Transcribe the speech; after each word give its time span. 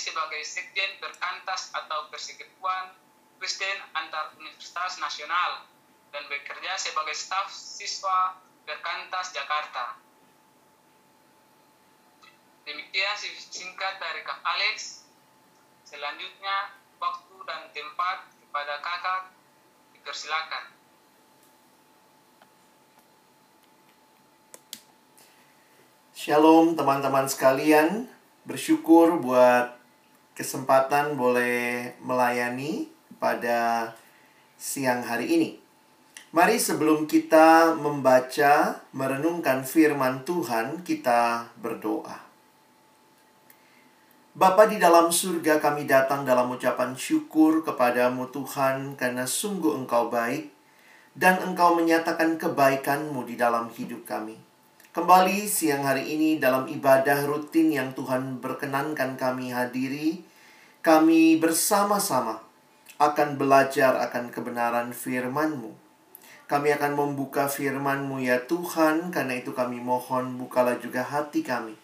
sebagai 0.00 0.40
Sekjen 0.48 0.96
Berkantas 0.96 1.68
atau 1.76 2.08
Persekutuan 2.08 2.96
Kristen 3.36 3.76
Antar 3.92 4.32
Universitas 4.40 4.96
Nasional 4.96 5.68
dan 6.08 6.24
bekerja 6.32 6.72
sebagai 6.80 7.12
staf 7.12 7.52
siswa 7.52 8.40
Berkantas 8.64 9.36
Jakarta. 9.36 10.00
Demikian 12.64 13.16
singkat 13.52 14.00
dari 14.00 14.24
Kak 14.24 14.40
Alex. 14.40 15.04
Selanjutnya, 15.84 16.76
waktu 17.00 17.36
dan 17.48 17.68
tempat 17.74 18.30
kepada 18.30 18.78
kakak 18.78 19.22
dipersilakan. 19.96 20.64
Shalom 26.14 26.76
teman-teman 26.76 27.26
sekalian, 27.26 28.04
bersyukur 28.44 29.16
buat 29.18 29.79
kesempatan 30.34 31.14
boleh 31.18 31.94
melayani 32.00 32.88
pada 33.20 33.92
siang 34.60 35.04
hari 35.04 35.26
ini. 35.36 35.50
Mari 36.30 36.62
sebelum 36.62 37.10
kita 37.10 37.74
membaca, 37.74 38.86
merenungkan 38.94 39.66
firman 39.66 40.22
Tuhan, 40.22 40.86
kita 40.86 41.50
berdoa. 41.58 42.30
Bapa 44.30 44.70
di 44.70 44.78
dalam 44.78 45.10
surga 45.10 45.58
kami 45.58 45.90
datang 45.90 46.22
dalam 46.22 46.54
ucapan 46.54 46.94
syukur 46.94 47.66
kepadamu 47.66 48.30
Tuhan 48.30 48.94
karena 48.94 49.26
sungguh 49.26 49.74
engkau 49.74 50.06
baik 50.06 50.54
dan 51.18 51.42
engkau 51.42 51.74
menyatakan 51.74 52.38
kebaikanmu 52.38 53.26
di 53.26 53.34
dalam 53.34 53.66
hidup 53.74 54.06
kami. 54.06 54.49
Kembali 54.90 55.46
siang 55.46 55.86
hari 55.86 56.18
ini 56.18 56.42
dalam 56.42 56.66
ibadah 56.66 57.22
rutin 57.22 57.70
yang 57.70 57.94
Tuhan 57.94 58.42
berkenankan 58.42 59.14
kami 59.14 59.54
hadiri, 59.54 60.26
kami 60.82 61.38
bersama-sama 61.38 62.42
akan 62.98 63.38
belajar 63.38 63.94
akan 64.10 64.34
kebenaran 64.34 64.90
firman-Mu. 64.90 65.70
Kami 66.50 66.74
akan 66.74 66.98
membuka 66.98 67.46
firman-Mu 67.46 68.18
ya 68.18 68.42
Tuhan, 68.50 69.14
karena 69.14 69.38
itu 69.38 69.54
kami 69.54 69.78
mohon 69.78 70.34
bukalah 70.34 70.74
juga 70.82 71.06
hati 71.06 71.46
kami. 71.46 71.78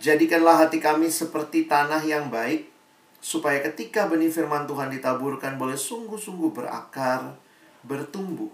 Jadikanlah 0.00 0.64
hati 0.64 0.80
kami 0.80 1.12
seperti 1.12 1.68
tanah 1.68 2.00
yang 2.08 2.32
baik, 2.32 2.72
supaya 3.20 3.60
ketika 3.60 4.08
benih 4.08 4.32
firman 4.32 4.64
Tuhan 4.64 4.88
ditaburkan 4.88 5.60
boleh 5.60 5.76
sungguh-sungguh 5.76 6.56
berakar, 6.56 7.36
bertumbuh, 7.84 8.48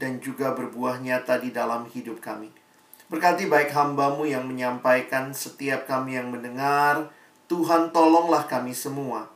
dan 0.00 0.24
juga 0.24 0.56
berbuah 0.56 1.04
nyata 1.04 1.36
di 1.36 1.52
dalam 1.52 1.84
hidup 1.92 2.24
kami. 2.24 2.64
Berkati 3.06 3.46
baik 3.46 3.70
hambamu 3.70 4.26
yang 4.26 4.50
menyampaikan 4.50 5.30
setiap 5.30 5.86
kami 5.86 6.18
yang 6.18 6.34
mendengar. 6.34 7.06
Tuhan 7.46 7.94
tolonglah 7.94 8.50
kami 8.50 8.74
semua. 8.74 9.30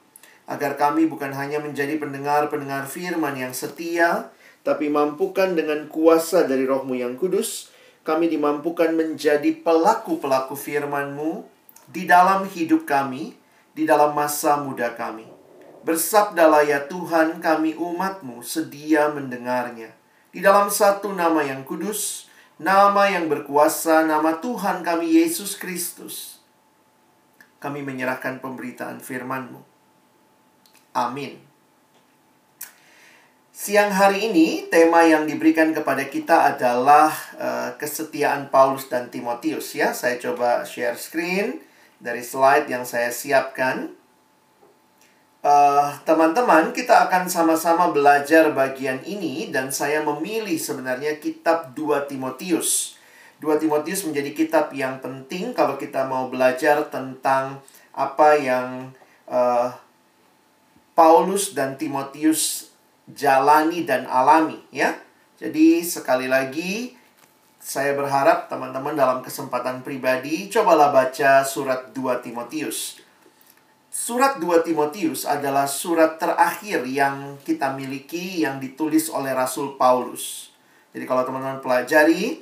Agar 0.50 0.74
kami 0.74 1.06
bukan 1.06 1.30
hanya 1.30 1.62
menjadi 1.62 1.94
pendengar-pendengar 2.02 2.90
firman 2.90 3.38
yang 3.38 3.54
setia. 3.54 4.34
Tapi 4.66 4.90
mampukan 4.90 5.54
dengan 5.54 5.86
kuasa 5.86 6.50
dari 6.50 6.66
rohmu 6.66 6.98
yang 6.98 7.14
kudus. 7.14 7.70
Kami 8.02 8.26
dimampukan 8.26 8.90
menjadi 8.90 9.54
pelaku-pelaku 9.62 10.58
firmanmu 10.58 11.46
di 11.86 12.10
dalam 12.10 12.50
hidup 12.50 12.90
kami. 12.90 13.38
Di 13.70 13.86
dalam 13.86 14.18
masa 14.18 14.58
muda 14.58 14.98
kami. 14.98 15.30
Bersabdalah 15.86 16.66
ya 16.66 16.90
Tuhan 16.90 17.38
kami 17.38 17.78
umatmu 17.78 18.42
sedia 18.42 19.14
mendengarnya. 19.14 19.94
Di 20.34 20.42
dalam 20.42 20.66
satu 20.74 21.14
nama 21.14 21.46
yang 21.46 21.62
kudus 21.62 22.29
nama 22.60 23.08
yang 23.08 23.32
berkuasa, 23.32 24.04
nama 24.04 24.36
Tuhan 24.36 24.84
kami 24.84 25.16
Yesus 25.16 25.56
Kristus. 25.56 26.44
Kami 27.56 27.80
menyerahkan 27.80 28.40
pemberitaan 28.44 29.00
firman-Mu. 29.00 29.64
Amin. 30.92 31.40
Siang 33.60 33.92
hari 33.92 34.32
ini, 34.32 34.72
tema 34.72 35.04
yang 35.04 35.28
diberikan 35.28 35.76
kepada 35.76 36.08
kita 36.08 36.56
adalah 36.56 37.12
uh, 37.36 37.70
kesetiaan 37.76 38.48
Paulus 38.48 38.88
dan 38.88 39.12
Timotius 39.12 39.76
ya. 39.76 39.92
Saya 39.92 40.16
coba 40.16 40.64
share 40.64 40.96
screen 40.96 41.60
dari 42.00 42.24
slide 42.24 42.72
yang 42.72 42.88
saya 42.88 43.12
siapkan. 43.12 43.92
Teman-teman, 45.40 46.68
uh, 46.68 46.74
kita 46.76 47.08
akan 47.08 47.24
sama-sama 47.24 47.88
belajar 47.88 48.52
bagian 48.52 49.00
ini 49.08 49.48
dan 49.48 49.72
saya 49.72 50.04
memilih 50.04 50.60
sebenarnya 50.60 51.16
kitab 51.16 51.72
2 51.72 52.04
Timotius. 52.12 53.00
2 53.40 53.56
Timotius 53.56 54.04
menjadi 54.04 54.36
kitab 54.36 54.68
yang 54.76 55.00
penting 55.00 55.56
kalau 55.56 55.80
kita 55.80 56.04
mau 56.04 56.28
belajar 56.28 56.84
tentang 56.92 57.64
apa 57.96 58.36
yang 58.36 58.92
uh, 59.32 59.72
Paulus 60.92 61.56
dan 61.56 61.80
Timotius 61.80 62.76
jalani 63.08 63.88
dan 63.88 64.04
alami 64.12 64.60
ya. 64.68 64.92
Jadi 65.40 65.80
sekali 65.80 66.28
lagi 66.28 66.92
saya 67.56 67.96
berharap 67.96 68.52
teman-teman 68.52 68.92
dalam 68.92 69.24
kesempatan 69.24 69.80
pribadi 69.80 70.52
cobalah 70.52 70.92
baca 70.92 71.40
surat 71.48 71.96
2 71.96 72.20
Timotius. 72.20 73.00
Surat 73.90 74.38
2 74.38 74.62
Timotius 74.62 75.26
adalah 75.26 75.66
surat 75.66 76.14
terakhir 76.14 76.86
yang 76.86 77.42
kita 77.42 77.74
miliki 77.74 78.46
yang 78.46 78.62
ditulis 78.62 79.10
oleh 79.10 79.34
Rasul 79.34 79.74
Paulus. 79.74 80.54
Jadi 80.94 81.10
kalau 81.10 81.26
teman-teman 81.26 81.58
pelajari 81.58 82.38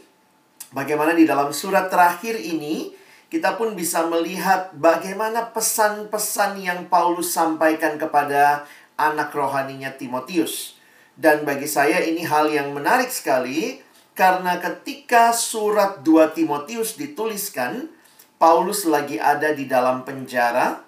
bagaimana 0.77 1.17
di 1.17 1.25
dalam 1.25 1.49
surat 1.49 1.89
terakhir 1.89 2.37
ini 2.37 2.93
kita 3.33 3.57
pun 3.57 3.73
bisa 3.73 4.05
melihat 4.05 4.77
bagaimana 4.77 5.49
pesan-pesan 5.49 6.61
yang 6.61 6.85
Paulus 6.93 7.33
sampaikan 7.33 7.97
kepada 7.97 8.69
anak 9.01 9.33
rohaninya 9.33 9.97
Timotius. 9.97 10.77
Dan 11.17 11.49
bagi 11.49 11.65
saya 11.65 12.05
ini 12.05 12.29
hal 12.29 12.53
yang 12.53 12.77
menarik 12.77 13.09
sekali 13.09 13.81
karena 14.13 14.61
ketika 14.61 15.33
surat 15.33 16.05
2 16.05 16.29
Timotius 16.37 17.01
dituliskan, 17.01 17.89
Paulus 18.37 18.85
lagi 18.85 19.17
ada 19.17 19.57
di 19.57 19.65
dalam 19.65 20.05
penjara 20.05 20.88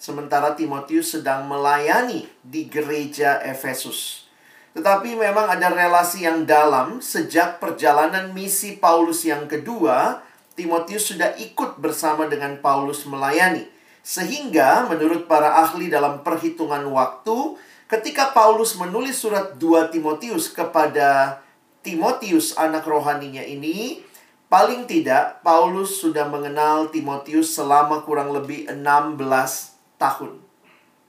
sementara 0.00 0.56
Timotius 0.56 1.12
sedang 1.12 1.44
melayani 1.44 2.24
di 2.40 2.64
gereja 2.72 3.36
Efesus. 3.44 4.24
Tetapi 4.72 5.12
memang 5.12 5.44
ada 5.52 5.68
relasi 5.68 6.24
yang 6.24 6.48
dalam 6.48 7.04
sejak 7.04 7.60
perjalanan 7.60 8.32
misi 8.32 8.80
Paulus 8.80 9.28
yang 9.28 9.44
kedua, 9.44 10.24
Timotius 10.56 11.12
sudah 11.12 11.36
ikut 11.36 11.76
bersama 11.76 12.24
dengan 12.32 12.56
Paulus 12.64 13.04
melayani. 13.04 13.68
Sehingga 14.00 14.88
menurut 14.88 15.28
para 15.28 15.60
ahli 15.60 15.92
dalam 15.92 16.24
perhitungan 16.24 16.80
waktu, 16.88 17.60
ketika 17.92 18.32
Paulus 18.32 18.80
menulis 18.80 19.20
surat 19.20 19.60
2 19.60 19.92
Timotius 19.92 20.48
kepada 20.48 21.42
Timotius 21.84 22.56
anak 22.56 22.88
rohaninya 22.88 23.44
ini, 23.44 24.00
paling 24.48 24.88
tidak 24.88 25.44
Paulus 25.44 26.00
sudah 26.00 26.24
mengenal 26.30 26.88
Timotius 26.88 27.52
selama 27.52 28.00
kurang 28.06 28.32
lebih 28.32 28.70
16 28.70 29.79
tahun. 30.00 30.40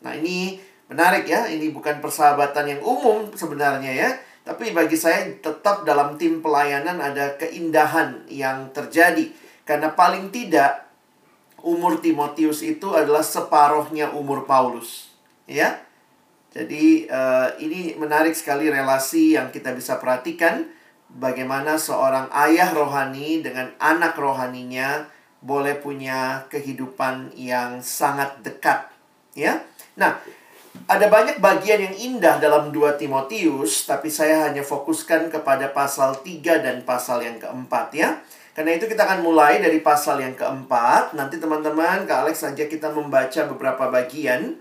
Nah, 0.03 0.11
ini 0.19 0.59
menarik 0.91 1.23
ya. 1.23 1.47
Ini 1.47 1.71
bukan 1.71 2.03
persahabatan 2.03 2.77
yang 2.77 2.81
umum 2.83 3.31
sebenarnya 3.31 3.95
ya. 3.95 4.09
Tapi 4.43 4.75
bagi 4.75 4.99
saya 4.99 5.31
tetap 5.39 5.87
dalam 5.87 6.19
tim 6.19 6.43
pelayanan 6.43 6.99
ada 6.99 7.39
keindahan 7.39 8.27
yang 8.27 8.75
terjadi. 8.75 9.31
Karena 9.63 9.95
paling 9.95 10.27
tidak 10.35 10.91
umur 11.63 12.03
Timotius 12.03 12.65
itu 12.65 12.91
adalah 12.91 13.23
separohnya 13.23 14.11
umur 14.11 14.43
Paulus. 14.43 15.13
Ya. 15.47 15.79
Jadi 16.51 17.07
uh, 17.07 17.55
ini 17.63 17.95
menarik 17.95 18.35
sekali 18.35 18.67
relasi 18.67 19.39
yang 19.39 19.55
kita 19.55 19.71
bisa 19.71 19.95
perhatikan 20.03 20.67
bagaimana 21.07 21.79
seorang 21.79 22.27
ayah 22.47 22.75
rohani 22.75 23.39
dengan 23.39 23.71
anak 23.79 24.19
rohaninya 24.19 25.07
boleh 25.41 25.77
punya 25.81 26.45
kehidupan 26.53 27.33
yang 27.33 27.81
sangat 27.81 28.39
dekat, 28.45 28.87
ya. 29.33 29.65
Nah, 29.97 30.21
ada 30.87 31.05
banyak 31.11 31.43
bagian 31.43 31.91
yang 31.91 31.95
indah 31.97 32.39
dalam 32.39 32.71
2 32.71 32.95
Timotius, 32.95 33.89
tapi 33.89 34.07
saya 34.07 34.47
hanya 34.47 34.63
fokuskan 34.63 35.27
kepada 35.27 35.73
pasal 35.75 36.21
3 36.23 36.63
dan 36.63 36.85
pasal 36.87 37.25
yang 37.25 37.37
keempat 37.41 37.91
ya. 37.91 38.21
Karena 38.51 38.75
itu 38.75 38.87
kita 38.87 39.07
akan 39.07 39.23
mulai 39.23 39.63
dari 39.63 39.79
pasal 39.79 40.19
yang 40.19 40.35
keempat. 40.35 41.15
Nanti 41.15 41.39
teman-teman, 41.39 42.03
Kak 42.03 42.27
Alex 42.27 42.43
saja 42.43 42.67
kita 42.67 42.91
membaca 42.91 43.47
beberapa 43.47 43.87
bagian. 43.87 44.59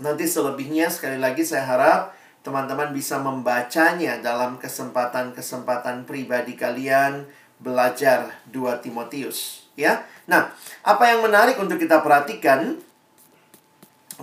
Nanti 0.00 0.24
selebihnya 0.24 0.88
sekali 0.88 1.20
lagi 1.20 1.44
saya 1.44 1.68
harap 1.68 2.00
teman-teman 2.40 2.96
bisa 2.96 3.20
membacanya 3.20 4.16
dalam 4.24 4.56
kesempatan-kesempatan 4.56 6.08
pribadi 6.08 6.56
kalian 6.56 7.28
belajar 7.60 8.40
2 8.48 8.80
Timotius, 8.80 9.68
ya. 9.76 10.08
Nah, 10.24 10.50
apa 10.80 11.04
yang 11.12 11.20
menarik 11.20 11.60
untuk 11.60 11.76
kita 11.76 12.00
perhatikan 12.00 12.80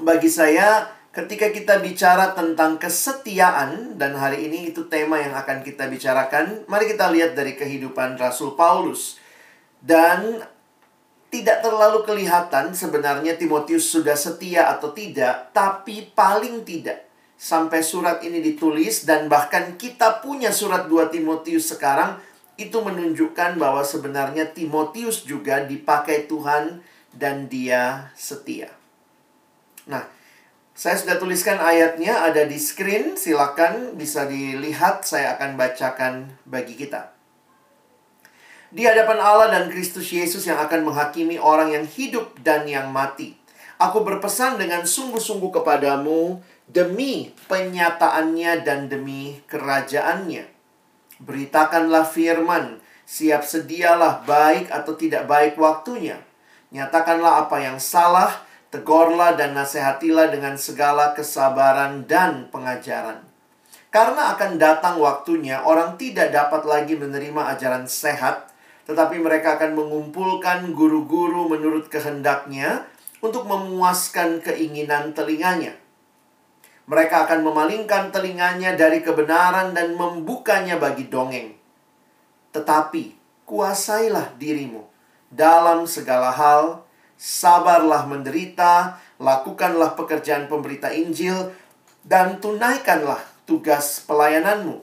bagi 0.02 0.30
saya 0.30 0.90
ketika 1.14 1.50
kita 1.50 1.82
bicara 1.82 2.38
tentang 2.38 2.78
kesetiaan 2.78 3.98
dan 3.98 4.14
hari 4.14 4.46
ini 4.46 4.70
itu 4.70 4.86
tema 4.86 5.18
yang 5.18 5.34
akan 5.34 5.66
kita 5.66 5.90
bicarakan, 5.90 6.66
mari 6.70 6.90
kita 6.90 7.10
lihat 7.10 7.34
dari 7.34 7.58
kehidupan 7.58 8.18
Rasul 8.22 8.54
Paulus. 8.54 9.18
Dan 9.78 10.42
tidak 11.34 11.62
terlalu 11.62 12.06
kelihatan 12.06 12.74
sebenarnya 12.74 13.38
Timotius 13.38 13.90
sudah 13.90 14.18
setia 14.18 14.70
atau 14.74 14.94
tidak, 14.94 15.54
tapi 15.54 16.10
paling 16.14 16.66
tidak 16.66 17.06
sampai 17.38 17.86
surat 17.86 18.26
ini 18.26 18.42
ditulis 18.42 19.06
dan 19.06 19.30
bahkan 19.30 19.78
kita 19.78 20.26
punya 20.26 20.50
surat 20.50 20.90
2 20.90 21.14
Timotius 21.14 21.70
sekarang 21.70 22.18
itu 22.58 22.78
menunjukkan 22.82 23.62
bahwa 23.62 23.86
sebenarnya 23.86 24.50
Timotius 24.50 25.24
juga 25.24 25.62
dipakai 25.62 26.26
Tuhan 26.26 26.82
dan 27.14 27.46
dia 27.46 28.10
setia. 28.18 28.74
Nah, 29.86 30.04
saya 30.78 30.98
sudah 30.98 31.18
tuliskan 31.18 31.58
ayatnya 31.58 32.26
ada 32.26 32.46
di 32.46 32.58
screen, 32.58 33.18
silakan 33.18 33.98
bisa 33.98 34.26
dilihat 34.30 35.06
saya 35.06 35.38
akan 35.38 35.58
bacakan 35.58 36.14
bagi 36.46 36.78
kita. 36.78 37.14
Di 38.68 38.84
hadapan 38.84 39.18
Allah 39.18 39.48
dan 39.54 39.72
Kristus 39.72 40.12
Yesus 40.12 40.44
yang 40.44 40.60
akan 40.60 40.86
menghakimi 40.86 41.40
orang 41.40 41.72
yang 41.72 41.86
hidup 41.88 42.36
dan 42.44 42.68
yang 42.68 42.92
mati. 42.92 43.34
Aku 43.80 44.02
berpesan 44.02 44.58
dengan 44.60 44.84
sungguh-sungguh 44.84 45.62
kepadamu 45.62 46.42
demi 46.68 47.32
penyataannya 47.48 48.66
dan 48.68 48.92
demi 48.92 49.40
kerajaannya. 49.48 50.57
Beritakanlah 51.18 52.06
firman, 52.06 52.78
siap 53.02 53.42
sedialah 53.42 54.22
baik 54.28 54.70
atau 54.70 54.94
tidak 54.94 55.26
baik 55.26 55.58
waktunya. 55.58 56.22
Nyatakanlah 56.70 57.48
apa 57.48 57.58
yang 57.58 57.82
salah, 57.82 58.30
tegurlah 58.70 59.34
dan 59.34 59.58
nasihatilah 59.58 60.30
dengan 60.30 60.60
segala 60.62 61.18
kesabaran 61.18 62.06
dan 62.06 62.54
pengajaran. 62.54 63.26
Karena 63.90 64.38
akan 64.38 64.62
datang 64.62 65.02
waktunya 65.02 65.64
orang 65.66 65.98
tidak 65.98 66.30
dapat 66.30 66.68
lagi 66.70 66.94
menerima 66.94 67.58
ajaran 67.58 67.90
sehat, 67.90 68.54
tetapi 68.86 69.18
mereka 69.18 69.58
akan 69.58 69.74
mengumpulkan 69.74 70.70
guru-guru 70.78 71.50
menurut 71.50 71.90
kehendaknya 71.90 72.86
untuk 73.26 73.50
memuaskan 73.50 74.44
keinginan 74.46 75.18
telinganya 75.18 75.74
mereka 76.88 77.28
akan 77.28 77.44
memalingkan 77.44 78.16
telinganya 78.16 78.72
dari 78.80 79.04
kebenaran 79.04 79.76
dan 79.76 80.00
membukanya 80.00 80.80
bagi 80.80 81.12
dongeng. 81.12 81.52
Tetapi 82.56 83.04
kuasailah 83.44 84.40
dirimu 84.40 84.88
dalam 85.28 85.84
segala 85.84 86.32
hal, 86.32 86.88
sabarlah 87.20 88.08
menderita, 88.08 89.04
lakukanlah 89.20 90.00
pekerjaan 90.00 90.48
pemberita 90.48 90.88
Injil, 90.88 91.52
dan 92.08 92.40
tunaikanlah 92.40 93.20
tugas 93.44 94.00
pelayananmu. 94.08 94.80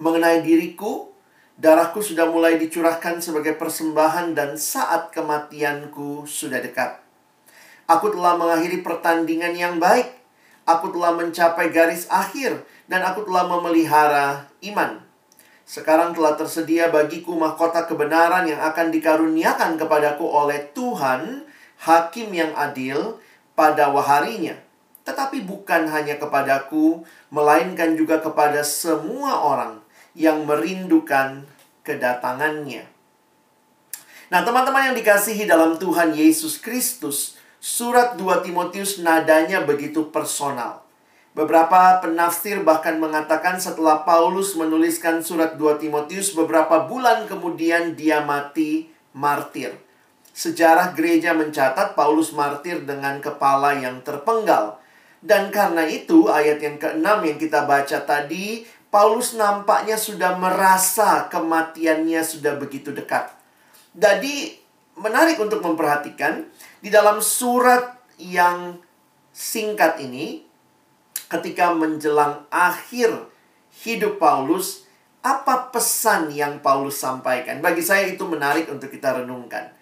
Mengenai 0.00 0.40
diriku, 0.40 1.12
darahku 1.60 2.00
sudah 2.00 2.32
mulai 2.32 2.56
dicurahkan 2.56 3.20
sebagai 3.20 3.52
persembahan 3.60 4.32
dan 4.32 4.56
saat 4.56 5.12
kematianku 5.12 6.24
sudah 6.24 6.64
dekat. 6.64 6.96
Aku 7.84 8.08
telah 8.08 8.40
mengakhiri 8.40 8.80
pertandingan 8.80 9.52
yang 9.52 9.76
baik 9.76 10.23
Aku 10.64 10.88
telah 10.96 11.12
mencapai 11.12 11.68
garis 11.68 12.08
akhir 12.08 12.64
dan 12.88 13.04
aku 13.04 13.28
telah 13.28 13.44
memelihara 13.44 14.48
iman. 14.64 15.04
Sekarang 15.64 16.12
telah 16.12 16.36
tersedia 16.36 16.92
bagiku 16.92 17.36
mahkota 17.36 17.88
kebenaran 17.88 18.44
yang 18.44 18.60
akan 18.60 18.92
dikaruniakan 18.92 19.80
kepadaku 19.80 20.24
oleh 20.24 20.72
Tuhan, 20.76 21.48
hakim 21.84 22.28
yang 22.32 22.52
adil, 22.52 23.20
pada 23.56 23.88
waharinya. 23.88 24.56
Tetapi 25.04 25.44
bukan 25.44 25.88
hanya 25.88 26.16
kepadaku, 26.16 27.04
melainkan 27.28 27.96
juga 27.96 28.20
kepada 28.20 28.64
semua 28.64 29.40
orang 29.40 29.80
yang 30.16 30.48
merindukan 30.48 31.44
kedatangannya. 31.84 32.88
Nah, 34.32 34.40
teman-teman 34.40 34.92
yang 34.92 34.96
dikasihi 34.96 35.44
dalam 35.44 35.76
Tuhan 35.76 36.16
Yesus 36.16 36.56
Kristus, 36.56 37.36
Surat 37.64 38.20
2 38.20 38.44
Timotius 38.44 39.00
nadanya 39.00 39.64
begitu 39.64 40.12
personal. 40.12 40.84
Beberapa 41.32 41.96
penafsir 42.04 42.60
bahkan 42.60 43.00
mengatakan 43.00 43.56
setelah 43.56 44.04
Paulus 44.04 44.52
menuliskan 44.52 45.24
surat 45.24 45.56
2 45.56 45.80
Timotius 45.80 46.36
beberapa 46.36 46.84
bulan 46.84 47.24
kemudian 47.24 47.96
dia 47.96 48.20
mati 48.20 48.92
martir. 49.16 49.80
Sejarah 50.36 50.92
gereja 50.92 51.32
mencatat 51.32 51.96
Paulus 51.96 52.36
martir 52.36 52.84
dengan 52.84 53.24
kepala 53.24 53.80
yang 53.80 54.04
terpenggal. 54.04 54.76
Dan 55.24 55.48
karena 55.48 55.88
itu 55.88 56.28
ayat 56.28 56.60
yang 56.60 56.76
keenam 56.76 57.24
yang 57.24 57.40
kita 57.40 57.64
baca 57.64 58.04
tadi, 58.04 58.68
Paulus 58.92 59.32
nampaknya 59.40 59.96
sudah 59.96 60.36
merasa 60.36 61.32
kematiannya 61.32 62.20
sudah 62.28 62.60
begitu 62.60 62.92
dekat. 62.92 63.32
Jadi 63.96 64.52
menarik 65.00 65.40
untuk 65.40 65.64
memperhatikan 65.64 66.44
di 66.84 66.92
dalam 66.92 67.24
surat 67.24 67.96
yang 68.20 68.76
singkat 69.32 69.96
ini, 70.04 70.44
ketika 71.32 71.72
menjelang 71.72 72.44
akhir 72.52 73.08
hidup 73.88 74.20
Paulus, 74.20 74.84
apa 75.24 75.72
pesan 75.72 76.28
yang 76.28 76.60
Paulus 76.60 77.00
sampaikan? 77.00 77.64
Bagi 77.64 77.80
saya 77.80 78.04
itu 78.04 78.28
menarik 78.28 78.68
untuk 78.68 78.92
kita 78.92 79.16
renungkan. 79.24 79.72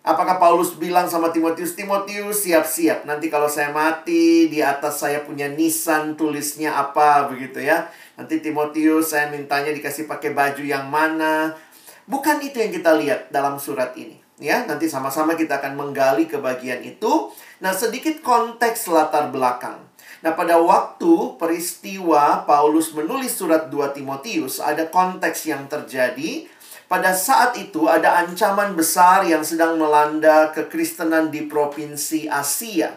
Apakah 0.00 0.40
Paulus 0.40 0.72
bilang 0.80 1.04
sama 1.04 1.28
Timotius, 1.28 1.76
Timotius 1.76 2.48
siap-siap. 2.48 3.04
Nanti 3.04 3.28
kalau 3.28 3.52
saya 3.52 3.68
mati, 3.68 4.48
di 4.48 4.64
atas 4.64 5.04
saya 5.04 5.20
punya 5.28 5.52
nisan 5.52 6.16
tulisnya 6.16 6.80
apa 6.80 7.28
begitu 7.28 7.60
ya. 7.60 7.92
Nanti 8.16 8.40
Timotius 8.40 9.12
saya 9.12 9.28
mintanya 9.28 9.68
dikasih 9.68 10.08
pakai 10.08 10.32
baju 10.32 10.64
yang 10.64 10.88
mana. 10.88 11.52
Bukan 12.08 12.40
itu 12.40 12.56
yang 12.56 12.72
kita 12.72 12.96
lihat 12.96 13.28
dalam 13.28 13.60
surat 13.60 13.92
ini 14.00 14.27
ya 14.38 14.64
nanti 14.64 14.86
sama-sama 14.86 15.34
kita 15.34 15.58
akan 15.58 15.74
menggali 15.74 16.30
ke 16.30 16.38
bagian 16.38 16.82
itu. 16.82 17.30
Nah 17.58 17.74
sedikit 17.74 18.22
konteks 18.22 18.86
latar 18.90 19.34
belakang. 19.34 19.82
Nah 20.22 20.34
pada 20.34 20.58
waktu 20.58 21.38
peristiwa 21.38 22.42
Paulus 22.46 22.94
menulis 22.94 23.34
surat 23.38 23.70
2 23.70 23.94
Timotius 23.94 24.62
ada 24.62 24.86
konteks 24.88 25.46
yang 25.46 25.66
terjadi. 25.66 26.46
Pada 26.88 27.12
saat 27.12 27.52
itu 27.60 27.84
ada 27.84 28.16
ancaman 28.24 28.72
besar 28.72 29.20
yang 29.28 29.44
sedang 29.44 29.76
melanda 29.76 30.48
kekristenan 30.56 31.28
di 31.28 31.44
provinsi 31.44 32.32
Asia. 32.32 32.96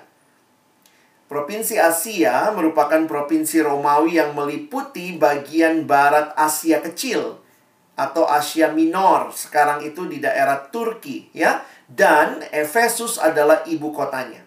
Provinsi 1.27 1.75
Asia 1.75 2.55
merupakan 2.55 3.03
provinsi 3.03 3.59
Romawi 3.59 4.15
yang 4.15 4.31
meliputi 4.31 5.19
bagian 5.19 5.83
barat 5.83 6.31
Asia 6.39 6.79
kecil 6.79 7.40
atau 8.01 8.25
Asia 8.25 8.73
Minor 8.73 9.29
sekarang 9.29 9.85
itu 9.85 10.09
di 10.09 10.17
daerah 10.17 10.65
Turki 10.73 11.29
ya 11.37 11.61
dan 11.85 12.41
Efesus 12.49 13.21
adalah 13.21 13.61
ibu 13.69 13.93
kotanya. 13.93 14.41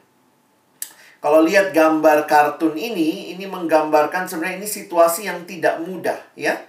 Kalau 1.22 1.40
lihat 1.40 1.72
gambar 1.72 2.28
kartun 2.28 2.76
ini, 2.76 3.32
ini 3.32 3.48
menggambarkan 3.48 4.28
sebenarnya 4.28 4.60
ini 4.60 4.68
situasi 4.68 5.24
yang 5.24 5.48
tidak 5.48 5.80
mudah 5.80 6.20
ya. 6.36 6.60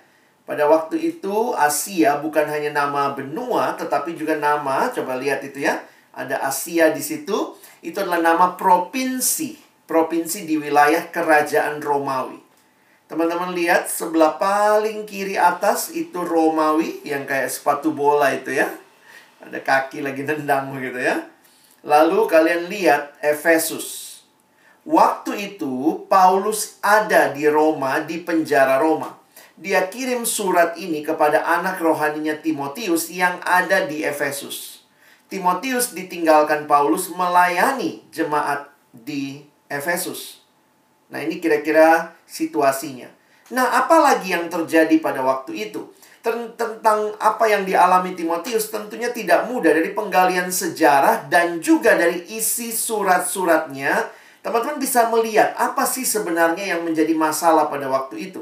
Pada 0.46 0.70
waktu 0.70 1.01
itu 1.01 1.58
Asia 1.58 2.22
bukan 2.22 2.46
hanya 2.48 2.72
nama 2.72 3.12
benua 3.12 3.75
tetapi 3.75 4.15
juga 4.15 4.38
nama, 4.38 4.94
coba 4.94 5.18
lihat 5.18 5.44
itu 5.44 5.65
ya. 5.65 5.84
Ada 6.15 6.39
Asia 6.39 6.96
di 6.96 7.04
situ, 7.04 7.60
itu 7.84 7.98
adalah 8.00 8.24
nama 8.24 8.56
provinsi, 8.56 9.60
provinsi 9.84 10.48
di 10.48 10.56
wilayah 10.56 11.12
kerajaan 11.12 11.84
Romawi. 11.84 12.45
Teman-teman 13.06 13.54
lihat 13.54 13.86
sebelah 13.86 14.42
paling 14.42 15.06
kiri 15.06 15.38
atas 15.38 15.94
itu 15.94 16.26
Romawi 16.26 17.06
yang 17.06 17.30
kayak 17.30 17.54
sepatu 17.54 17.94
bola 17.94 18.34
itu 18.34 18.50
ya. 18.58 18.66
Ada 19.46 19.62
kaki 19.62 20.02
lagi 20.02 20.26
nendang 20.26 20.74
begitu 20.74 21.06
ya. 21.06 21.22
Lalu 21.86 22.26
kalian 22.26 22.66
lihat 22.66 23.14
Efesus. 23.22 24.18
Waktu 24.82 25.54
itu 25.54 26.06
Paulus 26.10 26.82
ada 26.82 27.30
di 27.30 27.46
Roma, 27.46 28.02
di 28.02 28.26
penjara 28.26 28.82
Roma. 28.82 29.22
Dia 29.54 29.86
kirim 29.86 30.26
surat 30.26 30.74
ini 30.82 31.06
kepada 31.06 31.46
anak 31.46 31.78
rohaninya 31.78 32.42
Timotius 32.42 33.14
yang 33.14 33.38
ada 33.46 33.86
di 33.86 34.02
Efesus. 34.02 34.82
Timotius 35.30 35.94
ditinggalkan 35.94 36.66
Paulus 36.66 37.14
melayani 37.14 38.02
jemaat 38.10 38.66
di 38.90 39.46
Efesus. 39.70 40.42
Nah, 41.14 41.22
ini 41.22 41.38
kira-kira 41.38 42.14
situasinya. 42.25 43.08
Nah, 43.53 43.86
apalagi 43.86 44.34
yang 44.34 44.50
terjadi 44.50 44.98
pada 45.01 45.22
waktu 45.22 45.70
itu? 45.70 45.96
tentang 46.58 47.13
apa 47.22 47.46
yang 47.46 47.62
dialami 47.70 48.17
Timotius 48.17 48.74
tentunya 48.74 49.13
tidak 49.13 49.46
mudah 49.46 49.70
dari 49.70 49.94
penggalian 49.94 50.50
sejarah 50.50 51.29
dan 51.29 51.62
juga 51.62 51.94
dari 51.94 52.25
isi 52.34 52.74
surat-suratnya. 52.74 54.10
Teman-teman 54.41 54.82
bisa 54.82 55.05
melihat 55.13 55.53
apa 55.53 55.86
sih 55.86 56.01
sebenarnya 56.01 56.77
yang 56.77 56.82
menjadi 56.82 57.13
masalah 57.13 57.70
pada 57.70 57.86
waktu 57.86 58.34
itu. 58.34 58.41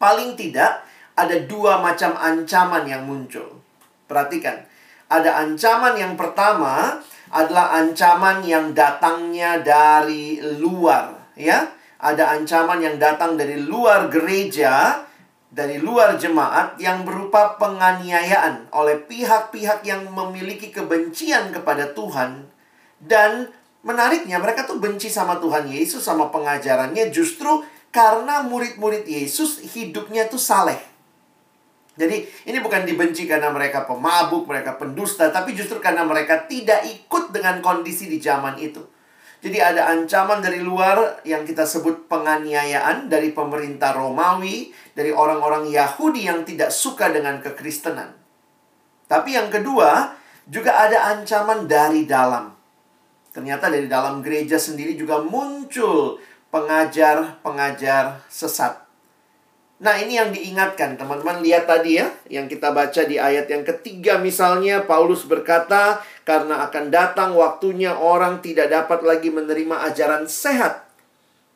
Paling 0.00 0.36
tidak 0.40 0.80
ada 1.12 1.36
dua 1.44 1.84
macam 1.84 2.16
ancaman 2.16 2.88
yang 2.88 3.04
muncul. 3.04 3.60
Perhatikan, 4.08 4.64
ada 5.12 5.44
ancaman 5.44 6.00
yang 6.00 6.16
pertama 6.16 7.00
adalah 7.28 7.76
ancaman 7.76 8.40
yang 8.40 8.72
datangnya 8.72 9.60
dari 9.60 10.40
luar, 10.56 11.32
ya. 11.36 11.68
Ada 12.00 12.36
ancaman 12.40 12.80
yang 12.80 12.96
datang 12.96 13.36
dari 13.36 13.60
luar 13.60 14.08
gereja 14.08 15.04
dari 15.50 15.82
luar 15.82 16.14
jemaat 16.14 16.78
yang 16.78 17.02
berupa 17.02 17.58
penganiayaan 17.58 18.70
oleh 18.70 19.02
pihak-pihak 19.02 19.82
yang 19.82 20.06
memiliki 20.06 20.70
kebencian 20.70 21.50
kepada 21.50 21.90
Tuhan 21.90 22.46
dan 23.02 23.50
menariknya 23.82 24.38
mereka 24.38 24.62
tuh 24.62 24.78
benci 24.78 25.10
sama 25.10 25.42
Tuhan 25.42 25.66
Yesus 25.66 26.06
sama 26.06 26.30
pengajarannya 26.30 27.10
justru 27.10 27.66
karena 27.90 28.46
murid-murid 28.46 29.02
Yesus 29.10 29.58
hidupnya 29.74 30.30
tuh 30.30 30.38
saleh. 30.38 30.78
Jadi 31.98 32.22
ini 32.46 32.58
bukan 32.62 32.86
dibenci 32.86 33.26
karena 33.26 33.50
mereka 33.50 33.84
pemabuk, 33.84 34.46
mereka 34.46 34.78
pendusta, 34.78 35.28
tapi 35.34 35.52
justru 35.58 35.82
karena 35.82 36.06
mereka 36.06 36.46
tidak 36.46 36.86
ikut 36.86 37.34
dengan 37.34 37.58
kondisi 37.58 38.06
di 38.06 38.22
zaman 38.22 38.56
itu. 38.62 38.80
Jadi 39.40 39.56
ada 39.56 39.88
ancaman 39.88 40.44
dari 40.44 40.60
luar 40.60 41.24
yang 41.24 41.48
kita 41.48 41.64
sebut 41.64 42.04
penganiayaan 42.12 43.08
dari 43.08 43.32
pemerintah 43.32 43.96
Romawi, 43.96 44.68
dari 44.92 45.08
orang-orang 45.08 45.64
Yahudi 45.72 46.28
yang 46.28 46.44
tidak 46.44 46.68
suka 46.68 47.08
dengan 47.08 47.40
kekristenan. 47.40 48.12
Tapi 49.08 49.40
yang 49.40 49.48
kedua, 49.48 50.12
juga 50.44 50.76
ada 50.76 51.16
ancaman 51.16 51.64
dari 51.64 52.04
dalam. 52.04 52.52
Ternyata 53.32 53.72
dari 53.72 53.88
dalam 53.88 54.20
gereja 54.20 54.60
sendiri 54.60 54.92
juga 54.98 55.24
muncul 55.24 56.20
pengajar-pengajar 56.52 58.26
sesat. 58.26 58.89
Nah, 59.80 59.96
ini 59.96 60.20
yang 60.20 60.28
diingatkan. 60.28 61.00
Teman-teman 61.00 61.40
lihat 61.40 61.64
tadi 61.64 61.96
ya, 61.96 62.12
yang 62.28 62.52
kita 62.52 62.68
baca 62.68 63.00
di 63.08 63.16
ayat 63.16 63.48
yang 63.48 63.64
ketiga 63.64 64.20
misalnya, 64.20 64.84
Paulus 64.84 65.24
berkata, 65.24 66.04
karena 66.28 66.68
akan 66.68 66.92
datang 66.92 67.32
waktunya 67.32 67.96
orang 67.96 68.44
tidak 68.44 68.68
dapat 68.68 69.00
lagi 69.00 69.32
menerima 69.32 69.88
ajaran 69.88 70.28
sehat. 70.28 70.84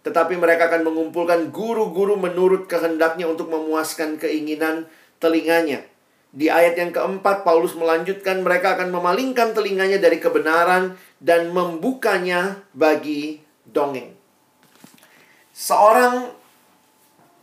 Tetapi 0.08 0.40
mereka 0.40 0.72
akan 0.72 0.88
mengumpulkan 0.88 1.52
guru-guru 1.52 2.16
menurut 2.16 2.64
kehendaknya 2.64 3.28
untuk 3.28 3.52
memuaskan 3.52 4.16
keinginan 4.16 4.88
telinganya. 5.20 5.84
Di 6.32 6.48
ayat 6.48 6.80
yang 6.80 6.96
keempat, 6.96 7.44
Paulus 7.44 7.76
melanjutkan 7.76 8.40
mereka 8.40 8.74
akan 8.80 8.88
memalingkan 8.88 9.52
telinganya 9.52 10.00
dari 10.00 10.16
kebenaran 10.16 10.96
dan 11.20 11.52
membukanya 11.52 12.56
bagi 12.72 13.44
dongeng. 13.68 14.16
Seorang 15.54 16.43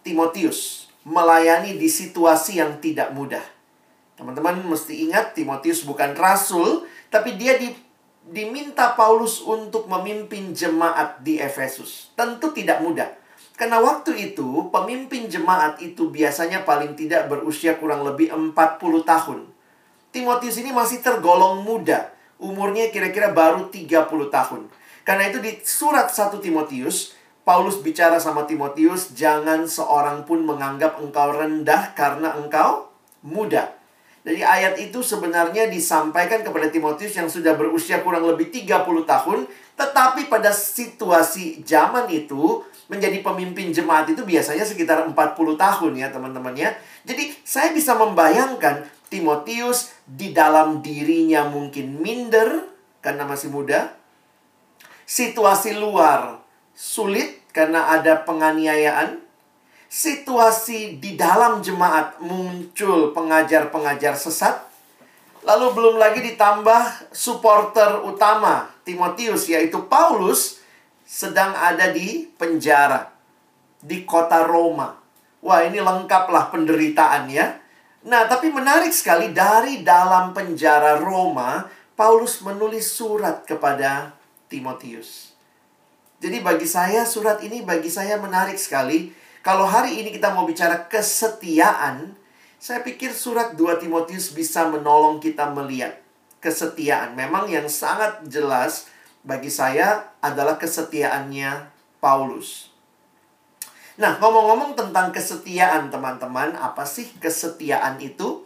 Timotius 0.01 0.89
melayani 1.05 1.77
di 1.77 1.89
situasi 1.89 2.61
yang 2.61 2.77
tidak 2.77 3.13
mudah. 3.13 3.41
Teman-teman 4.17 4.61
mesti 4.69 5.01
ingat 5.09 5.33
Timotius 5.33 5.81
bukan 5.81 6.13
rasul, 6.13 6.85
tapi 7.09 7.41
dia 7.41 7.57
di, 7.57 7.73
diminta 8.21 8.93
Paulus 8.93 9.41
untuk 9.41 9.89
memimpin 9.89 10.53
jemaat 10.53 11.25
di 11.25 11.41
Efesus. 11.41 12.13
Tentu 12.13 12.53
tidak 12.53 12.85
mudah. 12.85 13.09
Karena 13.57 13.81
waktu 13.81 14.33
itu 14.33 14.69
pemimpin 14.73 15.29
jemaat 15.29 15.81
itu 15.81 16.09
biasanya 16.09 16.65
paling 16.65 16.97
tidak 16.97 17.29
berusia 17.29 17.77
kurang 17.77 18.05
lebih 18.05 18.29
40 18.29 18.53
tahun. 19.05 19.39
Timotius 20.13 20.57
ini 20.61 20.73
masih 20.73 21.01
tergolong 21.01 21.61
muda. 21.61 22.13
Umurnya 22.41 22.89
kira-kira 22.89 23.29
baru 23.29 23.69
30 23.69 24.01
tahun. 24.33 24.61
Karena 25.01 25.29
itu 25.29 25.41
di 25.41 25.61
surat 25.61 26.09
1 26.09 26.41
Timotius, 26.41 27.13
Paulus 27.41 27.81
bicara 27.81 28.21
sama 28.21 28.45
Timotius, 28.45 29.17
"Jangan 29.17 29.65
seorang 29.65 30.29
pun 30.29 30.45
menganggap 30.45 31.01
engkau 31.01 31.33
rendah 31.33 31.97
karena 31.97 32.37
engkau 32.37 32.93
muda." 33.25 33.73
Jadi 34.21 34.45
ayat 34.45 34.77
itu 34.77 35.01
sebenarnya 35.01 35.65
disampaikan 35.65 36.45
kepada 36.45 36.69
Timotius 36.69 37.17
yang 37.17 37.25
sudah 37.25 37.57
berusia 37.57 38.05
kurang 38.05 38.29
lebih 38.29 38.53
30 38.53 39.01
tahun, 39.01 39.49
tetapi 39.73 40.29
pada 40.29 40.53
situasi 40.53 41.65
zaman 41.65 42.05
itu 42.13 42.61
menjadi 42.85 43.23
pemimpin 43.25 43.73
jemaat 43.73 44.13
itu 44.13 44.21
biasanya 44.21 44.61
sekitar 44.61 45.01
40 45.09 45.57
tahun 45.57 45.91
ya 45.97 46.13
teman-teman 46.13 46.53
ya. 46.53 46.69
Jadi 47.01 47.33
saya 47.41 47.73
bisa 47.73 47.97
membayangkan 47.97 48.85
Timotius 49.09 49.95
di 50.05 50.29
dalam 50.35 50.85
dirinya 50.85 51.49
mungkin 51.49 51.97
minder 51.97 52.69
karena 53.01 53.25
masih 53.25 53.49
muda. 53.49 53.97
Situasi 55.09 55.73
luar 55.81 56.40
sulit 56.81 57.45
karena 57.53 57.93
ada 57.93 58.25
penganiayaan. 58.25 59.21
Situasi 59.91 60.97
di 61.03 61.13
dalam 61.19 61.61
jemaat 61.61 62.17
muncul 62.23 63.13
pengajar-pengajar 63.13 64.17
sesat. 64.17 64.57
Lalu 65.45 65.67
belum 65.77 65.95
lagi 66.01 66.25
ditambah 66.25 67.11
supporter 67.13 68.01
utama 68.07 68.71
Timotius 68.87 69.51
yaitu 69.51 69.83
Paulus 69.85 70.63
sedang 71.03 71.51
ada 71.53 71.91
di 71.91 72.29
penjara 72.39 73.11
di 73.83 74.07
kota 74.07 74.47
Roma. 74.47 74.95
Wah, 75.41 75.65
ini 75.65 75.81
lengkaplah 75.81 76.53
penderitaan 76.53 77.27
ya. 77.27 77.57
Nah, 78.05 78.29
tapi 78.29 78.53
menarik 78.53 78.93
sekali 78.93 79.33
dari 79.33 79.81
dalam 79.81 80.31
penjara 80.31 81.01
Roma, 81.01 81.65
Paulus 81.97 82.39
menulis 82.45 82.87
surat 82.93 83.43
kepada 83.43 84.13
Timotius. 84.47 85.30
Jadi 86.21 86.37
bagi 86.45 86.69
saya 86.69 87.01
surat 87.01 87.41
ini 87.41 87.65
bagi 87.65 87.89
saya 87.89 88.21
menarik 88.21 88.61
sekali. 88.61 89.09
Kalau 89.41 89.65
hari 89.65 90.05
ini 90.05 90.13
kita 90.13 90.29
mau 90.37 90.45
bicara 90.45 90.85
kesetiaan, 90.85 92.13
saya 92.61 92.85
pikir 92.85 93.09
surat 93.09 93.57
2 93.57 93.81
Timotius 93.81 94.29
bisa 94.29 94.69
menolong 94.69 95.17
kita 95.17 95.49
melihat 95.49 95.97
kesetiaan. 96.37 97.17
Memang 97.17 97.49
yang 97.49 97.65
sangat 97.65 98.21
jelas 98.29 98.85
bagi 99.25 99.49
saya 99.49 100.13
adalah 100.21 100.61
kesetiaannya 100.61 101.73
Paulus. 101.97 102.69
Nah, 103.97 104.21
ngomong-ngomong 104.21 104.77
tentang 104.77 105.09
kesetiaan, 105.09 105.89
teman-teman, 105.89 106.53
apa 106.53 106.85
sih 106.85 107.09
kesetiaan 107.17 107.97
itu? 107.97 108.45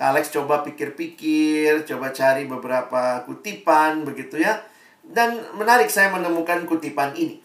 Kak 0.00 0.16
Alex 0.16 0.32
coba 0.32 0.64
pikir-pikir, 0.64 1.84
coba 1.84 2.08
cari 2.16 2.48
beberapa 2.48 3.20
kutipan 3.28 4.08
begitu 4.08 4.40
ya. 4.40 4.64
Dan 5.08 5.40
menarik 5.56 5.88
saya 5.88 6.12
menemukan 6.12 6.68
kutipan 6.68 7.16
ini. 7.16 7.40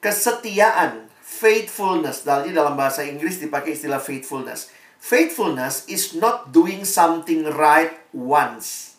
Kesetiaan, 0.00 1.12
faithfulness, 1.20 2.24
jadi 2.24 2.50
dalam 2.50 2.74
bahasa 2.74 3.04
Inggris 3.04 3.38
dipakai 3.38 3.76
istilah 3.76 4.02
faithfulness. 4.02 4.72
Faithfulness 5.02 5.86
is 5.86 6.16
not 6.16 6.50
doing 6.50 6.82
something 6.82 7.46
right 7.46 7.92
once, 8.14 8.98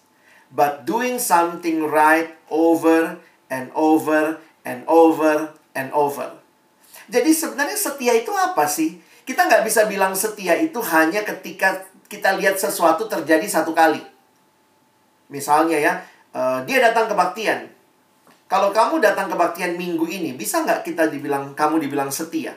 but 0.54 0.84
doing 0.84 1.18
something 1.18 1.84
right 1.84 2.36
over 2.48 3.20
and 3.50 3.74
over 3.74 4.40
and 4.64 4.84
over 4.88 5.56
and 5.76 5.90
over. 5.92 6.40
Jadi 7.12 7.32
sebenarnya 7.36 7.76
setia 7.76 8.14
itu 8.16 8.32
apa 8.32 8.64
sih? 8.68 9.00
Kita 9.24 9.48
nggak 9.48 9.64
bisa 9.64 9.88
bilang 9.88 10.16
setia 10.16 10.56
itu 10.60 10.80
hanya 10.84 11.24
ketika 11.24 11.84
kita 12.08 12.36
lihat 12.36 12.60
sesuatu 12.60 13.08
terjadi 13.08 13.48
satu 13.48 13.72
kali. 13.72 14.00
Misalnya 15.32 15.80
ya, 15.80 15.94
uh, 16.34 16.60
dia 16.66 16.82
datang 16.82 17.08
kebaktian. 17.08 17.70
Kalau 18.52 18.70
kamu 18.70 19.02
datang 19.02 19.32
kebaktian 19.32 19.80
minggu 19.80 20.06
ini, 20.06 20.38
bisa 20.38 20.62
nggak 20.62 20.86
kita 20.86 21.10
dibilang 21.10 21.58
kamu 21.58 21.82
dibilang 21.82 22.14
setia? 22.14 22.54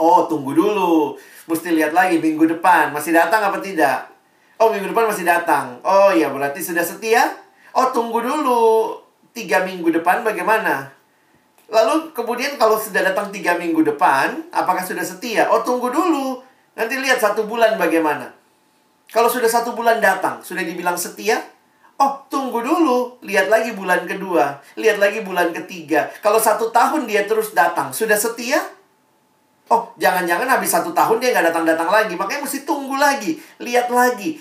Oh, 0.00 0.24
tunggu 0.24 0.56
dulu. 0.56 1.18
Mesti 1.44 1.76
lihat 1.76 1.92
lagi 1.92 2.16
minggu 2.16 2.46
depan. 2.46 2.88
Masih 2.94 3.12
datang 3.12 3.44
apa 3.44 3.60
tidak? 3.60 4.08
Oh, 4.56 4.72
minggu 4.72 4.88
depan 4.92 5.12
masih 5.12 5.28
datang. 5.28 5.76
Oh, 5.84 6.08
ya 6.14 6.32
berarti 6.32 6.64
sudah 6.64 6.80
setia. 6.80 7.28
Oh, 7.76 7.92
tunggu 7.92 8.24
dulu. 8.24 8.96
Tiga 9.36 9.60
minggu 9.60 9.92
depan 9.92 10.24
bagaimana? 10.24 10.88
Lalu 11.70 12.10
kemudian 12.16 12.58
kalau 12.58 12.80
sudah 12.80 13.04
datang 13.04 13.30
tiga 13.30 13.54
minggu 13.54 13.84
depan, 13.84 14.48
apakah 14.50 14.82
sudah 14.82 15.04
setia? 15.04 15.46
Oh, 15.52 15.60
tunggu 15.60 15.92
dulu. 15.92 16.40
Nanti 16.74 16.96
lihat 16.96 17.20
satu 17.20 17.44
bulan 17.44 17.76
bagaimana. 17.76 18.32
Kalau 19.10 19.28
sudah 19.28 19.50
satu 19.50 19.74
bulan 19.74 20.00
datang, 20.00 20.40
sudah 20.40 20.62
dibilang 20.62 20.96
setia? 20.96 21.42
Oh, 22.00 22.16
tunggu 22.32 22.64
dulu. 22.64 23.20
Lihat 23.20 23.52
lagi 23.52 23.76
bulan 23.76 24.08
kedua. 24.08 24.56
Lihat 24.80 24.96
lagi 24.96 25.20
bulan 25.20 25.52
ketiga. 25.52 26.08
Kalau 26.24 26.40
satu 26.40 26.72
tahun 26.72 27.04
dia 27.04 27.28
terus 27.28 27.52
datang, 27.52 27.92
sudah 27.92 28.16
setia? 28.16 28.56
Oh, 29.68 29.92
jangan-jangan 30.00 30.48
habis 30.48 30.72
satu 30.72 30.96
tahun 30.96 31.20
dia 31.20 31.36
nggak 31.36 31.52
datang-datang 31.52 31.92
lagi. 31.92 32.16
Makanya 32.16 32.48
mesti 32.48 32.64
tunggu 32.64 32.96
lagi. 32.96 33.36
Lihat 33.60 33.92
lagi. 33.92 34.40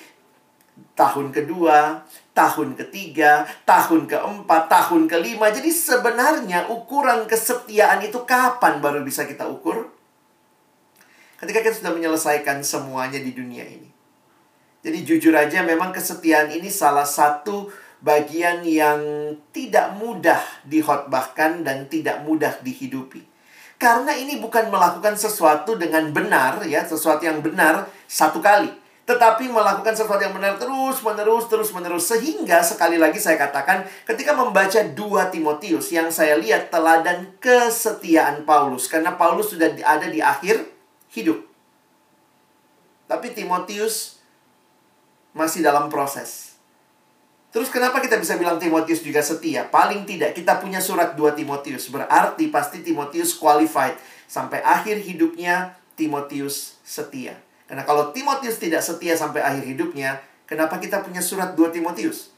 Tahun 0.95 1.35
kedua, 1.35 1.99
tahun 2.31 2.79
ketiga, 2.79 3.43
tahun 3.67 4.07
keempat, 4.07 4.71
tahun 4.71 5.11
kelima. 5.11 5.51
Jadi 5.51 5.67
sebenarnya 5.67 6.71
ukuran 6.71 7.27
kesetiaan 7.27 7.99
itu 7.99 8.23
kapan 8.23 8.79
baru 8.79 9.03
bisa 9.03 9.27
kita 9.27 9.43
ukur? 9.43 9.91
Ketika 11.35 11.59
kita 11.59 11.75
sudah 11.75 11.91
menyelesaikan 11.91 12.63
semuanya 12.63 13.19
di 13.19 13.35
dunia 13.35 13.67
ini. 13.67 13.88
Jadi 14.79 15.03
jujur 15.03 15.35
aja 15.35 15.59
memang 15.59 15.91
kesetiaan 15.91 16.55
ini 16.55 16.71
salah 16.71 17.03
satu 17.03 17.67
bagian 17.99 18.63
yang 18.63 18.99
tidak 19.51 19.91
mudah 19.99 20.39
dihotbahkan 20.63 21.67
dan 21.67 21.91
tidak 21.91 22.23
mudah 22.23 22.55
dihidupi. 22.63 23.27
Karena 23.79 24.11
ini 24.11 24.39
bukan 24.39 24.67
melakukan 24.67 25.15
sesuatu 25.15 25.79
dengan 25.79 26.11
benar 26.11 26.63
ya, 26.67 26.83
sesuatu 26.83 27.23
yang 27.23 27.39
benar 27.39 27.87
satu 28.07 28.43
kali. 28.43 28.71
Tetapi 29.07 29.49
melakukan 29.49 29.97
sesuatu 29.97 30.21
yang 30.21 30.37
benar 30.37 30.61
terus 30.61 31.01
menerus 31.01 31.49
terus 31.49 31.73
menerus 31.73 32.05
sehingga 32.05 32.61
sekali 32.61 33.01
lagi 33.01 33.17
saya 33.17 33.41
katakan 33.41 33.81
ketika 34.05 34.37
membaca 34.37 34.85
2 34.85 35.33
Timotius 35.33 35.89
yang 35.89 36.13
saya 36.13 36.37
lihat 36.37 36.69
teladan 36.69 37.33
kesetiaan 37.41 38.45
Paulus 38.45 38.85
karena 38.85 39.17
Paulus 39.17 39.49
sudah 39.49 39.73
ada 39.81 40.05
di 40.05 40.21
akhir 40.21 40.61
hidup. 41.09 41.41
Tapi 43.09 43.33
Timotius 43.33 44.18
masih 45.39 45.63
dalam 45.63 45.87
proses. 45.87 46.59
Terus 47.49 47.71
kenapa 47.73 47.97
kita 48.03 48.19
bisa 48.19 48.37
bilang 48.37 48.59
Timotius 48.61 49.01
juga 49.01 49.23
setia? 49.25 49.65
Paling 49.65 50.05
tidak 50.05 50.37
kita 50.37 50.59
punya 50.61 50.77
surat 50.83 51.17
2 51.17 51.33
Timotius. 51.33 51.89
Berarti 51.89 52.51
pasti 52.53 52.85
Timotius 52.85 53.33
qualified. 53.33 53.97
Sampai 54.29 54.61
akhir 54.61 55.01
hidupnya 55.01 55.73
Timotius 55.97 56.77
setia. 56.85 57.33
Karena 57.65 57.81
kalau 57.85 58.13
Timotius 58.13 58.61
tidak 58.61 58.85
setia 58.85 59.17
sampai 59.17 59.41
akhir 59.41 59.65
hidupnya, 59.65 60.21
kenapa 60.45 60.77
kita 60.77 61.01
punya 61.01 61.25
surat 61.25 61.57
2 61.57 61.73
Timotius? 61.73 62.29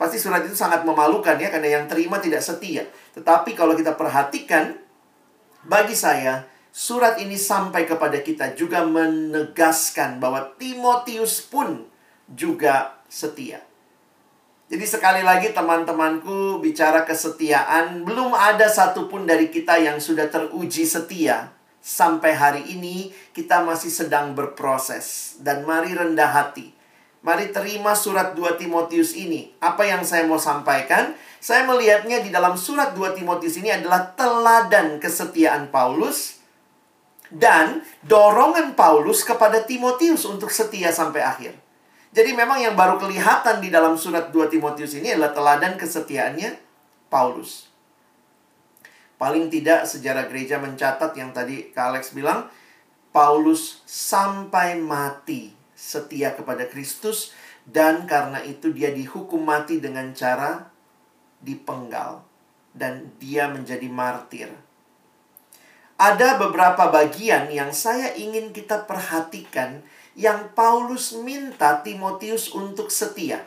Pasti 0.00 0.16
surat 0.16 0.40
itu 0.44 0.56
sangat 0.56 0.84
memalukan 0.88 1.36
ya, 1.36 1.52
karena 1.52 1.80
yang 1.80 1.84
terima 1.84 2.16
tidak 2.16 2.40
setia. 2.40 2.88
Tetapi 3.12 3.52
kalau 3.52 3.76
kita 3.76 3.96
perhatikan, 3.96 4.72
bagi 5.68 5.92
saya, 5.92 6.48
surat 6.72 7.20
ini 7.20 7.36
sampai 7.36 7.84
kepada 7.84 8.16
kita 8.24 8.56
juga 8.56 8.80
menegaskan 8.88 10.16
bahwa 10.16 10.56
Timotius 10.56 11.44
pun 11.44 11.89
juga 12.30 13.02
setia. 13.10 13.60
Jadi 14.70 14.86
sekali 14.86 15.26
lagi 15.26 15.50
teman-temanku 15.50 16.62
bicara 16.62 17.02
kesetiaan, 17.02 18.06
belum 18.06 18.30
ada 18.30 18.70
satupun 18.70 19.26
dari 19.26 19.50
kita 19.50 19.74
yang 19.82 19.98
sudah 19.98 20.30
teruji 20.30 20.86
setia. 20.86 21.50
Sampai 21.82 22.38
hari 22.38 22.62
ini 22.70 23.10
kita 23.34 23.66
masih 23.66 23.90
sedang 23.90 24.30
berproses. 24.38 25.34
Dan 25.42 25.66
mari 25.66 25.90
rendah 25.90 26.30
hati. 26.30 26.70
Mari 27.20 27.50
terima 27.50 27.98
surat 27.98 28.32
2 28.38 28.62
Timotius 28.62 29.12
ini. 29.18 29.50
Apa 29.58 29.84
yang 29.84 30.06
saya 30.06 30.22
mau 30.24 30.38
sampaikan? 30.38 31.18
Saya 31.36 31.66
melihatnya 31.66 32.24
di 32.24 32.30
dalam 32.32 32.56
surat 32.56 32.96
2 32.96 33.18
Timotius 33.18 33.58
ini 33.58 33.74
adalah 33.74 34.14
teladan 34.14 35.02
kesetiaan 35.02 35.68
Paulus 35.68 36.40
dan 37.28 37.84
dorongan 38.06 38.72
Paulus 38.72 39.20
kepada 39.20 39.60
Timotius 39.66 40.24
untuk 40.24 40.48
setia 40.48 40.94
sampai 40.94 41.20
akhir. 41.20 41.59
Jadi 42.10 42.34
memang 42.34 42.58
yang 42.58 42.74
baru 42.74 42.98
kelihatan 42.98 43.62
di 43.62 43.70
dalam 43.70 43.94
surat 43.94 44.34
2 44.34 44.50
Timotius 44.50 44.98
ini 44.98 45.14
adalah 45.14 45.30
teladan 45.30 45.78
kesetiaannya 45.78 46.58
Paulus. 47.06 47.70
Paling 49.14 49.46
tidak 49.52 49.86
sejarah 49.86 50.26
gereja 50.26 50.58
mencatat 50.58 51.14
yang 51.14 51.30
tadi 51.30 51.70
Kak 51.70 51.94
Alex 51.94 52.10
bilang, 52.10 52.50
Paulus 53.14 53.86
sampai 53.86 54.74
mati 54.80 55.54
setia 55.76 56.34
kepada 56.34 56.66
Kristus 56.66 57.30
dan 57.62 58.10
karena 58.10 58.42
itu 58.42 58.74
dia 58.74 58.90
dihukum 58.90 59.46
mati 59.46 59.78
dengan 59.78 60.10
cara 60.10 60.66
dipenggal 61.38 62.26
dan 62.74 63.14
dia 63.22 63.46
menjadi 63.50 63.86
martir. 63.86 64.50
Ada 66.00 66.40
beberapa 66.40 66.88
bagian 66.88 67.52
yang 67.52 67.76
saya 67.76 68.16
ingin 68.16 68.56
kita 68.56 68.88
perhatikan 68.88 69.84
yang 70.20 70.52
Paulus 70.52 71.16
minta 71.16 71.80
Timotius 71.80 72.52
untuk 72.52 72.92
setia. 72.92 73.40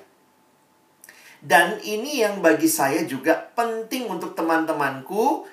Dan 1.37 1.77
ini 1.85 2.25
yang 2.25 2.41
bagi 2.41 2.65
saya 2.65 3.05
juga 3.05 3.53
penting 3.53 4.09
untuk 4.09 4.33
teman-temanku 4.33 5.45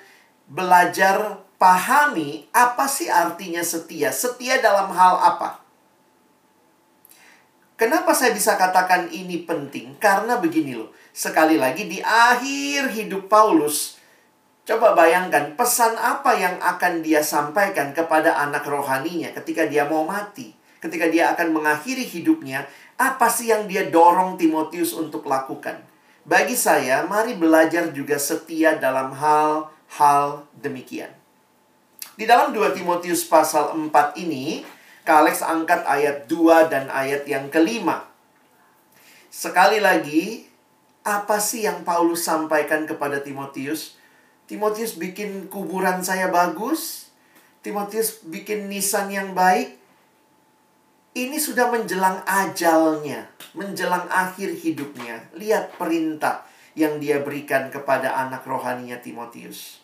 belajar 0.49 1.45
pahami 1.61 2.49
apa 2.49 2.89
sih 2.89 3.05
artinya 3.05 3.61
setia. 3.61 4.09
Setia 4.09 4.57
dalam 4.65 4.89
hal 4.89 5.21
apa? 5.21 5.61
Kenapa 7.77 8.17
saya 8.17 8.33
bisa 8.33 8.57
katakan 8.57 9.13
ini 9.13 9.45
penting? 9.45 9.93
Karena 10.01 10.41
begini 10.41 10.73
loh. 10.73 10.89
Sekali 11.13 11.61
lagi 11.61 11.85
di 11.85 12.01
akhir 12.01 12.97
hidup 12.97 13.29
Paulus, 13.29 13.99
coba 14.65 14.95
bayangkan 14.97 15.53
pesan 15.59 15.99
apa 15.99 16.33
yang 16.39 16.55
akan 16.61 17.03
dia 17.03 17.21
sampaikan 17.21 17.91
kepada 17.91 18.37
anak 18.41 18.63
rohaninya 18.65 19.35
ketika 19.35 19.67
dia 19.67 19.85
mau 19.85 20.07
mati 20.07 20.60
ketika 20.81 21.05
dia 21.07 21.31
akan 21.31 21.53
mengakhiri 21.53 22.03
hidupnya, 22.03 22.65
apa 22.97 23.29
sih 23.29 23.53
yang 23.53 23.69
dia 23.69 23.87
dorong 23.87 24.35
Timotius 24.35 24.97
untuk 24.97 25.29
lakukan? 25.29 25.77
Bagi 26.25 26.57
saya, 26.57 27.05
mari 27.05 27.37
belajar 27.37 27.89
juga 27.93 28.17
setia 28.17 28.77
dalam 28.77 29.13
hal-hal 29.13 30.45
demikian. 30.57 31.09
Di 32.13 32.29
dalam 32.29 32.53
2 32.53 32.77
Timotius 32.77 33.25
pasal 33.25 33.73
4 33.73 34.21
ini, 34.21 34.61
Kalex 35.01 35.41
angkat 35.41 35.81
ayat 35.89 36.29
2 36.29 36.69
dan 36.69 36.93
ayat 36.93 37.25
yang 37.25 37.49
kelima. 37.49 38.05
Sekali 39.33 39.81
lagi, 39.81 40.45
apa 41.01 41.41
sih 41.41 41.65
yang 41.65 41.81
Paulus 41.81 42.21
sampaikan 42.21 42.85
kepada 42.85 43.17
Timotius? 43.17 43.97
Timotius 44.45 44.93
bikin 45.01 45.49
kuburan 45.49 46.05
saya 46.05 46.29
bagus. 46.29 47.09
Timotius 47.65 48.21
bikin 48.21 48.69
nisan 48.69 49.09
yang 49.09 49.33
baik 49.33 49.80
ini 51.11 51.35
sudah 51.35 51.67
menjelang 51.67 52.23
ajalnya, 52.23 53.27
menjelang 53.51 54.07
akhir 54.07 54.55
hidupnya. 54.55 55.27
Lihat 55.35 55.75
perintah 55.75 56.47
yang 56.71 57.03
dia 57.03 57.19
berikan 57.19 57.67
kepada 57.67 58.15
anak 58.15 58.47
rohaninya 58.47 58.95
Timotius. 59.03 59.83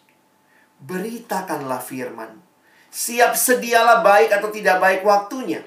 Beritakanlah 0.79 1.83
firman. 1.83 2.39
Siap 2.87 3.35
sedialah 3.35 3.99
baik 4.07 4.31
atau 4.39 4.47
tidak 4.55 4.79
baik 4.79 5.01
waktunya. 5.03 5.59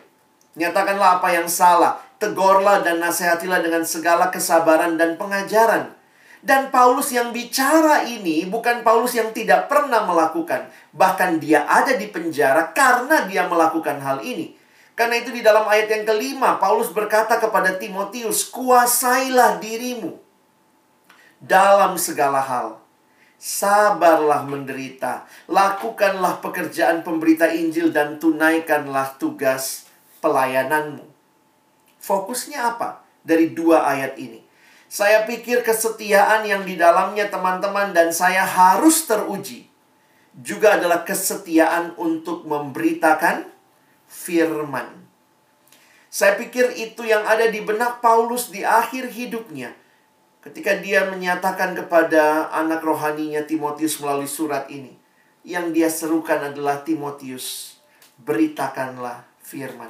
Nyatakanlah 0.57 1.21
apa 1.21 1.29
yang 1.37 1.47
salah. 1.47 2.01
Tegorlah 2.17 2.85
dan 2.85 3.01
nasihatilah 3.01 3.61
dengan 3.61 3.85
segala 3.85 4.33
kesabaran 4.33 4.97
dan 4.97 5.21
pengajaran. 5.21 5.93
Dan 6.41 6.73
Paulus 6.73 7.13
yang 7.13 7.37
bicara 7.37 8.01
ini 8.09 8.49
bukan 8.49 8.81
Paulus 8.81 9.13
yang 9.13 9.29
tidak 9.37 9.69
pernah 9.69 10.09
melakukan. 10.09 10.73
Bahkan 10.97 11.37
dia 11.37 11.69
ada 11.69 11.93
di 12.01 12.09
penjara 12.09 12.73
karena 12.73 13.29
dia 13.29 13.45
melakukan 13.45 14.01
hal 14.01 14.25
ini. 14.25 14.60
Karena 15.01 15.17
itu 15.17 15.33
di 15.33 15.41
dalam 15.41 15.65
ayat 15.65 15.89
yang 15.89 16.05
kelima, 16.05 16.61
Paulus 16.61 16.93
berkata 16.93 17.41
kepada 17.41 17.81
Timotius, 17.81 18.45
kuasailah 18.53 19.57
dirimu 19.57 20.21
dalam 21.41 21.97
segala 21.97 22.45
hal. 22.45 22.77
Sabarlah 23.41 24.45
menderita, 24.45 25.25
lakukanlah 25.49 26.45
pekerjaan 26.45 27.01
pemberita 27.01 27.49
Injil 27.49 27.97
dan 27.97 28.21
tunaikanlah 28.21 29.17
tugas 29.17 29.89
pelayananmu. 30.21 31.09
Fokusnya 31.97 32.77
apa 32.77 33.01
dari 33.25 33.57
dua 33.57 33.89
ayat 33.89 34.21
ini? 34.21 34.45
Saya 34.85 35.25
pikir 35.25 35.65
kesetiaan 35.65 36.45
yang 36.45 36.69
di 36.69 36.77
dalamnya 36.77 37.33
teman-teman 37.33 37.97
dan 37.97 38.13
saya 38.13 38.45
harus 38.45 39.09
teruji 39.09 39.65
juga 40.37 40.77
adalah 40.79 41.09
kesetiaan 41.09 41.97
untuk 41.99 42.47
memberitakan 42.47 43.50
firman. 44.11 45.07
Saya 46.11 46.35
pikir 46.35 46.75
itu 46.75 47.07
yang 47.07 47.23
ada 47.23 47.47
di 47.47 47.63
benak 47.63 48.03
Paulus 48.03 48.51
di 48.51 48.67
akhir 48.67 49.15
hidupnya. 49.15 49.71
Ketika 50.43 50.75
dia 50.83 51.07
menyatakan 51.07 51.79
kepada 51.79 52.51
anak 52.51 52.83
rohaninya 52.83 53.47
Timotius 53.47 54.03
melalui 54.03 54.27
surat 54.27 54.67
ini. 54.67 54.99
Yang 55.47 55.67
dia 55.73 55.89
serukan 55.89 56.53
adalah 56.53 56.85
Timotius, 56.85 57.79
beritakanlah 58.21 59.25
firman. 59.41 59.89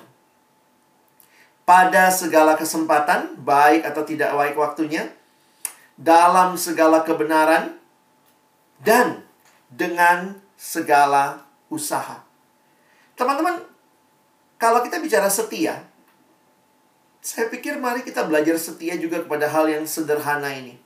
Pada 1.67 2.11
segala 2.15 2.55
kesempatan, 2.55 3.35
baik 3.41 3.83
atau 3.83 4.07
tidak 4.07 4.31
baik 4.35 4.55
waktunya, 4.55 5.11
dalam 5.99 6.55
segala 6.55 7.03
kebenaran, 7.03 7.79
dan 8.79 9.27
dengan 9.71 10.39
segala 10.55 11.47
usaha. 11.71 12.23
Teman-teman, 13.19 13.70
kalau 14.61 14.85
kita 14.85 15.01
bicara 15.01 15.33
setia, 15.33 15.89
saya 17.25 17.49
pikir 17.49 17.81
mari 17.81 18.05
kita 18.05 18.29
belajar 18.29 18.61
setia 18.61 18.93
juga 19.01 19.25
kepada 19.25 19.49
hal 19.49 19.73
yang 19.73 19.89
sederhana 19.89 20.53
ini. 20.53 20.77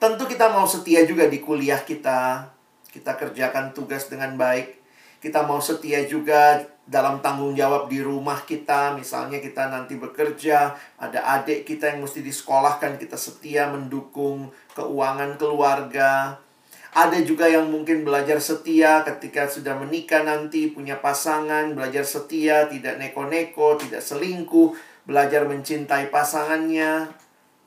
Tentu 0.00 0.24
kita 0.24 0.48
mau 0.48 0.64
setia 0.64 1.04
juga 1.04 1.28
di 1.28 1.44
kuliah 1.44 1.84
kita, 1.84 2.48
kita 2.88 3.20
kerjakan 3.20 3.76
tugas 3.76 4.08
dengan 4.08 4.32
baik. 4.40 4.80
Kita 5.18 5.44
mau 5.44 5.58
setia 5.60 6.06
juga 6.08 6.62
dalam 6.86 7.20
tanggung 7.20 7.52
jawab 7.52 7.90
di 7.90 8.00
rumah 8.00 8.40
kita, 8.46 8.96
misalnya 8.96 9.42
kita 9.44 9.68
nanti 9.68 9.98
bekerja, 9.98 10.78
ada 10.96 11.20
adik 11.36 11.68
kita 11.68 11.92
yang 11.92 12.06
mesti 12.06 12.24
disekolahkan, 12.24 12.96
kita 12.96 13.18
setia 13.18 13.68
mendukung 13.68 14.54
keuangan 14.72 15.36
keluarga. 15.36 16.40
Ada 16.88 17.20
juga 17.20 17.44
yang 17.44 17.68
mungkin 17.68 18.00
belajar 18.00 18.40
setia 18.40 19.04
ketika 19.04 19.44
sudah 19.44 19.76
menikah 19.76 20.24
nanti, 20.24 20.72
punya 20.72 20.96
pasangan, 20.96 21.76
belajar 21.76 22.00
setia, 22.02 22.64
tidak 22.68 22.96
neko-neko, 22.96 23.76
tidak 23.76 24.00
selingkuh, 24.00 24.72
belajar 25.04 25.44
mencintai 25.44 26.08
pasangannya. 26.08 27.12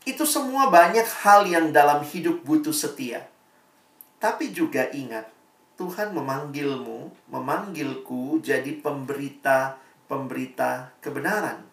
Itu 0.01 0.25
semua 0.25 0.73
banyak 0.73 1.05
hal 1.21 1.45
yang 1.45 1.69
dalam 1.69 2.01
hidup 2.01 2.41
butuh 2.41 2.73
setia. 2.73 3.29
Tapi 4.17 4.49
juga 4.53 4.89
ingat, 4.89 5.29
Tuhan 5.77 6.13
memanggilmu, 6.13 7.29
memanggilku 7.29 8.41
jadi 8.41 8.81
pemberita-pemberita 8.81 10.89
kebenaran. 11.01 11.71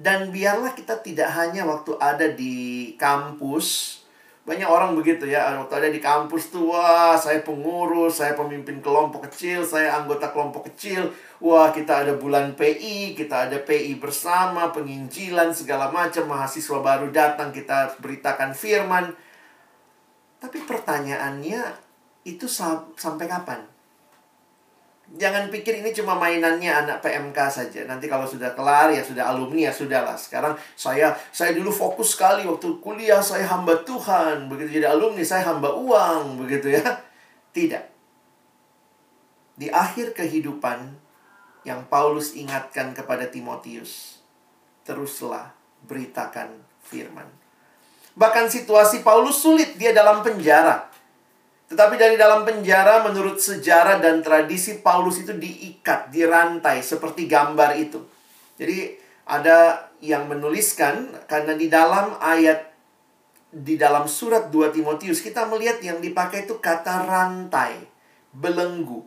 Dan 0.00 0.32
biarlah 0.32 0.72
kita 0.72 1.04
tidak 1.04 1.28
hanya 1.36 1.68
waktu 1.68 1.92
ada 2.00 2.32
di 2.32 2.96
kampus, 2.96 3.99
banyak 4.40 4.66
orang 4.66 4.98
begitu 4.98 5.30
ya, 5.30 5.54
waktu 5.62 5.74
ada 5.78 5.88
di 5.92 6.00
kampus 6.02 6.50
tuh, 6.50 6.74
wah 6.74 7.14
saya 7.14 7.44
pengurus, 7.46 8.18
saya 8.18 8.34
pemimpin 8.34 8.82
kelompok 8.82 9.30
kecil, 9.30 9.62
saya 9.62 9.94
anggota 10.00 10.32
kelompok 10.34 10.66
kecil. 10.72 11.12
Wah 11.38 11.70
kita 11.70 12.02
ada 12.02 12.18
bulan 12.18 12.58
PI, 12.58 13.14
kita 13.14 13.46
ada 13.46 13.62
PI 13.62 14.02
bersama, 14.02 14.74
penginjilan, 14.74 15.54
segala 15.54 15.92
macam, 15.94 16.26
mahasiswa 16.26 16.82
baru 16.82 17.14
datang, 17.14 17.54
kita 17.54 17.94
beritakan 18.02 18.50
firman. 18.56 19.14
Tapi 20.42 20.58
pertanyaannya, 20.66 21.60
itu 22.26 22.48
sampai 22.48 23.30
kapan? 23.30 23.69
Jangan 25.10 25.50
pikir 25.50 25.82
ini 25.82 25.90
cuma 25.90 26.14
mainannya 26.14 26.70
anak 26.70 27.02
PMK 27.02 27.38
saja. 27.50 27.82
Nanti 27.82 28.06
kalau 28.06 28.30
sudah 28.30 28.54
kelar 28.54 28.94
ya 28.94 29.02
sudah 29.02 29.26
alumni 29.26 29.66
ya 29.66 29.72
sudahlah. 29.74 30.14
Sekarang 30.14 30.54
saya 30.78 31.10
saya 31.34 31.50
dulu 31.50 31.74
fokus 31.74 32.14
sekali 32.14 32.46
waktu 32.46 32.78
kuliah 32.78 33.18
saya 33.18 33.42
hamba 33.50 33.74
Tuhan. 33.82 34.46
Begitu 34.46 34.78
jadi 34.78 34.94
alumni 34.94 35.26
saya 35.26 35.50
hamba 35.50 35.74
uang, 35.74 36.38
begitu 36.46 36.78
ya. 36.78 36.82
Tidak. 37.56 37.84
Di 39.58 39.66
akhir 39.66 40.14
kehidupan 40.14 40.94
yang 41.66 41.84
Paulus 41.90 42.32
ingatkan 42.38 42.94
kepada 42.94 43.26
Timotius, 43.28 44.22
teruslah 44.86 45.52
beritakan 45.84 46.54
firman. 46.80 47.26
Bahkan 48.16 48.50
situasi 48.50 49.06
Paulus 49.06 49.38
sulit, 49.38 49.78
dia 49.78 49.94
dalam 49.94 50.20
penjara. 50.20 50.89
Tetapi 51.70 51.94
dari 51.94 52.18
dalam 52.18 52.42
penjara 52.42 53.06
menurut 53.06 53.38
sejarah 53.38 54.02
dan 54.02 54.26
tradisi 54.26 54.82
Paulus 54.82 55.22
itu 55.22 55.30
diikat, 55.30 56.10
dirantai 56.10 56.82
seperti 56.82 57.30
gambar 57.30 57.78
itu. 57.78 58.02
Jadi 58.58 58.98
ada 59.30 59.86
yang 60.02 60.26
menuliskan 60.26 61.14
karena 61.30 61.54
di 61.54 61.70
dalam 61.70 62.18
ayat 62.18 62.74
di 63.50 63.78
dalam 63.78 64.10
surat 64.10 64.50
2 64.50 64.74
Timotius 64.74 65.22
kita 65.22 65.46
melihat 65.46 65.78
yang 65.78 66.02
dipakai 66.02 66.50
itu 66.50 66.58
kata 66.58 67.06
rantai, 67.06 67.86
belenggu. 68.34 69.06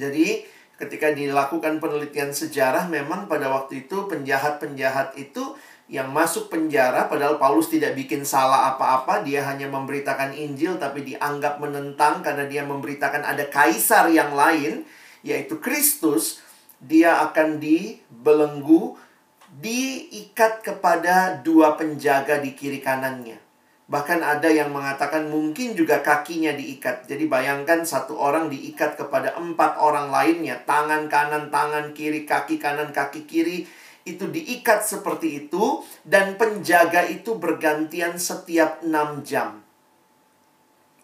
Jadi 0.00 0.44
ketika 0.80 1.12
dilakukan 1.12 1.76
penelitian 1.76 2.32
sejarah 2.32 2.88
memang 2.88 3.28
pada 3.28 3.52
waktu 3.52 3.84
itu 3.84 4.08
penjahat-penjahat 4.08 5.12
itu 5.20 5.56
yang 5.90 6.14
masuk 6.14 6.46
penjara 6.46 7.10
padahal 7.10 7.42
Paulus 7.42 7.66
tidak 7.66 7.98
bikin 7.98 8.22
salah 8.22 8.70
apa-apa 8.72 9.26
dia 9.26 9.42
hanya 9.42 9.66
memberitakan 9.66 10.30
Injil 10.38 10.78
tapi 10.78 11.02
dianggap 11.02 11.58
menentang 11.58 12.22
karena 12.22 12.46
dia 12.46 12.62
memberitakan 12.62 13.26
ada 13.26 13.50
kaisar 13.50 14.06
yang 14.06 14.30
lain 14.30 14.86
yaitu 15.26 15.58
Kristus 15.58 16.38
dia 16.78 17.18
akan 17.26 17.58
dibelenggu 17.58 18.94
diikat 19.58 20.62
kepada 20.62 21.42
dua 21.42 21.74
penjaga 21.74 22.38
di 22.38 22.54
kiri 22.54 22.78
kanannya. 22.78 23.42
Bahkan 23.90 24.22
ada 24.22 24.46
yang 24.46 24.70
mengatakan 24.70 25.26
mungkin 25.26 25.74
juga 25.74 25.98
kakinya 25.98 26.54
diikat. 26.54 27.10
Jadi 27.10 27.26
bayangkan 27.26 27.82
satu 27.82 28.14
orang 28.14 28.46
diikat 28.46 28.94
kepada 28.94 29.34
empat 29.34 29.82
orang 29.82 30.14
lainnya 30.14 30.62
tangan 30.62 31.10
kanan 31.10 31.50
tangan 31.50 31.90
kiri 31.90 32.22
kaki 32.22 32.62
kanan 32.62 32.94
kaki 32.94 33.26
kiri 33.26 33.66
itu 34.04 34.28
diikat 34.28 34.80
seperti 34.80 35.46
itu 35.46 35.84
dan 36.02 36.40
penjaga 36.40 37.04
itu 37.04 37.36
bergantian 37.36 38.16
setiap 38.16 38.80
6 38.80 39.24
jam. 39.26 39.60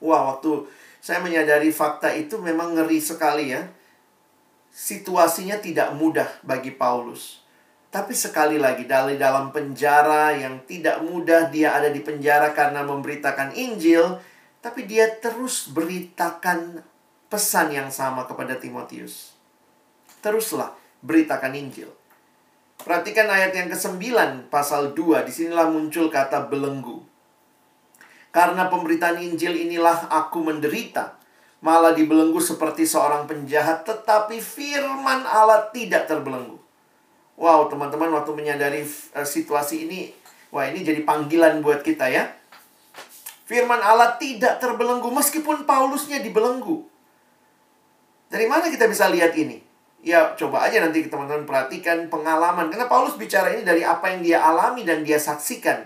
Wah, 0.00 0.32
waktu 0.34 0.68
saya 1.00 1.22
menyadari 1.22 1.70
fakta 1.70 2.12
itu 2.12 2.40
memang 2.40 2.76
ngeri 2.76 3.00
sekali 3.00 3.52
ya. 3.52 3.68
Situasinya 4.72 5.56
tidak 5.62 5.96
mudah 5.96 6.28
bagi 6.44 6.74
Paulus. 6.74 7.40
Tapi 7.88 8.12
sekali 8.12 8.60
lagi 8.60 8.84
dari 8.84 9.16
dalam 9.16 9.48
penjara 9.54 10.36
yang 10.36 10.68
tidak 10.68 11.00
mudah 11.00 11.48
dia 11.48 11.72
ada 11.72 11.88
di 11.88 12.04
penjara 12.04 12.52
karena 12.52 12.84
memberitakan 12.84 13.56
Injil, 13.56 14.20
tapi 14.60 14.84
dia 14.84 15.08
terus 15.16 15.72
beritakan 15.72 16.84
pesan 17.32 17.72
yang 17.72 17.88
sama 17.88 18.28
kepada 18.28 18.60
Timotius. 18.60 19.32
Teruslah 20.20 20.76
beritakan 21.00 21.56
Injil. 21.56 21.88
Perhatikan 22.82 23.26
ayat 23.30 23.56
yang 23.56 23.68
ke-9 23.72 24.00
pasal 24.52 24.92
2. 24.92 25.26
Di 25.26 25.32
sinilah 25.32 25.68
muncul 25.72 26.12
kata 26.12 26.48
belenggu. 26.48 27.00
Karena 28.34 28.68
pemberitaan 28.68 29.16
Injil 29.20 29.56
inilah 29.56 30.12
aku 30.12 30.44
menderita. 30.44 31.16
Malah 31.64 31.96
dibelenggu 31.96 32.36
seperti 32.36 32.84
seorang 32.84 33.24
penjahat. 33.24 33.88
Tetapi 33.88 34.36
firman 34.38 35.24
Allah 35.24 35.72
tidak 35.72 36.04
terbelenggu. 36.04 36.60
Wow, 37.36 37.68
teman-teman 37.68 38.12
waktu 38.16 38.32
menyadari 38.32 38.80
uh, 39.12 39.24
situasi 39.24 39.88
ini. 39.88 40.12
Wah, 40.48 40.68
ini 40.72 40.80
jadi 40.80 41.04
panggilan 41.04 41.60
buat 41.60 41.84
kita 41.84 42.08
ya. 42.08 42.32
Firman 43.46 43.78
Allah 43.78 44.16
tidak 44.18 44.58
terbelenggu 44.58 45.06
meskipun 45.12 45.68
Paulusnya 45.68 46.18
dibelenggu. 46.24 46.82
Dari 48.26 48.46
mana 48.50 48.66
kita 48.72 48.90
bisa 48.90 49.06
lihat 49.06 49.36
ini? 49.38 49.65
Ya, 50.06 50.38
coba 50.38 50.62
aja 50.62 50.78
nanti 50.78 51.10
teman-teman 51.10 51.42
perhatikan 51.42 52.06
pengalaman. 52.06 52.70
Karena 52.70 52.86
Paulus 52.86 53.18
bicara 53.18 53.50
ini 53.50 53.66
dari 53.66 53.82
apa 53.82 54.14
yang 54.14 54.22
dia 54.22 54.38
alami 54.38 54.86
dan 54.86 55.02
dia 55.02 55.18
saksikan. 55.18 55.82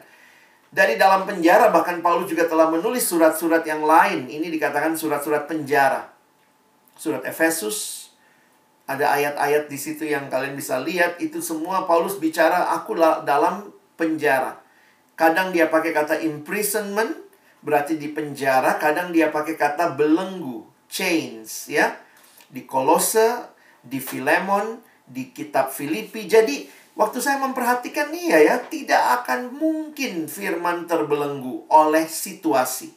Dari 0.68 1.00
dalam 1.00 1.24
penjara, 1.24 1.72
bahkan 1.72 2.04
Paulus 2.04 2.28
juga 2.28 2.44
telah 2.44 2.68
menulis 2.68 3.09
surat-surat 3.09 3.64
yang 3.64 3.80
lain. 3.80 4.28
Ini 4.28 4.52
dikatakan 4.52 4.92
surat-surat 4.92 5.48
penjara. 5.48 6.12
Surat 7.00 7.24
Efesus, 7.24 8.12
ada 8.85 9.09
ayat-ayat 9.09 9.72
di 9.72 9.80
situ 9.80 10.04
yang 10.04 10.28
kalian 10.28 10.52
bisa 10.52 10.76
lihat. 10.85 11.16
Itu 11.16 11.40
semua 11.40 11.88
Paulus 11.88 12.20
bicara, 12.20 12.76
aku 12.76 13.00
dalam 13.24 13.72
penjara. 13.96 14.61
Kadang 15.16 15.48
dia 15.48 15.72
pakai 15.72 15.96
kata 15.96 16.20
imprisonment, 16.20 17.16
berarti 17.64 17.96
di 17.96 18.12
penjara. 18.12 18.76
Kadang 18.76 19.16
dia 19.16 19.33
pakai 19.33 19.56
kata 19.56 19.96
belenggu, 19.96 20.68
chains, 20.92 21.72
ya. 21.72 21.96
Di 22.52 22.68
Kolose, 22.68 23.59
di 23.81 23.99
Filemon, 23.99 24.81
di 25.05 25.33
kitab 25.35 25.73
Filipi. 25.75 26.29
Jadi, 26.29 26.69
waktu 26.95 27.19
saya 27.19 27.40
memperhatikan 27.43 28.12
ya, 28.14 28.38
ya, 28.40 28.57
tidak 28.62 29.25
akan 29.25 29.55
mungkin 29.57 30.31
firman 30.31 30.87
terbelenggu 30.87 31.66
oleh 31.69 32.07
situasi. 32.07 32.93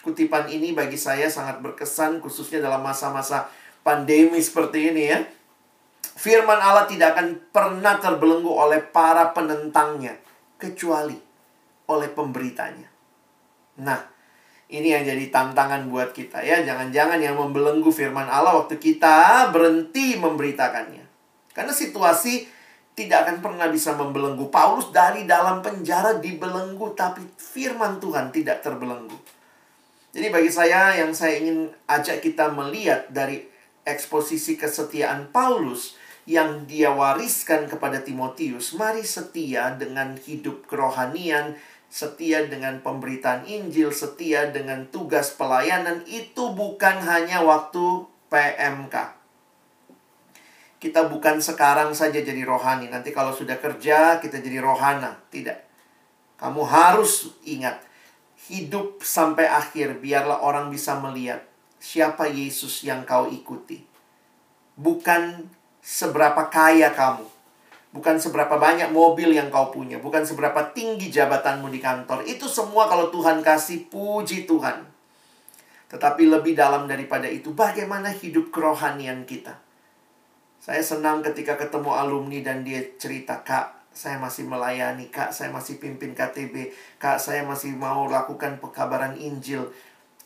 Kutipan 0.00 0.48
ini 0.48 0.72
bagi 0.72 0.96
saya 0.96 1.28
sangat 1.28 1.60
berkesan 1.60 2.24
khususnya 2.24 2.64
dalam 2.64 2.80
masa-masa 2.80 3.52
pandemi 3.84 4.40
seperti 4.40 4.92
ini 4.92 5.02
ya. 5.12 5.20
Firman 6.16 6.56
Allah 6.56 6.88
tidak 6.88 7.16
akan 7.16 7.28
pernah 7.52 8.00
terbelenggu 8.00 8.48
oleh 8.48 8.80
para 8.80 9.32
penentangnya 9.32 10.16
kecuali 10.56 11.16
oleh 11.88 12.08
pemberitanya. 12.12 12.88
Nah, 13.80 14.00
ini 14.70 14.94
yang 14.94 15.02
jadi 15.02 15.34
tantangan 15.34 15.90
buat 15.90 16.14
kita 16.14 16.40
ya. 16.46 16.62
Jangan-jangan 16.62 17.18
yang 17.18 17.34
membelenggu 17.34 17.90
firman 17.90 18.30
Allah 18.30 18.62
waktu 18.62 18.78
kita 18.78 19.50
berhenti 19.50 20.14
memberitakannya. 20.14 21.02
Karena 21.50 21.74
situasi 21.74 22.46
tidak 22.94 23.26
akan 23.26 23.36
pernah 23.42 23.66
bisa 23.66 23.98
membelenggu. 23.98 24.46
Paulus 24.48 24.94
dari 24.94 25.26
dalam 25.26 25.58
penjara 25.64 26.22
dibelenggu, 26.22 26.94
tapi 26.94 27.26
firman 27.34 27.98
Tuhan 27.98 28.30
tidak 28.30 28.62
terbelenggu. 28.62 29.18
Jadi 30.10 30.26
bagi 30.30 30.50
saya 30.50 30.98
yang 30.98 31.14
saya 31.14 31.38
ingin 31.38 31.70
ajak 31.86 32.22
kita 32.22 32.50
melihat 32.50 33.06
dari 33.10 33.46
eksposisi 33.86 34.58
kesetiaan 34.58 35.30
Paulus 35.30 35.94
yang 36.28 36.66
dia 36.68 36.92
wariskan 36.92 37.66
kepada 37.66 38.02
Timotius, 38.02 38.76
mari 38.76 39.02
setia 39.02 39.74
dengan 39.74 40.14
hidup 40.18 40.66
kerohanian, 40.66 41.56
setia 41.90 42.46
dengan 42.46 42.78
pemberitaan 42.78 43.44
Injil, 43.50 43.90
setia 43.90 44.48
dengan 44.48 44.86
tugas 44.88 45.34
pelayanan, 45.34 46.06
itu 46.06 46.54
bukan 46.54 47.02
hanya 47.02 47.42
waktu 47.42 48.06
PMK. 48.30 49.18
Kita 50.80 51.10
bukan 51.10 51.44
sekarang 51.44 51.92
saja 51.92 52.22
jadi 52.24 52.40
rohani. 52.46 52.88
Nanti 52.88 53.12
kalau 53.12 53.36
sudah 53.36 53.60
kerja, 53.60 54.16
kita 54.22 54.40
jadi 54.40 54.64
rohana. 54.64 55.18
Tidak. 55.28 55.58
Kamu 56.40 56.64
harus 56.64 57.36
ingat, 57.44 57.84
hidup 58.48 59.04
sampai 59.04 59.44
akhir, 59.44 60.00
biarlah 60.00 60.40
orang 60.40 60.72
bisa 60.72 60.96
melihat 60.96 61.44
siapa 61.76 62.32
Yesus 62.32 62.80
yang 62.80 63.04
kau 63.04 63.28
ikuti. 63.28 63.84
Bukan 64.80 65.52
seberapa 65.84 66.48
kaya 66.48 66.96
kamu. 66.96 67.28
Bukan 67.90 68.22
seberapa 68.22 68.54
banyak 68.54 68.94
mobil 68.94 69.34
yang 69.34 69.50
kau 69.50 69.74
punya, 69.74 69.98
bukan 69.98 70.22
seberapa 70.22 70.70
tinggi 70.70 71.10
jabatanmu 71.10 71.66
di 71.74 71.82
kantor. 71.82 72.22
Itu 72.22 72.46
semua 72.46 72.86
kalau 72.86 73.10
Tuhan 73.10 73.42
kasih 73.42 73.90
puji 73.90 74.46
Tuhan. 74.46 74.86
Tetapi 75.90 76.22
lebih 76.30 76.54
dalam 76.54 76.86
daripada 76.86 77.26
itu, 77.26 77.50
bagaimana 77.50 78.14
hidup 78.14 78.54
kerohanian 78.54 79.26
kita? 79.26 79.58
Saya 80.62 80.86
senang 80.86 81.18
ketika 81.18 81.58
ketemu 81.58 81.90
alumni 81.90 82.38
dan 82.46 82.62
dia 82.62 82.78
cerita, 82.94 83.42
"Kak, 83.42 83.90
saya 83.90 84.22
masih 84.22 84.46
melayani, 84.46 85.10
Kak, 85.10 85.34
saya 85.34 85.50
masih 85.50 85.82
pimpin 85.82 86.14
KTB, 86.14 86.70
Kak, 87.02 87.18
saya 87.18 87.42
masih 87.42 87.74
mau 87.74 88.06
lakukan 88.06 88.62
pekabaran 88.62 89.18
Injil, 89.18 89.66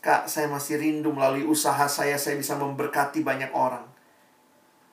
Kak, 0.05 0.29
saya 0.29 0.45
masih 0.45 0.77
rindu 0.77 1.09
melalui 1.09 1.41
usaha 1.49 1.89
saya, 1.89 2.21
saya 2.21 2.37
bisa 2.37 2.53
memberkati 2.61 3.25
banyak 3.25 3.49
orang." 3.57 3.89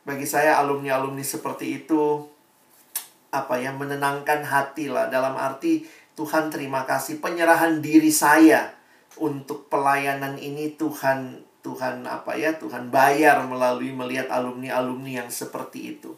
Bagi 0.09 0.25
saya 0.25 0.57
alumni-alumni 0.57 1.21
seperti 1.21 1.85
itu 1.85 2.32
apa 3.33 3.57
ya 3.57 3.73
menenangkan 3.73 4.45
hati 4.45 4.93
lah 4.93 5.09
dalam 5.09 5.33
arti 5.41 5.89
Tuhan 6.13 6.53
terima 6.53 6.85
kasih 6.85 7.25
penyerahan 7.25 7.81
diri 7.81 8.13
saya 8.13 8.77
untuk 9.17 9.73
pelayanan 9.73 10.37
ini 10.37 10.77
Tuhan 10.77 11.41
Tuhan 11.65 12.05
apa 12.05 12.37
ya 12.37 12.53
Tuhan 12.61 12.93
bayar 12.93 13.41
melalui 13.49 13.97
melihat 13.97 14.29
alumni-alumni 14.29 15.25
yang 15.25 15.31
seperti 15.33 15.97
itu. 15.97 16.13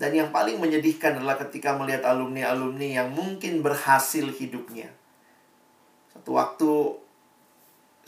Dan 0.00 0.16
yang 0.16 0.32
paling 0.32 0.56
menyedihkan 0.56 1.20
adalah 1.20 1.36
ketika 1.36 1.76
melihat 1.76 2.08
alumni-alumni 2.08 3.04
yang 3.04 3.12
mungkin 3.12 3.60
berhasil 3.60 4.24
hidupnya. 4.32 4.88
Satu 6.08 6.40
waktu 6.40 6.70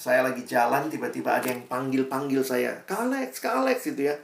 saya 0.00 0.24
lagi 0.24 0.48
jalan 0.48 0.88
tiba-tiba 0.88 1.36
ada 1.36 1.52
yang 1.52 1.68
panggil-panggil 1.68 2.40
saya, 2.40 2.80
"Kak 2.88 3.12
Alex, 3.12 3.44
Kak 3.44 3.60
Alex" 3.60 3.92
gitu 3.92 4.08
ya. 4.08 4.16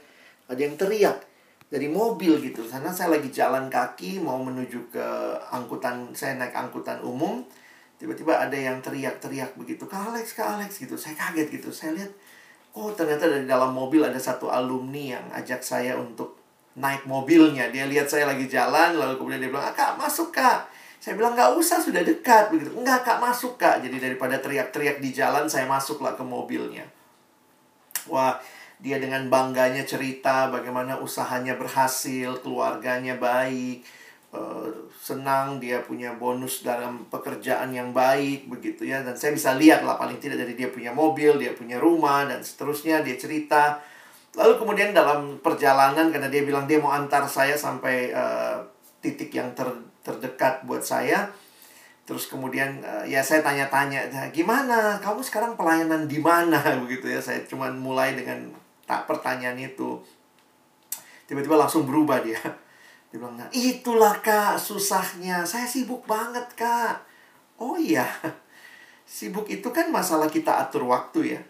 Ada 0.49 0.65
yang 0.65 0.75
teriak 0.81 1.28
dari 1.69 1.87
mobil 1.87 2.41
gitu. 2.41 2.65
Karena 2.65 2.89
saya 2.89 3.15
lagi 3.15 3.29
jalan 3.29 3.69
kaki 3.69 4.19
mau 4.19 4.41
menuju 4.41 4.89
ke 4.89 5.05
angkutan 5.53 6.09
saya 6.17 6.35
naik 6.41 6.53
angkutan 6.53 6.99
umum 7.05 7.45
tiba-tiba 8.01 8.31
ada 8.31 8.55
yang 8.55 8.79
teriak-teriak 8.79 9.59
begitu 9.59 9.83
Kak 9.83 10.11
Alex 10.11 10.33
Kak 10.33 10.57
Alex 10.57 10.81
gitu. 10.81 10.97
Saya 10.97 11.13
kaget 11.13 11.47
gitu. 11.61 11.69
Saya 11.69 11.93
lihat 11.95 12.11
oh 12.73 12.89
ternyata 12.91 13.29
dari 13.29 13.45
dalam 13.45 13.71
mobil 13.71 14.01
ada 14.01 14.17
satu 14.17 14.49
alumni 14.49 15.17
yang 15.17 15.25
ajak 15.31 15.61
saya 15.61 15.93
untuk 15.93 16.41
naik 16.73 17.05
mobilnya. 17.05 17.69
Dia 17.69 17.85
lihat 17.85 18.09
saya 18.09 18.25
lagi 18.25 18.49
jalan 18.49 18.97
lalu 18.97 19.21
kemudian 19.21 19.41
dia 19.45 19.53
bilang 19.53 19.69
ah, 19.69 19.75
kak 19.77 19.93
masuk 19.95 20.33
kak. 20.33 20.65
Saya 20.99 21.15
bilang 21.15 21.37
nggak 21.37 21.55
usah 21.55 21.79
sudah 21.79 22.01
dekat 22.01 22.49
begitu. 22.49 22.73
Enggak 22.75 23.05
kak 23.05 23.21
masuk 23.21 23.61
kak. 23.61 23.85
Jadi 23.85 24.01
daripada 24.01 24.41
teriak-teriak 24.41 24.99
di 24.99 25.13
jalan 25.13 25.45
saya 25.45 25.69
masuklah 25.69 26.17
ke 26.17 26.23
mobilnya. 26.25 26.83
Wah 28.09 28.39
dia 28.79 28.95
dengan 28.95 29.27
bangganya 29.27 29.83
cerita 29.83 30.47
bagaimana 30.47 31.03
usahanya 31.03 31.59
berhasil, 31.59 32.39
keluarganya 32.39 33.19
baik, 33.19 33.83
uh, 34.31 34.71
senang 34.95 35.59
dia 35.59 35.83
punya 35.83 36.15
bonus 36.15 36.63
dalam 36.63 37.03
pekerjaan 37.11 37.75
yang 37.75 37.91
baik 37.91 38.47
begitu 38.47 38.87
ya. 38.87 39.03
Dan 39.03 39.19
saya 39.19 39.35
bisa 39.35 39.59
lihat 39.59 39.83
lah 39.83 39.99
paling 39.99 40.15
tidak 40.23 40.47
dari 40.47 40.55
dia 40.55 40.71
punya 40.71 40.95
mobil, 40.95 41.35
dia 41.35 41.51
punya 41.51 41.75
rumah 41.75 42.23
dan 42.23 42.39
seterusnya 42.39 43.03
dia 43.03 43.19
cerita. 43.19 43.83
Lalu 44.39 44.55
kemudian 44.55 44.95
dalam 44.95 45.43
perjalanan 45.43 46.07
karena 46.15 46.31
dia 46.31 46.47
bilang 46.47 46.63
dia 46.63 46.79
mau 46.79 46.95
antar 46.95 47.27
saya 47.27 47.59
sampai 47.59 48.15
uh, 48.15 48.63
titik 49.03 49.35
yang 49.35 49.51
ter, 49.51 49.67
terdekat 50.07 50.63
buat 50.63 50.87
saya. 50.87 51.27
Terus 52.07 52.31
kemudian 52.31 52.79
uh, 52.79 53.03
ya 53.03 53.19
saya 53.19 53.43
tanya-tanya, 53.43 54.07
gimana? 54.31 55.03
Kamu 55.03 55.19
sekarang 55.19 55.59
pelayanan 55.59 56.07
di 56.07 56.23
mana 56.23 56.63
begitu 56.87 57.11
ya? 57.11 57.19
Saya 57.19 57.43
cuma 57.43 57.67
mulai 57.75 58.15
dengan 58.15 58.68
tak 58.89 59.05
pertanyaan 59.05 59.61
itu. 59.61 60.01
Tiba-tiba 61.29 61.61
langsung 61.61 61.85
berubah 61.85 62.25
dia. 62.25 62.41
Dia 63.13 63.21
bilang 63.21 63.37
itulah 63.53 64.17
kak 64.25 64.57
susahnya. 64.57 65.45
Saya 65.45 65.69
sibuk 65.69 66.09
banget 66.09 66.49
kak. 66.57 67.05
Oh 67.61 67.77
iya. 67.77 68.09
Sibuk 69.05 69.45
itu 69.45 69.69
kan 69.69 69.93
masalah 69.93 70.25
kita 70.25 70.57
atur 70.57 70.89
waktu 70.89 71.37
ya. 71.37 71.41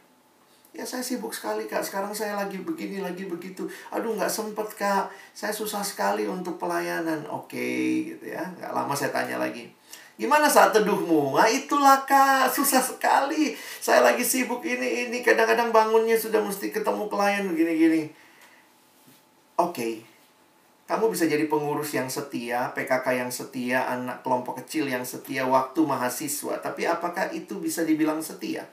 Ya 0.75 0.83
saya 0.83 0.99
sibuk 0.99 1.31
sekali 1.31 1.63
kak. 1.63 1.79
Sekarang 1.79 2.11
saya 2.11 2.35
lagi 2.35 2.59
begini 2.59 2.99
lagi 2.99 3.23
begitu. 3.23 3.71
Aduh 3.95 4.19
nggak 4.19 4.31
sempet 4.31 4.67
kak. 4.75 5.07
Saya 5.31 5.55
susah 5.55 5.79
sekali 5.79 6.27
untuk 6.27 6.59
pelayanan. 6.59 7.23
Oke 7.31 8.03
gitu 8.03 8.35
ya. 8.35 8.43
Nggak 8.59 8.75
lama 8.75 8.91
saya 8.91 9.15
tanya 9.15 9.39
lagi 9.39 9.78
Gimana 10.19 10.51
saat 10.51 10.75
teduhmu? 10.75 11.31
Nah 11.31 11.47
itulah 11.47 12.03
kak, 12.03 12.51
susah 12.51 12.83
sekali. 12.83 13.55
Saya 13.79 14.03
lagi 14.03 14.19
sibuk 14.19 14.59
ini, 14.67 15.07
ini. 15.07 15.23
Kadang-kadang 15.23 15.71
bangunnya 15.71 16.19
sudah 16.19 16.43
mesti 16.43 16.75
ketemu 16.75 17.07
klien 17.07 17.47
begini-gini. 17.47 18.11
Oke, 19.55 19.75
okay. 19.79 19.93
kamu 20.91 21.15
bisa 21.15 21.23
jadi 21.23 21.47
pengurus 21.47 21.95
yang 21.95 22.11
setia, 22.11 22.75
PKK 22.75 23.07
yang 23.15 23.31
setia, 23.31 23.87
anak 23.87 24.19
kelompok 24.19 24.59
kecil 24.59 24.91
yang 24.91 25.07
setia, 25.07 25.47
waktu 25.47 25.87
mahasiswa. 25.87 26.59
Tapi 26.59 26.83
apakah 26.83 27.31
itu 27.31 27.55
bisa 27.63 27.87
dibilang 27.87 28.19
setia? 28.19 28.67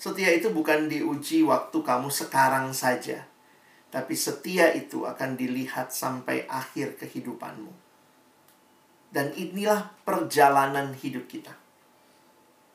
Setia 0.00 0.32
itu 0.32 0.48
bukan 0.48 0.88
diuji 0.88 1.44
waktu 1.44 1.76
kamu 1.76 2.08
sekarang 2.08 2.72
saja. 2.72 3.28
Tapi 3.92 4.16
setia 4.16 4.72
itu 4.72 5.04
akan 5.04 5.36
dilihat 5.36 5.92
sampai 5.92 6.48
akhir 6.48 6.96
kehidupanmu. 6.96 7.89
Dan 9.10 9.34
inilah 9.34 9.90
perjalanan 10.06 10.94
hidup 10.94 11.26
kita. 11.26 11.50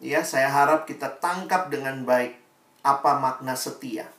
Ya, 0.03 0.21
saya 0.27 0.51
harap 0.51 0.83
kita 0.83 1.07
tangkap 1.23 1.71
dengan 1.71 2.03
baik 2.03 2.35
apa 2.83 3.17
makna 3.17 3.55
setia. 3.55 4.11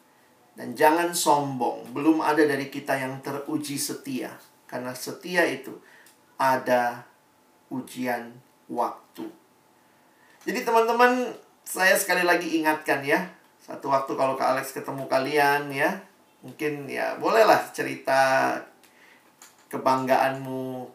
Dan 0.57 0.73
jangan 0.73 1.13
sombong, 1.13 1.93
belum 1.93 2.25
ada 2.25 2.41
dari 2.41 2.73
kita 2.73 2.97
yang 2.97 3.21
teruji 3.21 3.77
setia. 3.77 4.33
Karena 4.65 4.97
setia 4.97 5.45
itu 5.45 5.77
ada 6.41 7.05
ujian 7.69 8.33
waktu. 8.73 9.29
Jadi 10.49 10.65
teman-teman, 10.65 11.37
saya 11.67 11.93
sekali 11.99 12.25
lagi 12.25 12.57
ingatkan 12.57 13.05
ya. 13.05 13.29
Satu 13.61 13.93
waktu 13.93 14.17
kalau 14.17 14.39
Kak 14.39 14.57
Alex 14.57 14.73
ketemu 14.73 15.05
kalian 15.11 15.69
ya, 15.75 16.01
mungkin 16.41 16.87
ya 16.87 17.19
bolehlah 17.19 17.67
cerita 17.75 18.55
kebanggaanmu, 19.67 20.87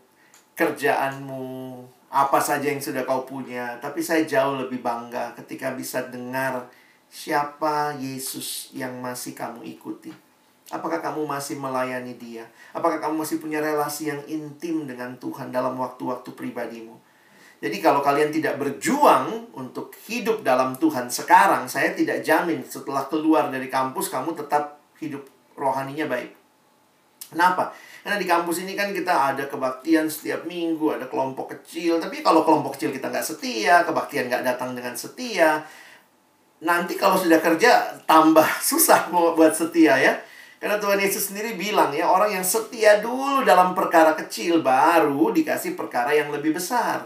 kerjaanmu, 0.61 1.81
apa 2.13 2.37
saja 2.37 2.69
yang 2.69 2.77
sudah 2.77 3.01
kau 3.01 3.25
punya. 3.25 3.81
Tapi 3.81 4.05
saya 4.05 4.21
jauh 4.29 4.61
lebih 4.61 4.85
bangga 4.85 5.33
ketika 5.33 5.73
bisa 5.73 6.05
dengar 6.05 6.69
siapa 7.09 7.97
Yesus 7.97 8.69
yang 8.77 9.01
masih 9.01 9.33
kamu 9.33 9.65
ikuti. 9.65 10.13
Apakah 10.71 11.01
kamu 11.03 11.27
masih 11.27 11.57
melayani 11.59 12.15
dia? 12.15 12.47
Apakah 12.71 13.01
kamu 13.01 13.25
masih 13.25 13.41
punya 13.41 13.59
relasi 13.59 14.07
yang 14.07 14.21
intim 14.29 14.87
dengan 14.87 15.17
Tuhan 15.19 15.51
dalam 15.51 15.75
waktu-waktu 15.75 16.31
pribadimu? 16.31 16.95
Jadi 17.61 17.77
kalau 17.77 18.01
kalian 18.01 18.31
tidak 18.31 18.57
berjuang 18.57 19.51
untuk 19.53 19.93
hidup 20.07 20.41
dalam 20.41 20.73
Tuhan 20.79 21.11
sekarang, 21.11 21.67
saya 21.67 21.91
tidak 21.93 22.23
jamin 22.23 22.63
setelah 22.63 23.05
keluar 23.05 23.51
dari 23.51 23.67
kampus 23.67 24.09
kamu 24.09 24.33
tetap 24.33 24.79
hidup 24.97 25.27
rohaninya 25.59 26.07
baik. 26.07 26.31
Kenapa? 27.31 27.71
Karena 28.01 28.17
di 28.17 28.25
kampus 28.25 28.65
ini 28.65 28.73
kan 28.73 28.89
kita 28.89 29.37
ada 29.37 29.45
kebaktian 29.45 30.09
setiap 30.09 30.49
minggu, 30.49 30.97
ada 30.97 31.05
kelompok 31.05 31.53
kecil. 31.53 32.01
Tapi 32.01 32.25
kalau 32.25 32.41
kelompok 32.41 32.73
kecil 32.73 32.89
kita 32.89 33.13
nggak 33.13 33.25
setia, 33.25 33.85
kebaktian 33.85 34.25
nggak 34.25 34.41
datang 34.41 34.73
dengan 34.73 34.97
setia, 34.97 35.61
nanti 36.65 36.97
kalau 36.97 37.17
sudah 37.17 37.37
kerja 37.37 38.01
tambah 38.09 38.45
susah 38.69 39.13
buat 39.13 39.53
setia 39.53 40.01
ya. 40.01 40.13
Karena 40.61 40.77
Tuhan 40.77 41.01
Yesus 41.01 41.33
sendiri 41.33 41.57
bilang 41.57 41.89
ya, 41.89 42.05
orang 42.05 42.37
yang 42.37 42.45
setia 42.45 43.01
dulu 43.01 43.41
dalam 43.41 43.73
perkara 43.73 44.13
kecil, 44.13 44.61
baru 44.61 45.33
dikasih 45.33 45.73
perkara 45.73 46.13
yang 46.13 46.29
lebih 46.29 46.53
besar. 46.53 47.01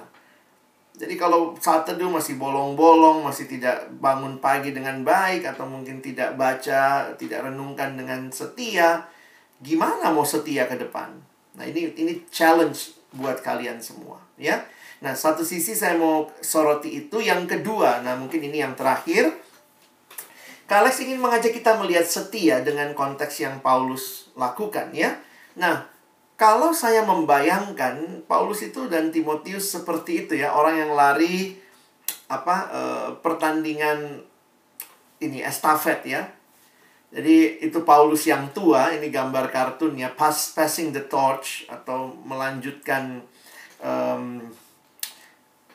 Jadi 0.96 1.16
kalau 1.20 1.56
saat 1.60 1.88
teduh 1.88 2.08
masih 2.08 2.36
bolong-bolong, 2.40 3.24
masih 3.24 3.48
tidak 3.48 3.88
bangun 4.00 4.40
pagi 4.44 4.76
dengan 4.76 5.04
baik, 5.04 5.44
atau 5.44 5.68
mungkin 5.68 6.00
tidak 6.04 6.36
baca, 6.36 7.16
tidak 7.16 7.48
renungkan 7.48 7.96
dengan 7.96 8.28
setia, 8.28 9.08
gimana 9.64 10.12
mau 10.12 10.28
setia 10.28 10.68
ke 10.68 10.76
depan? 10.76 11.12
Nah, 11.56 11.64
ini 11.64 11.92
ini 11.96 12.24
challenge 12.28 12.96
buat 13.16 13.40
kalian 13.40 13.80
semua, 13.80 14.20
ya. 14.36 14.64
Nah, 15.00 15.16
satu 15.16 15.44
sisi 15.44 15.76
saya 15.76 15.96
mau 15.96 16.28
soroti 16.44 17.06
itu, 17.06 17.24
yang 17.24 17.48
kedua, 17.48 18.04
nah 18.04 18.16
mungkin 18.20 18.44
ini 18.44 18.64
yang 18.64 18.76
terakhir. 18.76 19.32
Kalex 20.66 21.06
ingin 21.06 21.22
mengajak 21.22 21.54
kita 21.54 21.78
melihat 21.78 22.10
setia 22.10 22.66
dengan 22.66 22.92
konteks 22.98 23.38
yang 23.40 23.62
Paulus 23.62 24.34
lakukan, 24.34 24.92
ya. 24.92 25.16
Nah, 25.56 25.88
kalau 26.36 26.76
saya 26.76 27.08
membayangkan 27.08 28.28
Paulus 28.28 28.60
itu 28.66 28.92
dan 28.92 29.08
Timotius 29.14 29.72
seperti 29.72 30.28
itu 30.28 30.36
ya, 30.36 30.52
orang 30.52 30.84
yang 30.84 30.92
lari 30.92 31.56
apa 32.28 32.56
eh, 32.74 33.10
pertandingan 33.22 34.20
ini 35.22 35.40
estafet 35.46 36.02
ya 36.04 36.35
jadi 37.16 37.64
itu 37.64 37.80
Paulus 37.88 38.28
yang 38.28 38.52
tua, 38.52 38.92
ini 38.92 39.08
gambar 39.08 39.48
kartunnya, 39.48 40.12
pass, 40.12 40.52
passing 40.52 40.92
the 40.92 41.00
torch 41.08 41.64
atau 41.72 42.12
melanjutkan 42.28 43.24
um, 43.80 44.44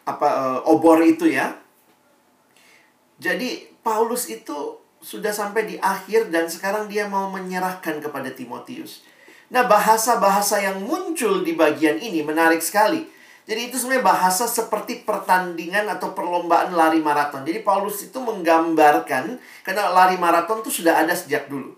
apa 0.04 0.28
uh, 0.28 0.60
obor 0.68 1.00
itu 1.00 1.32
ya. 1.32 1.56
Jadi 3.16 3.72
Paulus 3.80 4.28
itu 4.28 4.84
sudah 5.00 5.32
sampai 5.32 5.64
di 5.64 5.76
akhir 5.80 6.28
dan 6.28 6.44
sekarang 6.44 6.92
dia 6.92 7.08
mau 7.08 7.32
menyerahkan 7.32 8.04
kepada 8.04 8.28
Timotius. 8.36 9.00
Nah, 9.48 9.64
bahasa-bahasa 9.64 10.60
yang 10.60 10.84
muncul 10.84 11.40
di 11.40 11.56
bagian 11.56 11.96
ini 11.96 12.20
menarik 12.20 12.60
sekali. 12.60 13.08
Jadi 13.50 13.66
itu 13.66 13.82
sebenarnya 13.82 14.06
bahasa 14.06 14.46
seperti 14.46 15.02
pertandingan 15.02 15.90
atau 15.90 16.14
perlombaan 16.14 16.70
lari 16.70 17.02
maraton. 17.02 17.42
Jadi 17.42 17.66
Paulus 17.66 17.98
itu 18.06 18.22
menggambarkan 18.22 19.42
karena 19.66 19.90
lari 19.90 20.14
maraton 20.14 20.62
itu 20.62 20.70
sudah 20.70 21.02
ada 21.02 21.10
sejak 21.10 21.50
dulu. 21.50 21.74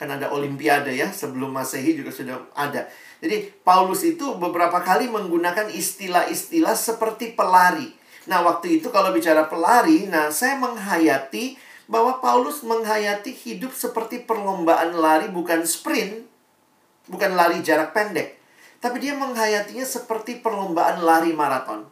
Kan 0.00 0.08
ada 0.08 0.32
olimpiade 0.32 0.96
ya, 0.96 1.12
sebelum 1.12 1.52
Masehi 1.52 1.92
juga 1.92 2.08
sudah 2.08 2.40
ada. 2.56 2.88
Jadi 3.20 3.52
Paulus 3.60 4.00
itu 4.00 4.32
beberapa 4.40 4.80
kali 4.80 5.12
menggunakan 5.12 5.68
istilah-istilah 5.68 6.72
seperti 6.72 7.36
pelari. 7.36 7.92
Nah, 8.24 8.40
waktu 8.40 8.80
itu 8.80 8.88
kalau 8.88 9.12
bicara 9.12 9.44
pelari, 9.44 10.08
nah 10.08 10.32
saya 10.32 10.56
menghayati 10.56 11.60
bahwa 11.84 12.16
Paulus 12.24 12.64
menghayati 12.64 13.36
hidup 13.36 13.76
seperti 13.76 14.24
perlombaan 14.24 14.96
lari 14.96 15.28
bukan 15.28 15.68
sprint, 15.68 16.24
bukan 17.12 17.36
lari 17.36 17.60
jarak 17.60 17.92
pendek. 17.92 18.39
Tapi 18.80 18.96
dia 18.96 19.12
menghayatinya 19.12 19.84
seperti 19.84 20.40
perlombaan 20.40 21.04
lari 21.04 21.36
maraton. 21.36 21.84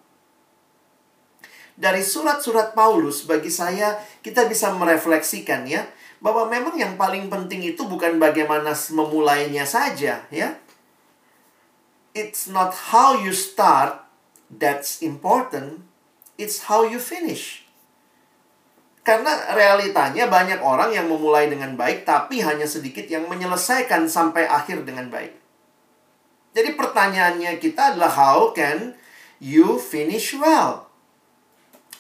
Dari 1.79 2.03
surat-surat 2.03 2.75
Paulus 2.75 3.23
bagi 3.23 3.55
saya 3.55 4.01
kita 4.25 4.51
bisa 4.51 4.75
merefleksikan 4.75 5.63
ya 5.69 5.87
bahwa 6.19 6.51
memang 6.51 6.75
yang 6.75 6.99
paling 6.99 7.31
penting 7.31 7.63
itu 7.63 7.87
bukan 7.87 8.19
bagaimana 8.19 8.75
memulainya 8.91 9.63
saja 9.63 10.27
ya. 10.33 10.49
It's 12.17 12.51
not 12.51 12.75
how 12.91 13.15
you 13.15 13.31
start 13.31 14.03
that's 14.51 15.05
important, 15.05 15.87
it's 16.35 16.67
how 16.67 16.83
you 16.83 16.99
finish. 16.99 17.63
Karena 19.07 19.55
realitanya 19.55 20.27
banyak 20.27 20.59
orang 20.59 20.91
yang 20.93 21.07
memulai 21.07 21.47
dengan 21.47 21.79
baik 21.79 22.03
tapi 22.03 22.43
hanya 22.43 22.67
sedikit 22.67 23.07
yang 23.07 23.31
menyelesaikan 23.31 24.11
sampai 24.11 24.51
akhir 24.51 24.83
dengan 24.83 25.09
baik. 25.15 25.48
Jadi 26.57 26.75
pertanyaannya 26.75 27.61
kita 27.61 27.95
adalah 27.95 28.11
how 28.13 28.39
can 28.57 28.97
you 29.39 29.77
finish 29.77 30.33
well? 30.35 30.89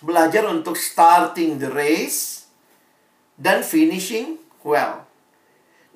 Belajar 0.00 0.46
untuk 0.46 0.78
starting 0.78 1.58
the 1.58 1.68
race 1.68 2.48
dan 3.38 3.60
finishing 3.66 4.38
well. 4.62 5.06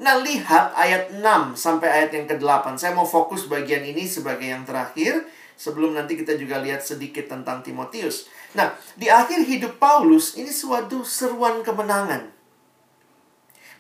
Nah, 0.03 0.19
lihat 0.19 0.75
ayat 0.75 1.15
6 1.15 1.23
sampai 1.55 1.87
ayat 1.87 2.11
yang 2.11 2.27
ke-8. 2.27 2.75
Saya 2.75 2.93
mau 2.97 3.07
fokus 3.07 3.47
bagian 3.47 3.87
ini 3.87 4.03
sebagai 4.03 4.51
yang 4.51 4.67
terakhir 4.67 5.23
sebelum 5.55 5.95
nanti 5.95 6.19
kita 6.19 6.35
juga 6.35 6.59
lihat 6.59 6.83
sedikit 6.83 7.31
tentang 7.31 7.63
Timotius. 7.63 8.27
Nah, 8.59 8.75
di 8.99 9.07
akhir 9.07 9.47
hidup 9.47 9.79
Paulus 9.79 10.35
ini 10.35 10.51
suatu 10.51 11.07
seruan 11.07 11.63
kemenangan. 11.63 12.35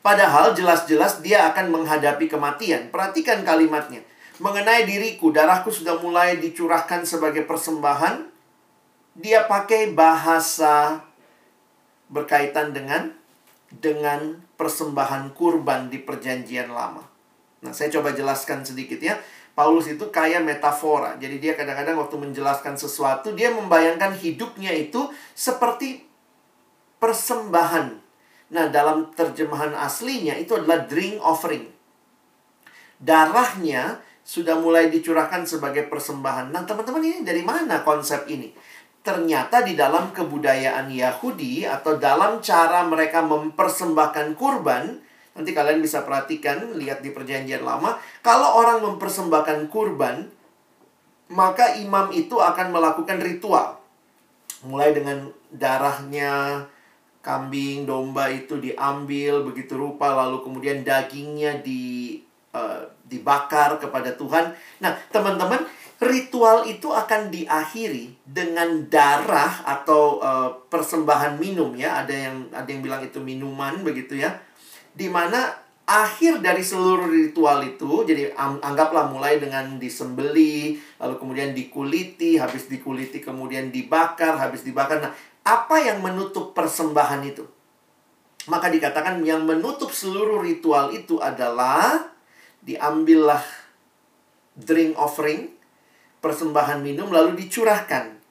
Padahal 0.02 0.54
jelas-jelas 0.54 1.22
dia 1.22 1.50
akan 1.50 1.74
menghadapi 1.74 2.30
kematian. 2.30 2.90
Perhatikan 2.94 3.42
kalimatnya 3.42 4.06
mengenai 4.40 4.88
diriku, 4.88 5.35
darahku 5.35 5.68
sudah 5.68 6.01
mulai 6.01 6.40
dicurahkan 6.40 7.05
sebagai 7.05 7.45
persembahan. 7.45 8.31
Dia 9.12 9.45
pakai 9.45 9.92
bahasa 9.92 11.05
berkaitan 12.09 12.73
dengan 12.73 13.12
dengan 13.68 14.40
persembahan 14.57 15.33
kurban 15.33 15.88
di 15.88 16.01
perjanjian 16.01 16.68
lama. 16.68 17.05
Nah, 17.64 17.73
saya 17.73 17.88
coba 17.88 18.12
jelaskan 18.12 18.64
sedikit 18.64 19.01
ya. 19.01 19.16
Paulus 19.53 19.85
itu 19.88 20.09
kaya 20.09 20.40
metafora. 20.40 21.16
Jadi 21.21 21.37
dia 21.37 21.53
kadang-kadang 21.53 22.01
waktu 22.01 22.16
menjelaskan 22.16 22.77
sesuatu, 22.77 23.37
dia 23.37 23.53
membayangkan 23.53 24.16
hidupnya 24.16 24.73
itu 24.73 25.12
seperti 25.37 26.05
persembahan. 26.97 28.01
Nah, 28.53 28.66
dalam 28.68 29.12
terjemahan 29.12 29.73
aslinya 29.77 30.37
itu 30.37 30.57
adalah 30.57 30.85
drink 30.85 31.21
offering. 31.21 31.68
Darahnya 33.01 34.01
sudah 34.22 34.58
mulai 34.58 34.88
dicurahkan 34.88 35.42
sebagai 35.44 35.90
persembahan. 35.90 36.54
Nah, 36.54 36.62
teman-teman 36.62 37.02
ini 37.02 37.18
dari 37.26 37.42
mana 37.42 37.82
konsep 37.82 38.26
ini? 38.30 38.54
Ternyata 39.02 39.66
di 39.66 39.74
dalam 39.74 40.14
kebudayaan 40.14 40.87
Yahudi 40.87 41.66
atau 41.66 41.98
dalam 41.98 42.38
cara 42.38 42.87
mereka 42.87 43.18
mempersembahkan 43.26 44.38
kurban, 44.38 45.02
nanti 45.35 45.50
kalian 45.50 45.82
bisa 45.82 46.06
perhatikan, 46.06 46.78
lihat 46.78 47.02
di 47.02 47.11
perjanjian 47.11 47.66
lama, 47.66 47.98
kalau 48.22 48.62
orang 48.62 48.78
mempersembahkan 48.87 49.66
kurban, 49.74 50.30
maka 51.35 51.74
imam 51.82 52.14
itu 52.14 52.38
akan 52.38 52.70
melakukan 52.70 53.18
ritual. 53.18 53.82
Mulai 54.62 54.94
dengan 54.94 55.35
darahnya, 55.50 56.62
kambing, 57.26 57.82
domba 57.90 58.30
itu 58.30 58.54
diambil 58.62 59.42
begitu 59.42 59.74
rupa, 59.74 60.14
lalu 60.14 60.46
kemudian 60.46 60.87
dagingnya 60.87 61.58
di 61.58 62.22
uh, 62.54 62.87
dibakar 63.12 63.77
kepada 63.77 64.16
Tuhan. 64.16 64.57
Nah, 64.81 64.96
teman-teman, 65.12 65.61
ritual 66.01 66.64
itu 66.64 66.88
akan 66.88 67.29
diakhiri 67.29 68.16
dengan 68.25 68.88
darah 68.88 69.61
atau 69.68 70.18
uh, 70.25 70.51
persembahan 70.72 71.37
minum 71.37 71.77
ya. 71.77 72.01
Ada 72.01 72.14
yang 72.16 72.37
ada 72.57 72.68
yang 72.72 72.81
bilang 72.81 73.05
itu 73.05 73.20
minuman 73.20 73.85
begitu 73.85 74.16
ya. 74.16 74.40
Di 74.96 75.12
mana 75.12 75.62
akhir 75.83 76.40
dari 76.40 76.62
seluruh 76.62 77.11
ritual 77.11 77.66
itu 77.66 78.07
jadi 78.07 78.33
anggaplah 78.38 79.11
mulai 79.11 79.42
dengan 79.42 79.83
disembeli 79.83 80.79
lalu 81.03 81.14
kemudian 81.18 81.51
dikuliti 81.53 82.38
habis 82.38 82.70
dikuliti 82.70 83.18
kemudian 83.18 83.75
dibakar 83.75 84.38
habis 84.38 84.62
dibakar 84.62 85.03
nah 85.03 85.12
apa 85.42 85.77
yang 85.83 85.98
menutup 85.98 86.55
persembahan 86.55 87.27
itu 87.27 87.42
maka 88.46 88.70
dikatakan 88.70 89.22
yang 89.27 89.42
menutup 89.42 89.90
seluruh 89.90 90.42
ritual 90.42 90.94
itu 90.94 91.18
adalah 91.18 92.12
diambillah 92.62 93.42
drink 94.55 94.94
offering, 94.94 95.51
persembahan 96.22 96.79
minum 96.81 97.11
lalu 97.11 97.35
dicurahkan. 97.35 98.22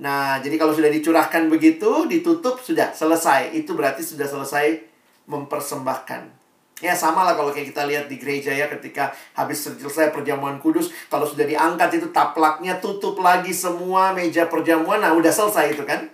Nah, 0.00 0.40
jadi 0.40 0.56
kalau 0.56 0.72
sudah 0.72 0.88
dicurahkan 0.88 1.52
begitu, 1.52 2.08
ditutup 2.08 2.60
sudah 2.60 2.92
selesai. 2.92 3.52
Itu 3.52 3.76
berarti 3.76 4.00
sudah 4.00 4.24
selesai 4.24 4.80
mempersembahkan. 5.28 6.40
Ya 6.80 6.96
sama 6.96 7.28
lah 7.28 7.36
kalau 7.36 7.52
kayak 7.52 7.76
kita 7.76 7.84
lihat 7.84 8.08
di 8.08 8.16
gereja 8.16 8.56
ya 8.56 8.64
ketika 8.64 9.12
habis 9.36 9.68
selesai 9.68 10.16
perjamuan 10.16 10.56
kudus 10.56 10.88
Kalau 11.12 11.28
sudah 11.28 11.44
diangkat 11.44 12.00
itu 12.00 12.08
taplaknya 12.08 12.80
tutup 12.80 13.20
lagi 13.20 13.52
semua 13.52 14.16
meja 14.16 14.48
perjamuan 14.48 15.04
Nah 15.04 15.12
udah 15.12 15.28
selesai 15.28 15.76
itu 15.76 15.84
kan 15.84 16.08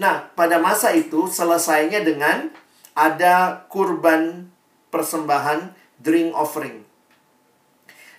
Nah 0.00 0.32
pada 0.32 0.56
masa 0.56 0.96
itu 0.96 1.28
selesainya 1.28 2.00
dengan 2.00 2.48
ada 2.96 3.68
kurban 3.68 4.48
persembahan 4.88 5.76
drink 6.00 6.32
offering 6.32 6.89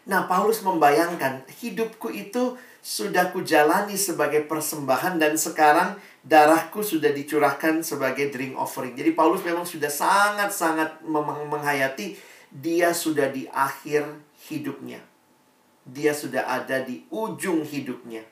Nah, 0.10 0.26
Paulus 0.26 0.66
membayangkan 0.66 1.46
hidupku 1.62 2.10
itu 2.10 2.58
sudah 2.82 3.30
kujalani 3.30 3.94
sebagai 3.94 4.42
persembahan 4.50 5.22
dan 5.22 5.38
sekarang 5.38 6.02
darahku 6.26 6.82
sudah 6.82 7.14
dicurahkan 7.14 7.86
sebagai 7.86 8.34
drink 8.34 8.58
offering. 8.58 8.98
Jadi 8.98 9.14
Paulus 9.14 9.46
memang 9.46 9.70
sudah 9.70 9.94
sangat-sangat 9.94 11.06
menghayati 11.50 12.18
dia 12.50 12.92
sudah 12.98 13.30
di 13.30 13.46
akhir 13.54 14.10
hidupnya. 14.50 15.06
Dia 15.86 16.18
sudah 16.18 16.50
ada 16.50 16.82
di 16.82 17.06
ujung 17.14 17.62
hidupnya. 17.62 18.26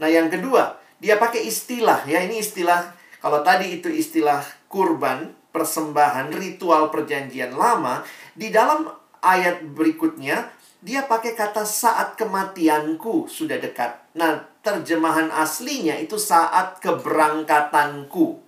Nah, 0.00 0.08
yang 0.08 0.32
kedua, 0.32 0.80
dia 0.96 1.20
pakai 1.20 1.44
istilah 1.44 2.08
ya, 2.08 2.24
ini 2.24 2.40
istilah 2.40 2.96
kalau 3.20 3.40
tadi 3.44 3.80
itu 3.80 3.88
istilah 3.88 4.44
kurban, 4.68 5.32
persembahan, 5.52 6.32
ritual 6.36 6.92
perjanjian 6.92 7.56
lama, 7.56 8.04
di 8.36 8.52
dalam 8.52 8.84
ayat 9.26 9.66
berikutnya 9.74 10.54
dia 10.86 11.02
pakai 11.02 11.34
kata 11.34 11.66
saat 11.66 12.14
kematianku 12.14 13.26
sudah 13.26 13.58
dekat. 13.58 13.90
Nah, 14.14 14.38
terjemahan 14.62 15.34
aslinya 15.34 15.98
itu 15.98 16.14
saat 16.14 16.78
keberangkatanku. 16.78 18.38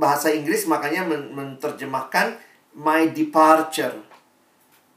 Bahasa 0.00 0.32
Inggris 0.32 0.64
makanya 0.64 1.04
menerjemahkan 1.12 2.40
my 2.72 3.12
departure. 3.12 4.00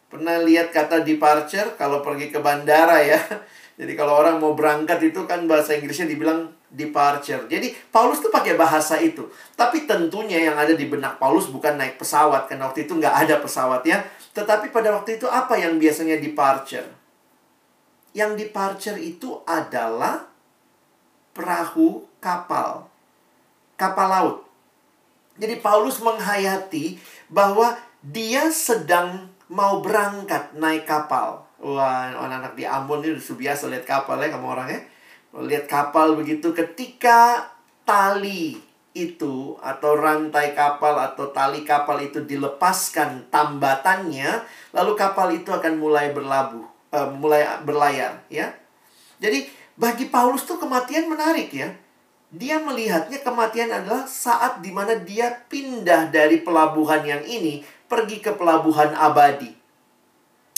Pernah 0.08 0.40
lihat 0.46 0.72
kata 0.72 1.04
departure 1.04 1.76
kalau 1.76 2.00
pergi 2.06 2.32
ke 2.32 2.40
bandara 2.40 3.04
ya? 3.04 3.20
Jadi 3.80 4.00
kalau 4.00 4.16
orang 4.16 4.38
mau 4.38 4.56
berangkat 4.56 5.02
itu 5.02 5.28
kan 5.28 5.50
bahasa 5.50 5.76
Inggrisnya 5.76 6.08
dibilang 6.08 6.54
departure. 6.74 7.46
Jadi 7.46 7.70
Paulus 7.94 8.20
tuh 8.20 8.34
pakai 8.34 8.58
bahasa 8.58 8.98
itu. 8.98 9.30
Tapi 9.54 9.86
tentunya 9.86 10.42
yang 10.50 10.58
ada 10.58 10.74
di 10.74 10.90
benak 10.90 11.22
Paulus 11.22 11.48
bukan 11.48 11.78
naik 11.78 12.02
pesawat 12.02 12.50
karena 12.50 12.66
waktu 12.66 12.90
itu 12.90 12.98
nggak 12.98 13.14
ada 13.14 13.36
pesawat 13.40 13.86
ya. 13.86 14.02
Tetapi 14.34 14.74
pada 14.74 14.90
waktu 14.98 15.22
itu 15.22 15.30
apa 15.30 15.54
yang 15.56 15.78
biasanya 15.78 16.18
departure? 16.18 16.90
Yang 18.18 18.50
departure 18.50 18.98
itu 18.98 19.46
adalah 19.46 20.26
perahu 21.38 22.10
kapal. 22.18 22.90
Kapal 23.78 24.08
laut. 24.10 24.38
Jadi 25.38 25.62
Paulus 25.62 26.02
menghayati 26.02 26.98
bahwa 27.30 27.78
dia 28.02 28.50
sedang 28.50 29.30
mau 29.50 29.82
berangkat 29.82 30.58
naik 30.58 30.90
kapal. 30.90 31.46
Wah, 31.64 32.12
anak-anak 32.12 32.54
di 32.60 32.68
Ambon 32.68 33.02
ini 33.02 33.18
sudah 33.18 33.40
biasa 33.50 33.72
lihat 33.72 33.86
kapal 33.88 34.20
ya 34.20 34.30
kamu 34.30 34.46
orangnya 34.52 34.93
lihat 35.42 35.66
kapal 35.66 36.14
begitu 36.14 36.54
ketika 36.54 37.50
tali 37.82 38.62
itu 38.94 39.58
atau 39.58 39.98
rantai 39.98 40.54
kapal 40.54 40.94
atau 41.02 41.34
tali 41.34 41.66
kapal 41.66 41.98
itu 41.98 42.22
dilepaskan 42.22 43.26
tambatannya, 43.34 44.46
lalu 44.70 44.94
kapal 44.94 45.34
itu 45.34 45.50
akan 45.50 45.82
mulai 45.82 46.14
berlabuh, 46.14 46.66
uh, 46.94 47.10
mulai 47.18 47.42
berlayar, 47.66 48.22
ya. 48.30 48.54
Jadi 49.18 49.50
bagi 49.74 50.06
Paulus 50.14 50.46
tuh 50.46 50.62
kematian 50.62 51.10
menarik 51.10 51.50
ya. 51.50 51.74
Dia 52.34 52.58
melihatnya 52.58 53.22
kematian 53.22 53.70
adalah 53.70 54.10
saat 54.10 54.62
di 54.62 54.74
mana 54.74 54.98
dia 54.98 55.46
pindah 55.50 56.10
dari 56.10 56.42
pelabuhan 56.42 57.06
yang 57.06 57.22
ini 57.26 57.62
pergi 57.86 58.22
ke 58.22 58.34
pelabuhan 58.34 58.90
abadi. 58.98 59.54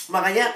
Makanya 0.07 0.55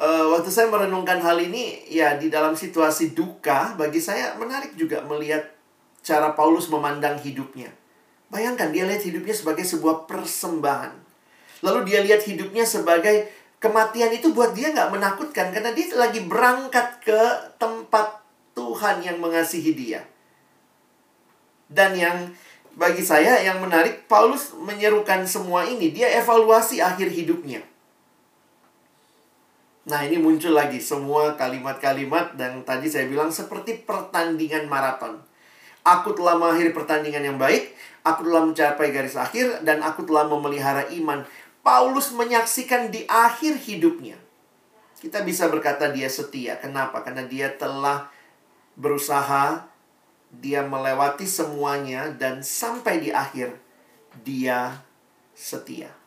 uh, 0.00 0.26
waktu 0.34 0.48
saya 0.48 0.72
merenungkan 0.72 1.20
hal 1.20 1.36
ini 1.36 1.84
ya 1.86 2.16
di 2.16 2.32
dalam 2.32 2.56
situasi 2.56 3.12
duka 3.12 3.76
bagi 3.76 4.00
saya 4.00 4.34
menarik 4.40 4.74
juga 4.74 5.04
melihat 5.04 5.44
cara 6.00 6.32
Paulus 6.32 6.66
memandang 6.72 7.20
hidupnya. 7.20 7.68
Bayangkan 8.32 8.72
dia 8.72 8.88
lihat 8.88 9.04
hidupnya 9.04 9.36
sebagai 9.36 9.66
sebuah 9.66 10.08
persembahan. 10.08 10.96
Lalu 11.60 11.92
dia 11.92 12.00
lihat 12.00 12.24
hidupnya 12.24 12.64
sebagai 12.64 13.28
kematian 13.60 14.08
itu 14.16 14.32
buat 14.32 14.56
dia 14.56 14.72
nggak 14.72 14.88
menakutkan 14.96 15.52
karena 15.52 15.76
dia 15.76 15.92
lagi 15.92 16.24
berangkat 16.24 17.04
ke 17.04 17.20
tempat 17.60 18.24
Tuhan 18.56 19.04
yang 19.04 19.20
mengasihi 19.20 19.72
dia. 19.76 20.00
Dan 21.70 21.94
yang 21.94 22.32
bagi 22.74 23.04
saya 23.04 23.42
yang 23.44 23.60
menarik 23.60 24.08
Paulus 24.08 24.56
menyerukan 24.56 25.26
semua 25.28 25.66
ini 25.66 25.92
dia 25.92 26.08
evaluasi 26.16 26.80
akhir 26.80 27.12
hidupnya. 27.12 27.60
Nah, 29.88 30.04
ini 30.04 30.20
muncul 30.20 30.52
lagi 30.52 30.76
semua 30.76 31.40
kalimat-kalimat 31.40 32.36
dan 32.36 32.60
tadi 32.68 32.92
saya 32.92 33.08
bilang 33.08 33.32
seperti 33.32 33.80
pertandingan 33.80 34.68
maraton. 34.68 35.16
Aku 35.80 36.12
telah 36.12 36.36
mengakhiri 36.36 36.76
pertandingan 36.76 37.24
yang 37.24 37.38
baik, 37.40 37.72
aku 38.04 38.28
telah 38.28 38.44
mencapai 38.44 38.92
garis 38.92 39.16
akhir, 39.16 39.64
dan 39.64 39.80
aku 39.80 40.04
telah 40.04 40.28
memelihara 40.28 40.84
iman. 40.92 41.24
Paulus 41.64 42.12
menyaksikan 42.12 42.92
di 42.92 43.08
akhir 43.08 43.56
hidupnya. 43.64 44.20
Kita 45.00 45.24
bisa 45.24 45.48
berkata 45.48 45.88
dia 45.88 46.12
setia. 46.12 46.60
Kenapa? 46.60 47.00
Karena 47.00 47.24
dia 47.24 47.48
telah 47.56 48.12
berusaha, 48.76 49.64
dia 50.28 50.60
melewati 50.60 51.24
semuanya, 51.24 52.12
dan 52.12 52.44
sampai 52.44 53.00
di 53.00 53.08
akhir, 53.08 53.56
dia 54.20 54.84
setia. 55.32 55.99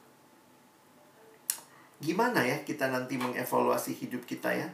Gimana 2.03 2.43
ya 2.43 2.59
kita 2.67 2.91
nanti 2.91 3.15
mengevaluasi 3.15 3.95
hidup 3.95 4.27
kita 4.27 4.51
ya? 4.51 4.67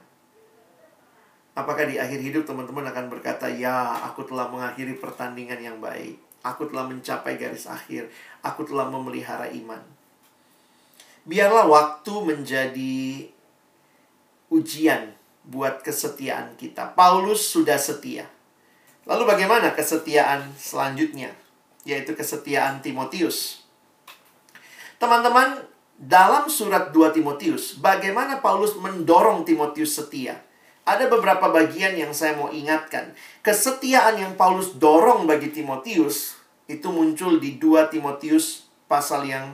Apakah 1.54 1.86
di 1.86 2.02
akhir 2.02 2.18
hidup 2.18 2.50
teman-teman 2.50 2.90
akan 2.90 3.06
berkata, 3.14 3.46
"Ya, 3.46 4.02
aku 4.02 4.26
telah 4.26 4.50
mengakhiri 4.50 4.98
pertandingan 4.98 5.62
yang 5.62 5.78
baik. 5.78 6.18
Aku 6.42 6.66
telah 6.66 6.90
mencapai 6.90 7.38
garis 7.38 7.70
akhir. 7.70 8.10
Aku 8.42 8.66
telah 8.66 8.90
memelihara 8.90 9.46
iman." 9.54 9.82
Biarlah 11.30 11.70
waktu 11.70 12.14
menjadi 12.26 13.30
ujian 14.50 15.14
buat 15.46 15.86
kesetiaan 15.86 16.58
kita. 16.58 16.98
Paulus 16.98 17.46
sudah 17.46 17.78
setia. 17.78 18.26
Lalu 19.06 19.30
bagaimana 19.30 19.78
kesetiaan 19.78 20.50
selanjutnya? 20.58 21.30
Yaitu 21.86 22.18
kesetiaan 22.18 22.82
Timotius. 22.82 23.62
Teman-teman, 24.98 25.69
dalam 26.00 26.48
surat 26.48 26.96
2 26.96 27.12
Timotius, 27.12 27.76
bagaimana 27.78 28.40
Paulus 28.40 28.80
mendorong 28.80 29.44
Timotius 29.44 30.00
setia? 30.00 30.40
ada 30.90 31.06
beberapa 31.06 31.54
bagian 31.54 31.94
yang 31.94 32.10
saya 32.10 32.34
mau 32.34 32.50
ingatkan. 32.50 33.14
Kesetiaan 33.46 34.18
yang 34.18 34.34
Paulus 34.34 34.74
dorong 34.82 35.30
bagi 35.30 35.54
Timotius 35.54 36.34
itu 36.66 36.90
muncul 36.90 37.38
di 37.38 37.62
2 37.62 37.94
Timotius 37.94 38.66
pasal 38.90 39.30
yang 39.30 39.54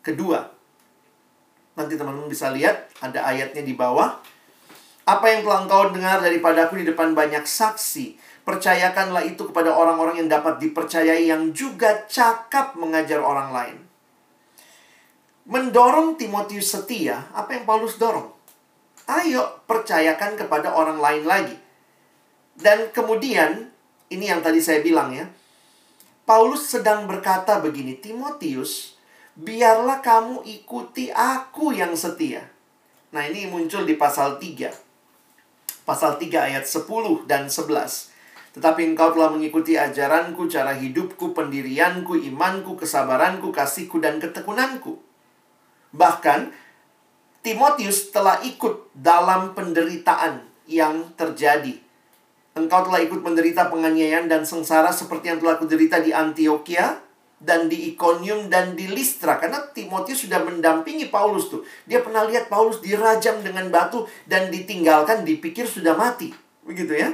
kedua. 0.00 0.48
Nanti 1.76 2.00
teman-teman 2.00 2.32
bisa 2.32 2.48
lihat 2.48 2.88
ada 3.04 3.28
ayatnya 3.28 3.60
di 3.60 3.76
bawah. 3.76 4.16
Apa 5.04 5.26
yang 5.28 5.44
telah 5.44 5.68
engkau 5.68 5.92
dengar 5.92 6.24
daripadaku 6.24 6.80
di 6.80 6.86
depan 6.88 7.12
banyak 7.12 7.44
saksi, 7.44 8.16
percayakanlah 8.46 9.26
itu 9.26 9.50
kepada 9.50 9.74
orang-orang 9.74 10.24
yang 10.24 10.30
dapat 10.30 10.62
dipercayai 10.62 11.28
yang 11.28 11.50
juga 11.52 12.06
cakap 12.06 12.78
mengajar 12.78 13.18
orang 13.18 13.50
lain. 13.50 13.91
Mendorong 15.42 16.14
Timotius 16.14 16.70
setia, 16.70 17.26
apa 17.34 17.58
yang 17.58 17.66
Paulus 17.66 17.98
dorong? 17.98 18.30
Ayo 19.10 19.58
percayakan 19.66 20.38
kepada 20.38 20.70
orang 20.70 21.02
lain 21.02 21.26
lagi. 21.26 21.58
Dan 22.54 22.94
kemudian, 22.94 23.66
ini 24.06 24.30
yang 24.30 24.38
tadi 24.38 24.62
saya 24.62 24.78
bilang 24.86 25.10
ya. 25.10 25.26
Paulus 26.22 26.70
sedang 26.70 27.10
berkata 27.10 27.58
begini, 27.58 27.98
Timotius, 27.98 28.94
biarlah 29.34 29.98
kamu 29.98 30.46
ikuti 30.46 31.10
aku 31.10 31.74
yang 31.74 31.98
setia. 31.98 32.46
Nah, 33.10 33.26
ini 33.26 33.50
muncul 33.50 33.82
di 33.82 33.98
pasal 33.98 34.38
3. 34.38 34.70
Pasal 35.82 36.22
3 36.22 36.54
ayat 36.54 36.70
10 36.70 37.26
dan 37.26 37.50
11. 37.50 38.14
Tetapi 38.54 38.94
engkau 38.94 39.10
telah 39.10 39.34
mengikuti 39.34 39.74
ajaranku, 39.74 40.46
cara 40.46 40.78
hidupku, 40.78 41.34
pendirianku, 41.34 42.14
imanku, 42.14 42.78
kesabaranku, 42.78 43.50
kasihku, 43.50 43.98
dan 43.98 44.22
ketekunanku. 44.22 45.10
Bahkan, 45.92 46.52
Timotius 47.42 48.14
telah 48.14 48.40
ikut 48.44 48.92
dalam 48.96 49.52
penderitaan 49.52 50.46
yang 50.70 51.10
terjadi. 51.18 51.74
Engkau 52.52 52.84
telah 52.84 53.00
ikut 53.00 53.24
menderita 53.24 53.72
penganiayaan 53.72 54.28
dan 54.28 54.44
sengsara 54.44 54.92
seperti 54.92 55.32
yang 55.32 55.40
telah 55.40 55.56
kuderita 55.56 56.04
di 56.04 56.12
Antioquia 56.12 57.00
dan 57.42 57.66
di 57.66 57.90
Iconium 57.90 58.46
dan 58.46 58.78
di 58.78 58.86
Listra 58.86 59.40
karena 59.42 59.58
Timotius 59.74 60.28
sudah 60.28 60.44
mendampingi 60.46 61.10
Paulus 61.10 61.50
tuh. 61.50 61.66
Dia 61.88 62.04
pernah 62.04 62.22
lihat 62.22 62.46
Paulus 62.46 62.78
dirajam 62.78 63.42
dengan 63.42 63.66
batu 63.72 64.06
dan 64.30 64.52
ditinggalkan 64.52 65.26
dipikir 65.26 65.66
sudah 65.66 65.98
mati. 65.98 66.30
Begitu 66.62 66.94
ya. 66.94 67.10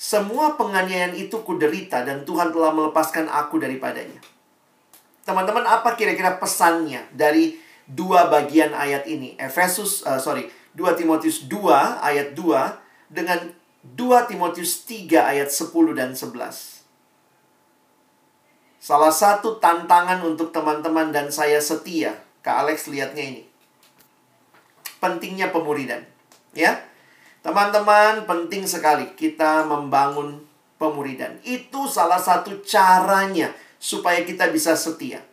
Semua 0.00 0.56
penganiayaan 0.58 1.14
itu 1.14 1.44
kuderita 1.44 2.02
dan 2.02 2.24
Tuhan 2.26 2.50
telah 2.50 2.72
melepaskan 2.72 3.28
aku 3.28 3.60
daripadanya. 3.60 4.18
Teman-teman, 5.22 5.62
apa 5.68 5.94
kira-kira 5.94 6.40
pesannya 6.40 7.04
dari 7.12 7.60
dua 7.90 8.30
bagian 8.30 8.70
ayat 8.70 9.06
ini. 9.06 9.34
Efesus 9.36 10.06
uh, 10.06 10.18
sorry, 10.22 10.46
2 10.78 10.86
Timotius 10.94 11.50
2 11.50 11.58
ayat 11.98 12.38
2 12.38 13.10
dengan 13.10 13.50
2 13.82 14.30
Timotius 14.30 14.86
3 14.86 15.34
ayat 15.34 15.50
10 15.50 15.98
dan 15.98 16.14
11. 16.14 16.80
Salah 18.80 19.12
satu 19.12 19.60
tantangan 19.60 20.24
untuk 20.24 20.54
teman-teman 20.54 21.12
dan 21.12 21.28
saya 21.28 21.60
setia. 21.60 22.16
Kak 22.40 22.64
Alex 22.64 22.88
lihatnya 22.88 23.24
ini. 23.24 23.42
Pentingnya 25.02 25.52
pemuridan. 25.52 26.00
Ya. 26.56 26.80
Teman-teman, 27.40 28.24
penting 28.28 28.64
sekali 28.64 29.16
kita 29.16 29.64
membangun 29.68 30.44
pemuridan. 30.80 31.40
Itu 31.44 31.88
salah 31.88 32.20
satu 32.20 32.64
caranya 32.64 33.52
supaya 33.80 34.24
kita 34.24 34.48
bisa 34.52 34.76
setia. 34.76 35.24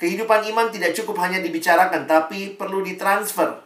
Kehidupan 0.00 0.48
iman 0.56 0.72
tidak 0.72 0.96
cukup 0.96 1.20
hanya 1.20 1.44
dibicarakan, 1.44 2.08
tapi 2.08 2.56
perlu 2.56 2.80
ditransfer. 2.80 3.60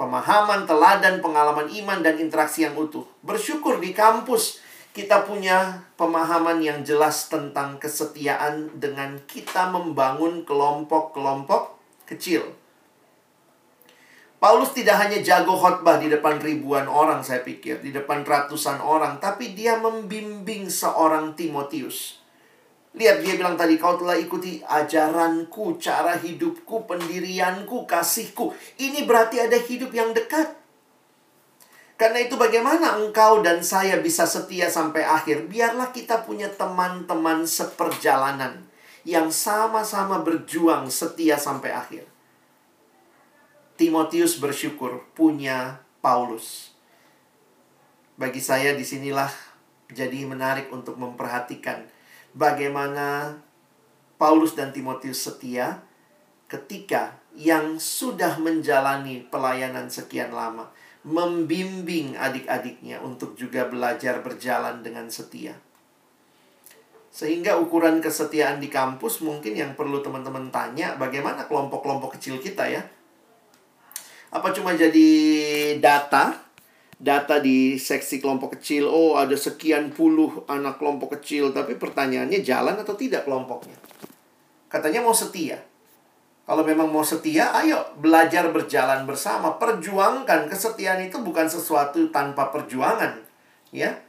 Pemahaman, 0.00 0.64
teladan, 0.64 1.20
pengalaman 1.20 1.68
iman, 1.68 2.00
dan 2.00 2.16
interaksi 2.16 2.64
yang 2.64 2.72
utuh. 2.72 3.04
Bersyukur 3.20 3.76
di 3.76 3.92
kampus 3.92 4.64
kita 4.96 5.28
punya 5.28 5.84
pemahaman 6.00 6.64
yang 6.64 6.80
jelas 6.82 7.28
tentang 7.28 7.76
kesetiaan 7.76 8.80
dengan 8.80 9.20
kita 9.28 9.68
membangun 9.68 10.48
kelompok-kelompok 10.48 11.76
kecil. 12.08 12.48
Paulus 14.38 14.70
tidak 14.70 15.02
hanya 15.02 15.18
jago 15.20 15.58
khotbah 15.58 15.98
di 15.98 16.08
depan 16.08 16.38
ribuan 16.38 16.86
orang, 16.86 17.20
saya 17.20 17.42
pikir, 17.42 17.82
di 17.82 17.90
depan 17.90 18.22
ratusan 18.22 18.78
orang, 18.78 19.18
tapi 19.18 19.52
dia 19.52 19.76
membimbing 19.82 20.70
seorang 20.70 21.34
Timotius. 21.34 22.17
Lihat 22.96 23.20
dia 23.20 23.36
bilang 23.36 23.58
tadi, 23.58 23.76
kau 23.76 24.00
telah 24.00 24.16
ikuti 24.16 24.64
ajaranku, 24.64 25.76
cara 25.76 26.16
hidupku, 26.16 26.88
pendirianku, 26.88 27.84
kasihku. 27.84 28.56
Ini 28.80 29.04
berarti 29.04 29.44
ada 29.44 29.60
hidup 29.60 29.92
yang 29.92 30.16
dekat. 30.16 30.56
Karena 31.98 32.22
itu 32.22 32.38
bagaimana 32.38 32.94
engkau 32.96 33.42
dan 33.42 33.60
saya 33.60 33.98
bisa 33.98 34.22
setia 34.22 34.70
sampai 34.70 35.02
akhir? 35.02 35.50
Biarlah 35.50 35.90
kita 35.90 36.22
punya 36.22 36.46
teman-teman 36.46 37.42
seperjalanan 37.42 38.62
yang 39.02 39.34
sama-sama 39.34 40.22
berjuang 40.22 40.86
setia 40.94 41.34
sampai 41.34 41.74
akhir. 41.74 42.06
Timotius 43.74 44.38
bersyukur 44.38 45.06
punya 45.14 45.82
Paulus. 45.98 46.70
Bagi 48.14 48.42
saya 48.42 48.74
di 48.74 48.82
sinilah 48.86 49.30
jadi 49.90 50.22
menarik 50.26 50.70
untuk 50.70 50.98
memperhatikan 50.98 51.86
bagaimana 52.38 53.34
Paulus 54.14 54.54
dan 54.54 54.70
Timotius 54.70 55.26
setia 55.26 55.82
ketika 56.46 57.18
yang 57.34 57.76
sudah 57.76 58.38
menjalani 58.38 59.26
pelayanan 59.26 59.90
sekian 59.90 60.32
lama, 60.32 60.70
membimbing 61.02 62.14
adik-adiknya 62.14 63.02
untuk 63.02 63.34
juga 63.34 63.66
belajar 63.66 64.22
berjalan 64.22 64.80
dengan 64.80 65.10
setia. 65.10 65.58
Sehingga 67.10 67.58
ukuran 67.58 67.98
kesetiaan 67.98 68.62
di 68.62 68.70
kampus 68.70 69.20
mungkin 69.26 69.58
yang 69.58 69.74
perlu 69.74 69.98
teman-teman 70.02 70.54
tanya 70.54 70.94
bagaimana 70.94 71.50
kelompok-kelompok 71.50 72.14
kecil 72.18 72.38
kita 72.38 72.70
ya. 72.70 72.82
Apa 74.30 74.54
cuma 74.54 74.76
jadi 74.76 75.08
data? 75.82 76.47
Data 76.98 77.38
di 77.38 77.78
seksi 77.78 78.18
kelompok 78.18 78.58
kecil, 78.58 78.90
oh 78.90 79.14
ada 79.14 79.38
sekian 79.38 79.94
puluh 79.94 80.42
anak 80.50 80.82
kelompok 80.82 81.14
kecil, 81.14 81.54
tapi 81.54 81.78
pertanyaannya 81.78 82.42
jalan 82.42 82.74
atau 82.74 82.98
tidak 82.98 83.22
kelompoknya? 83.22 83.78
Katanya 84.66 85.06
mau 85.06 85.14
setia. 85.14 85.62
Kalau 86.48 86.64
memang 86.64 86.88
mau 86.88 87.04
setia, 87.04 87.52
ayo 87.60 87.76
belajar 88.00 88.48
berjalan 88.48 89.04
bersama. 89.04 89.60
Perjuangkan 89.60 90.48
kesetiaan 90.48 91.04
itu 91.04 91.20
bukan 91.20 91.44
sesuatu 91.44 92.08
tanpa 92.08 92.48
perjuangan. 92.48 93.20
Ya, 93.68 94.00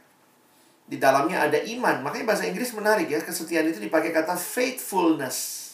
di 0.88 0.96
dalamnya 0.96 1.44
ada 1.44 1.60
iman. 1.60 2.00
Makanya 2.00 2.32
bahasa 2.32 2.48
Inggris 2.48 2.72
menarik 2.72 3.12
ya. 3.12 3.20
Kesetiaan 3.20 3.68
itu 3.68 3.76
dipakai 3.76 4.08
kata 4.08 4.40
faithfulness. 4.40 5.68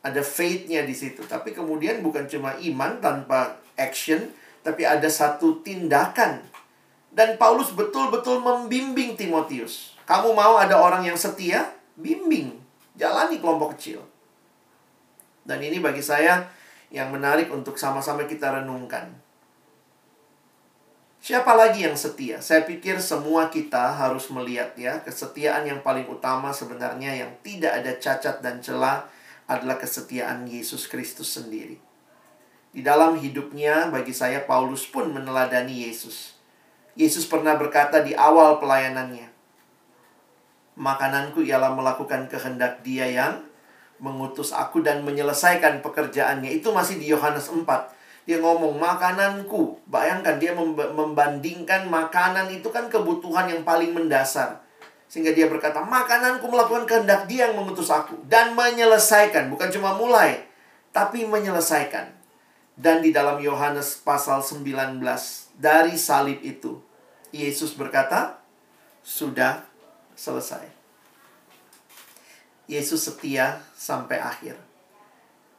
Ada 0.00 0.24
faith-nya 0.24 0.88
di 0.88 0.96
situ. 0.96 1.28
Tapi 1.28 1.52
kemudian 1.52 2.00
bukan 2.00 2.24
cuma 2.24 2.56
iman 2.56 2.96
tanpa 3.04 3.60
action, 3.76 4.32
tapi 4.60 4.84
ada 4.84 5.06
satu 5.08 5.60
tindakan. 5.64 6.44
Dan 7.10 7.34
Paulus 7.36 7.74
betul-betul 7.74 8.38
membimbing 8.38 9.18
Timotius. 9.18 9.98
Kamu 10.06 10.30
mau 10.30 10.58
ada 10.58 10.78
orang 10.78 11.02
yang 11.02 11.18
setia? 11.18 11.74
Bimbing. 11.98 12.54
Jalani 12.94 13.42
kelompok 13.42 13.74
kecil. 13.74 14.02
Dan 15.42 15.58
ini 15.64 15.82
bagi 15.82 16.04
saya 16.04 16.46
yang 16.94 17.10
menarik 17.10 17.50
untuk 17.50 17.74
sama-sama 17.74 18.26
kita 18.30 18.62
renungkan. 18.62 19.10
Siapa 21.20 21.52
lagi 21.52 21.84
yang 21.84 22.00
setia? 22.00 22.40
Saya 22.40 22.64
pikir 22.64 22.96
semua 22.96 23.52
kita 23.52 23.92
harus 23.92 24.32
melihat 24.32 24.72
ya, 24.78 25.04
kesetiaan 25.04 25.68
yang 25.68 25.84
paling 25.84 26.08
utama 26.08 26.48
sebenarnya 26.48 27.12
yang 27.12 27.30
tidak 27.44 27.76
ada 27.76 27.92
cacat 28.00 28.40
dan 28.40 28.64
celah 28.64 29.04
adalah 29.44 29.76
kesetiaan 29.76 30.48
Yesus 30.48 30.88
Kristus 30.88 31.36
sendiri. 31.36 31.89
Di 32.70 32.86
dalam 32.86 33.18
hidupnya 33.18 33.90
bagi 33.90 34.14
saya 34.14 34.46
Paulus 34.46 34.86
pun 34.86 35.10
meneladani 35.10 35.90
Yesus. 35.90 36.38
Yesus 36.94 37.26
pernah 37.26 37.58
berkata 37.58 38.02
di 38.02 38.14
awal 38.14 38.62
pelayanannya, 38.62 39.26
"Makananku 40.78 41.42
ialah 41.42 41.74
melakukan 41.74 42.30
kehendak 42.30 42.86
Dia 42.86 43.10
yang 43.10 43.42
mengutus 43.98 44.54
aku 44.54 44.86
dan 44.86 45.02
menyelesaikan 45.02 45.82
pekerjaannya." 45.82 46.50
Itu 46.54 46.70
masih 46.70 47.02
di 47.02 47.10
Yohanes 47.10 47.50
4 47.50 47.90
dia 48.28 48.38
ngomong 48.38 48.78
makananku. 48.78 49.80
Bayangkan 49.90 50.38
dia 50.38 50.54
membandingkan 50.54 51.90
makanan 51.90 52.52
itu 52.52 52.70
kan 52.70 52.86
kebutuhan 52.86 53.50
yang 53.50 53.66
paling 53.66 53.90
mendasar. 53.90 54.62
Sehingga 55.10 55.34
dia 55.34 55.50
berkata, 55.50 55.82
makananku 55.82 56.46
melakukan 56.46 56.86
kehendak 56.86 57.26
dia 57.26 57.50
yang 57.50 57.58
mengutus 57.58 57.90
aku. 57.90 58.14
Dan 58.30 58.54
menyelesaikan, 58.54 59.50
bukan 59.50 59.74
cuma 59.74 59.98
mulai, 59.98 60.46
tapi 60.94 61.26
menyelesaikan. 61.26 62.19
Dan 62.80 63.04
di 63.04 63.12
dalam 63.12 63.36
Yohanes 63.44 64.00
pasal 64.00 64.40
19, 64.40 64.64
dari 65.60 66.00
salib 66.00 66.40
itu, 66.40 66.80
Yesus 67.28 67.76
berkata, 67.76 68.40
sudah 69.04 69.68
selesai. 70.16 70.64
Yesus 72.64 73.04
setia 73.04 73.60
sampai 73.76 74.16
akhir. 74.16 74.56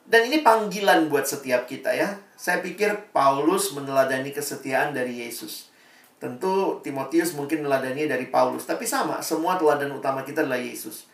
Dan 0.01 0.33
ini 0.33 0.41
panggilan 0.41 1.13
buat 1.13 1.29
setiap 1.29 1.69
kita 1.69 1.93
ya. 1.93 2.17
Saya 2.33 2.65
pikir 2.65 3.13
Paulus 3.13 3.69
meneladani 3.77 4.33
kesetiaan 4.33 4.97
dari 4.97 5.21
Yesus. 5.21 5.69
Tentu 6.17 6.81
Timotius 6.81 7.37
mungkin 7.37 7.61
meneladani 7.61 8.09
dari 8.09 8.33
Paulus, 8.33 8.65
tapi 8.65 8.89
sama, 8.89 9.21
semua 9.21 9.61
teladan 9.61 9.93
utama 9.93 10.25
kita 10.25 10.41
adalah 10.41 10.57
Yesus. 10.57 11.05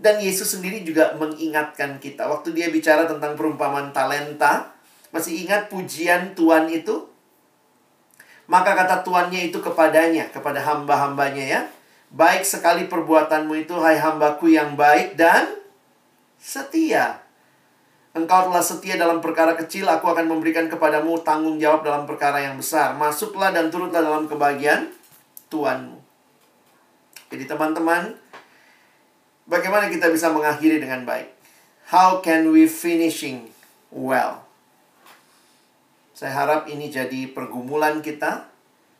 Dan 0.00 0.24
Yesus 0.24 0.56
sendiri 0.56 0.80
juga 0.88 1.12
mengingatkan 1.20 2.00
kita. 2.00 2.24
Waktu 2.24 2.56
dia 2.56 2.72
bicara 2.72 3.04
tentang 3.04 3.36
perumpamaan 3.36 3.92
talenta, 3.92 4.79
masih 5.10 5.46
ingat 5.46 5.70
pujian 5.70 6.34
Tuhan 6.38 6.70
itu? 6.70 7.10
Maka 8.50 8.74
kata 8.74 9.06
tuannya 9.06 9.50
itu 9.50 9.62
kepadanya, 9.62 10.26
kepada 10.34 10.58
hamba-hambanya 10.58 11.44
ya. 11.46 11.60
Baik 12.10 12.42
sekali 12.42 12.90
perbuatanmu 12.90 13.54
itu, 13.54 13.78
hai 13.78 13.94
hambaku 13.94 14.50
yang 14.50 14.74
baik 14.74 15.14
dan 15.14 15.46
setia. 16.34 17.22
Engkau 18.10 18.50
telah 18.50 18.58
setia 18.58 18.98
dalam 18.98 19.22
perkara 19.22 19.54
kecil, 19.54 19.86
aku 19.86 20.10
akan 20.10 20.26
memberikan 20.26 20.66
kepadamu 20.66 21.22
tanggung 21.22 21.62
jawab 21.62 21.86
dalam 21.86 22.10
perkara 22.10 22.42
yang 22.42 22.58
besar. 22.58 22.98
Masuklah 22.98 23.54
dan 23.54 23.70
turutlah 23.70 24.02
dalam 24.02 24.26
kebahagiaan 24.26 24.90
Tuhanmu. 25.46 26.02
Jadi 27.30 27.46
teman-teman, 27.46 28.18
bagaimana 29.46 29.86
kita 29.86 30.10
bisa 30.10 30.34
mengakhiri 30.34 30.82
dengan 30.82 31.06
baik? 31.06 31.30
How 31.94 32.18
can 32.18 32.50
we 32.50 32.66
finishing 32.66 33.54
well? 33.94 34.49
Saya 36.20 36.36
harap 36.36 36.68
ini 36.68 36.92
jadi 36.92 37.32
pergumulan 37.32 38.04
kita. 38.04 38.52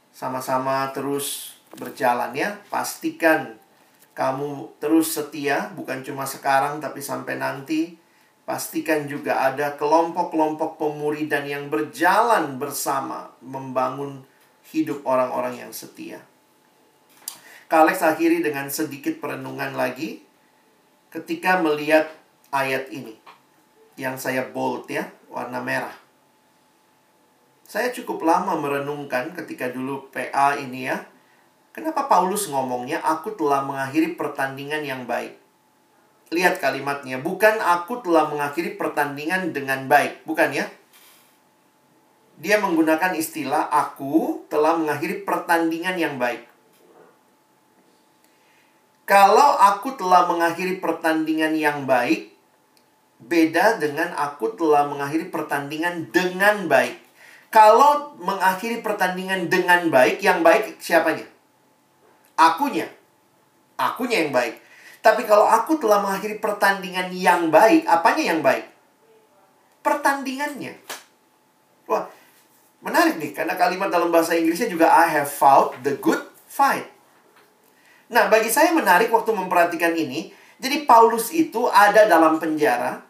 Sama-sama 0.09 0.89
terus 0.97 1.53
berjalan 1.77 2.33
ya. 2.33 2.57
Pastikan 2.73 3.61
kamu 4.17 4.81
terus 4.81 5.13
setia, 5.13 5.69
bukan 5.77 6.01
cuma 6.01 6.25
sekarang 6.25 6.81
tapi 6.81 7.05
sampai 7.05 7.37
nanti 7.37 8.01
Pastikan 8.51 9.07
juga 9.07 9.47
ada 9.47 9.79
kelompok-kelompok 9.79 10.75
pemuridan 10.75 11.47
yang 11.47 11.71
berjalan 11.71 12.59
bersama 12.59 13.31
membangun 13.39 14.27
hidup 14.75 15.07
orang-orang 15.07 15.63
yang 15.63 15.71
setia. 15.71 16.19
Kalex 17.71 18.03
akhiri 18.03 18.43
dengan 18.43 18.67
sedikit 18.67 19.23
perenungan 19.23 19.79
lagi 19.79 20.27
ketika 21.15 21.63
melihat 21.63 22.11
ayat 22.51 22.91
ini 22.91 23.15
yang 23.95 24.19
saya 24.19 24.43
bold 24.51 24.91
ya, 24.91 25.07
warna 25.31 25.63
merah. 25.63 26.10
Saya 27.71 27.95
cukup 27.95 28.27
lama 28.27 28.59
merenungkan 28.59 29.31
ketika 29.31 29.71
dulu 29.71 30.11
PA 30.11 30.59
ini 30.59 30.91
ya. 30.91 31.07
Kenapa 31.71 32.11
Paulus 32.11 32.51
ngomongnya 32.51 32.99
aku 32.99 33.39
telah 33.39 33.63
mengakhiri 33.63 34.19
pertandingan 34.19 34.83
yang 34.83 35.07
baik? 35.07 35.39
Lihat 36.35 36.59
kalimatnya, 36.59 37.23
bukan 37.23 37.63
aku 37.63 38.03
telah 38.03 38.27
mengakhiri 38.27 38.75
pertandingan 38.75 39.55
dengan 39.55 39.87
baik, 39.87 40.27
bukan 40.27 40.51
ya? 40.51 40.67
Dia 42.43 42.59
menggunakan 42.59 43.15
istilah 43.15 43.71
aku 43.71 44.43
telah 44.51 44.75
mengakhiri 44.75 45.23
pertandingan 45.23 45.95
yang 45.95 46.19
baik. 46.19 46.51
Kalau 49.07 49.55
aku 49.63 49.95
telah 49.95 50.27
mengakhiri 50.27 50.83
pertandingan 50.83 51.55
yang 51.55 51.87
baik, 51.87 52.35
beda 53.23 53.79
dengan 53.79 54.11
aku 54.19 54.59
telah 54.59 54.91
mengakhiri 54.91 55.31
pertandingan 55.31 56.11
dengan 56.11 56.67
baik. 56.67 57.10
Kalau 57.51 58.15
mengakhiri 58.23 58.79
pertandingan 58.79 59.51
dengan 59.51 59.91
baik, 59.91 60.23
yang 60.23 60.47
baik 60.47 60.79
siapanya? 60.79 61.27
Akunya. 62.39 62.87
Akunya 63.75 64.23
yang 64.23 64.31
baik. 64.31 64.63
Tapi 65.03 65.27
kalau 65.27 65.51
aku 65.51 65.83
telah 65.83 65.99
mengakhiri 65.99 66.39
pertandingan 66.39 67.11
yang 67.11 67.51
baik, 67.51 67.91
apanya 67.91 68.23
yang 68.31 68.41
baik? 68.41 68.71
Pertandingannya. 69.83 70.79
Wah, 71.91 72.07
menarik 72.85 73.19
nih, 73.19 73.35
karena 73.35 73.59
kalimat 73.59 73.91
dalam 73.91 74.15
bahasa 74.15 74.39
Inggrisnya 74.39 74.71
juga 74.71 74.87
I 74.87 75.11
have 75.11 75.27
fought 75.27 75.75
the 75.83 75.99
good 75.99 76.23
fight. 76.47 76.87
Nah, 78.15 78.31
bagi 78.31 78.47
saya 78.47 78.71
menarik 78.71 79.11
waktu 79.11 79.35
memperhatikan 79.35 79.97
ini, 79.99 80.31
jadi 80.61 80.87
Paulus 80.87 81.35
itu 81.35 81.67
ada 81.67 82.07
dalam 82.07 82.39
penjara. 82.39 83.03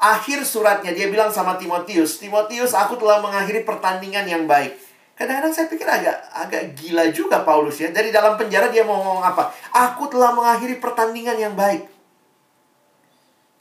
Akhir 0.00 0.40
suratnya 0.48 0.96
dia 0.96 1.12
bilang 1.12 1.28
sama 1.28 1.60
Timotius, 1.60 2.16
Timotius, 2.16 2.72
aku 2.72 2.96
telah 2.96 3.20
mengakhiri 3.20 3.68
pertandingan 3.68 4.24
yang 4.24 4.48
baik. 4.48 4.72
Kadang-kadang 5.12 5.52
saya 5.52 5.68
pikir 5.68 5.84
agak 5.84 6.16
agak 6.32 6.62
gila 6.72 7.12
juga 7.12 7.44
Paulus 7.44 7.76
ya. 7.76 7.92
Dari 7.92 8.08
dalam 8.08 8.40
penjara 8.40 8.72
dia 8.72 8.80
mau 8.80 8.96
ngomong 8.96 9.20
apa? 9.20 9.52
Aku 9.68 10.08
telah 10.08 10.32
mengakhiri 10.32 10.80
pertandingan 10.80 11.36
yang 11.36 11.52
baik. 11.52 11.84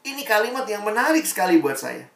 Ini 0.07 0.23
kalimat 0.23 0.63
yang 0.63 0.87
menarik 0.87 1.27
sekali 1.27 1.59
buat 1.59 1.75
saya. 1.75 2.07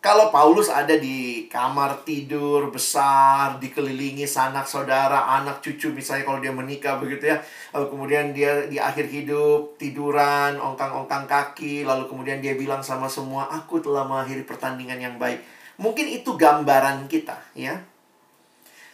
Kalau 0.00 0.32
Paulus 0.32 0.72
ada 0.72 0.96
di 0.96 1.44
kamar 1.44 2.08
tidur 2.08 2.72
besar, 2.72 3.60
dikelilingi 3.60 4.24
sanak 4.24 4.64
saudara, 4.64 5.28
anak 5.36 5.60
cucu 5.60 5.92
misalnya 5.92 6.24
kalau 6.24 6.40
dia 6.40 6.56
menikah 6.56 6.96
begitu 6.96 7.28
ya. 7.28 7.36
Lalu 7.76 7.86
kemudian 7.92 8.32
dia 8.32 8.64
di 8.64 8.80
akhir 8.80 9.12
hidup 9.12 9.76
tiduran, 9.76 10.56
ongkang-ongkang 10.56 11.28
kaki, 11.28 11.84
lalu 11.84 12.08
kemudian 12.08 12.40
dia 12.40 12.56
bilang 12.56 12.80
sama 12.80 13.12
semua, 13.12 13.52
"Aku 13.52 13.84
telah 13.84 14.08
mengakhiri 14.08 14.48
pertandingan 14.48 14.96
yang 15.04 15.20
baik." 15.20 15.44
Mungkin 15.76 16.08
itu 16.08 16.32
gambaran 16.32 17.04
kita, 17.04 17.36
ya. 17.52 17.84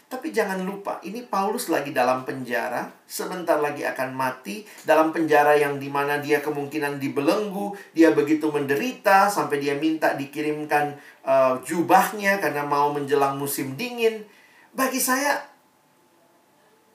Tapi 0.06 0.30
jangan 0.30 0.62
lupa, 0.62 1.02
ini 1.02 1.26
Paulus 1.26 1.66
lagi 1.66 1.90
dalam 1.90 2.22
penjara, 2.22 2.86
sebentar 3.10 3.58
lagi 3.58 3.82
akan 3.82 4.14
mati, 4.14 4.62
dalam 4.86 5.10
penjara 5.10 5.58
yang 5.58 5.82
di 5.82 5.90
mana 5.90 6.22
dia 6.22 6.38
kemungkinan 6.38 7.02
dibelenggu, 7.02 7.74
dia 7.90 8.14
begitu 8.14 8.46
menderita, 8.46 9.26
sampai 9.26 9.58
dia 9.58 9.74
minta 9.74 10.14
dikirimkan 10.14 10.94
uh, 11.26 11.58
jubahnya 11.66 12.38
karena 12.38 12.62
mau 12.62 12.94
menjelang 12.94 13.34
musim 13.34 13.74
dingin. 13.74 14.22
Bagi 14.70 15.02
saya, 15.02 15.42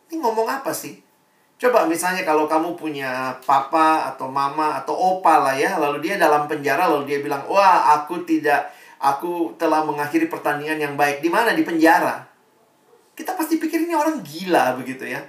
ini 0.07 0.16
ngomong 0.24 0.47
apa 0.47 0.72
sih? 0.72 1.03
Coba 1.59 1.84
misalnya 1.91 2.24
kalau 2.24 2.47
kamu 2.47 2.80
punya 2.80 3.36
papa 3.43 4.07
atau 4.16 4.32
mama 4.32 4.80
atau 4.80 4.95
opa 4.95 5.51
lah 5.51 5.59
ya, 5.59 5.76
lalu 5.76 5.99
dia 5.99 6.16
dalam 6.16 6.47
penjara 6.47 6.88
lalu 6.88 7.12
dia 7.12 7.20
bilang, 7.20 7.43
"Wah, 7.51 7.91
aku 7.91 8.24
tidak 8.24 8.72
aku 9.03 9.51
telah 9.59 9.84
mengakhiri 9.84 10.32
pertandingan 10.32 10.80
yang 10.80 10.95
baik." 10.95 11.20
Di 11.20 11.28
mana? 11.28 11.51
Di 11.51 11.68
penjara. 11.68 12.30
Kita 13.22 13.38
pasti 13.38 13.61
pikir 13.61 13.86
ini 13.86 13.93
orang 13.93 14.26
gila 14.26 14.82
begitu 14.82 15.05
ya. 15.05 15.22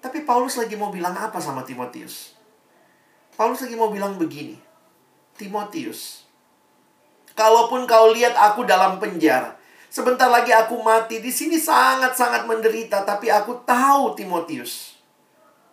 Tapi 0.00 0.24
Paulus 0.24 0.56
lagi 0.56 0.72
mau 0.72 0.88
bilang 0.88 1.12
apa 1.12 1.36
sama 1.36 1.60
Timotius? 1.68 2.32
Paulus 3.36 3.60
lagi 3.60 3.76
mau 3.76 3.92
bilang 3.92 4.16
begini. 4.16 4.56
Timotius, 5.36 6.24
kalaupun 7.36 7.84
kau 7.84 8.12
lihat 8.12 8.36
aku 8.36 8.64
dalam 8.64 8.96
penjara, 8.96 9.56
sebentar 9.88 10.28
lagi 10.28 10.52
aku 10.52 10.80
mati 10.80 11.20
di 11.20 11.32
sini 11.32 11.56
sangat-sangat 11.60 12.44
menderita, 12.48 13.04
tapi 13.04 13.32
aku 13.32 13.64
tahu 13.64 14.12
Timotius 14.12 14.92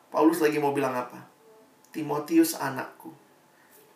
Paulus 0.09 0.41
lagi 0.41 0.57
mau 0.57 0.73
bilang 0.73 0.97
apa? 0.97 1.21
Timotius 1.93 2.57
anakku, 2.57 3.13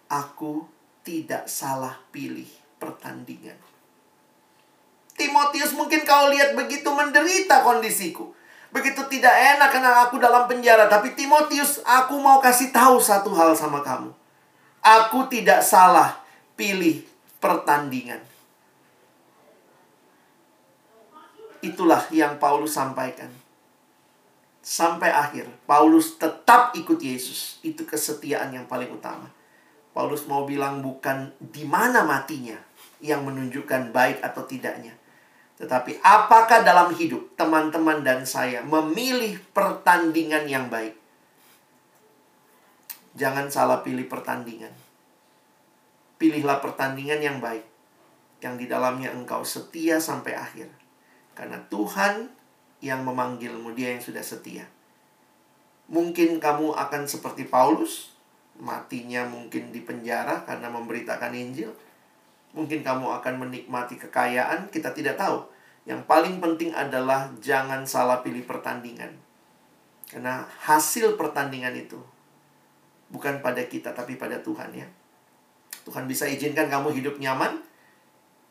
aku 0.06 0.62
tidak 1.02 1.50
salah 1.50 1.98
pilih 2.14 2.46
pertandingan. 2.78 3.58
Timotius 5.24 5.72
mungkin 5.72 6.04
kau 6.04 6.28
lihat 6.28 6.52
begitu 6.52 6.92
menderita 6.92 7.64
kondisiku. 7.64 8.36
Begitu 8.76 9.06
tidak 9.08 9.32
enak 9.32 9.70
karena 9.72 10.04
aku 10.04 10.20
dalam 10.20 10.50
penjara. 10.52 10.92
Tapi 10.92 11.16
Timotius, 11.16 11.80
aku 11.88 12.20
mau 12.20 12.44
kasih 12.44 12.76
tahu 12.76 13.00
satu 13.00 13.32
hal 13.32 13.56
sama 13.56 13.80
kamu. 13.80 14.12
Aku 14.84 15.32
tidak 15.32 15.64
salah 15.64 16.20
pilih 16.60 17.08
pertandingan. 17.40 18.20
Itulah 21.64 22.04
yang 22.12 22.36
Paulus 22.36 22.76
sampaikan 22.76 23.32
sampai 24.60 25.14
akhir. 25.14 25.48
Paulus 25.64 26.20
tetap 26.20 26.76
ikut 26.76 27.00
Yesus. 27.00 27.64
Itu 27.64 27.88
kesetiaan 27.88 28.52
yang 28.52 28.68
paling 28.68 28.92
utama. 28.92 29.32
Paulus 29.94 30.26
mau 30.28 30.44
bilang 30.44 30.82
bukan 30.82 31.32
di 31.38 31.64
mana 31.64 32.04
matinya 32.04 32.58
yang 33.00 33.22
menunjukkan 33.24 33.94
baik 33.94 34.20
atau 34.26 34.44
tidaknya. 34.44 34.98
Tetapi 35.64 36.04
apakah 36.04 36.60
dalam 36.60 36.92
hidup 36.92 37.40
teman-teman 37.40 38.04
dan 38.04 38.28
saya 38.28 38.60
memilih 38.68 39.40
pertandingan 39.56 40.44
yang 40.44 40.68
baik? 40.68 40.92
Jangan 43.16 43.48
salah 43.48 43.80
pilih 43.80 44.04
pertandingan. 44.12 44.76
Pilihlah 46.20 46.60
pertandingan 46.60 47.24
yang 47.24 47.40
baik. 47.40 47.64
Yang 48.44 48.56
di 48.60 48.66
dalamnya 48.68 49.16
engkau 49.16 49.48
setia 49.48 50.04
sampai 50.04 50.36
akhir. 50.36 50.68
Karena 51.32 51.64
Tuhan 51.72 52.28
yang 52.84 53.08
memanggilmu, 53.08 53.72
dia 53.72 53.96
yang 53.96 54.04
sudah 54.04 54.20
setia. 54.20 54.68
Mungkin 55.88 56.44
kamu 56.44 56.76
akan 56.76 57.08
seperti 57.08 57.48
Paulus, 57.48 58.12
matinya 58.60 59.24
mungkin 59.32 59.72
di 59.72 59.80
penjara 59.80 60.44
karena 60.44 60.68
memberitakan 60.68 61.32
Injil. 61.32 61.72
Mungkin 62.52 62.84
kamu 62.84 63.16
akan 63.24 63.48
menikmati 63.48 63.96
kekayaan, 63.96 64.68
kita 64.68 64.92
tidak 64.92 65.16
tahu. 65.16 65.53
Yang 65.84 66.08
paling 66.08 66.40
penting 66.40 66.72
adalah 66.72 67.28
jangan 67.44 67.84
salah 67.84 68.24
pilih 68.24 68.48
pertandingan. 68.48 69.12
Karena 70.08 70.48
hasil 70.64 71.20
pertandingan 71.20 71.76
itu 71.76 72.00
bukan 73.12 73.44
pada 73.44 73.62
kita 73.68 73.92
tapi 73.92 74.16
pada 74.16 74.40
Tuhan 74.40 74.72
ya. 74.74 74.88
Tuhan 75.84 76.08
bisa 76.08 76.24
izinkan 76.26 76.72
kamu 76.72 76.96
hidup 76.96 77.20
nyaman, 77.20 77.60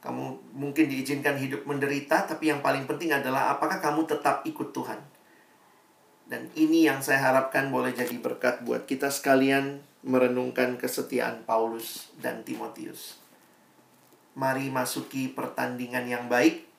kamu 0.05 0.37
mungkin 0.53 0.91
diizinkan 0.91 1.41
hidup 1.41 1.65
menderita, 1.65 2.29
tapi 2.29 2.53
yang 2.53 2.61
paling 2.61 2.85
penting 2.85 3.15
adalah 3.15 3.55
apakah 3.57 3.81
kamu 3.81 4.05
tetap 4.05 4.45
ikut 4.45 4.75
Tuhan. 4.75 5.01
Dan 6.29 6.49
ini 6.59 6.85
yang 6.85 7.01
saya 7.01 7.33
harapkan 7.33 7.73
boleh 7.73 7.97
jadi 7.97 8.17
berkat 8.21 8.65
buat 8.67 8.85
kita 8.85 9.09
sekalian 9.09 9.81
merenungkan 10.03 10.77
kesetiaan 10.77 11.47
Paulus 11.47 12.13
dan 12.19 12.43
Timotius. 12.43 13.21
Mari 14.35 14.73
masuki 14.73 15.29
pertandingan 15.29 16.09
yang 16.09 16.27
baik 16.27 16.72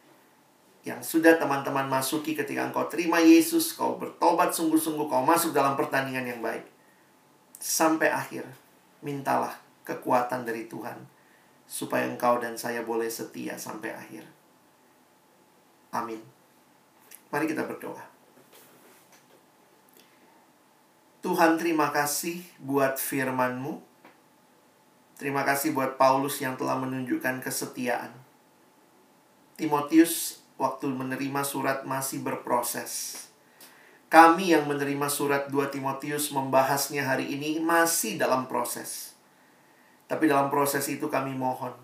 yang 0.84 1.00
sudah 1.00 1.40
teman-teman 1.40 1.88
masuki 1.88 2.36
ketika 2.36 2.68
engkau 2.68 2.84
terima 2.92 3.24
Yesus, 3.24 3.72
kau 3.72 3.96
bertobat 3.96 4.52
sungguh-sungguh, 4.52 5.08
kau 5.08 5.24
masuk 5.24 5.56
dalam 5.56 5.80
pertandingan 5.80 6.28
yang 6.28 6.44
baik. 6.44 6.68
Sampai 7.56 8.12
akhir, 8.12 8.44
mintalah 9.00 9.56
kekuatan 9.88 10.44
dari 10.44 10.68
Tuhan 10.68 11.00
supaya 11.64 12.04
engkau 12.04 12.44
dan 12.44 12.60
saya 12.60 12.84
boleh 12.84 13.08
setia 13.08 13.56
sampai 13.56 13.96
akhir. 13.96 14.28
Amin. 15.96 16.20
Mari 17.32 17.48
kita 17.48 17.64
berdoa. 17.64 18.04
Tuhan 21.24 21.56
terima 21.56 21.96
kasih 21.96 22.44
buat 22.60 23.00
firman-Mu. 23.00 23.80
Terima 25.16 25.48
kasih 25.48 25.72
buat 25.72 25.96
Paulus 25.96 26.44
yang 26.44 26.60
telah 26.60 26.76
menunjukkan 26.76 27.40
kesetiaan. 27.40 28.12
Timotius 29.56 30.43
waktu 30.64 30.88
menerima 30.88 31.44
surat 31.44 31.84
masih 31.84 32.24
berproses. 32.24 33.20
Kami 34.08 34.56
yang 34.56 34.64
menerima 34.64 35.12
surat 35.12 35.52
2 35.52 35.74
Timotius 35.76 36.32
membahasnya 36.32 37.04
hari 37.04 37.36
ini 37.36 37.60
masih 37.60 38.16
dalam 38.16 38.48
proses. 38.48 39.12
Tapi 40.08 40.32
dalam 40.32 40.48
proses 40.48 40.88
itu 40.88 41.12
kami 41.12 41.36
mohon, 41.36 41.76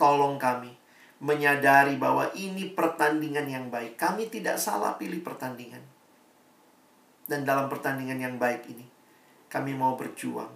tolong 0.00 0.40
kami 0.40 0.72
menyadari 1.18 1.98
bahwa 1.98 2.30
ini 2.38 2.70
pertandingan 2.70 3.50
yang 3.50 3.66
baik. 3.68 3.98
Kami 3.98 4.30
tidak 4.30 4.56
salah 4.56 4.94
pilih 4.94 5.18
pertandingan. 5.20 5.82
Dan 7.28 7.44
dalam 7.44 7.66
pertandingan 7.68 8.22
yang 8.22 8.34
baik 8.40 8.64
ini, 8.70 8.86
kami 9.50 9.74
mau 9.76 9.98
berjuang 9.98 10.54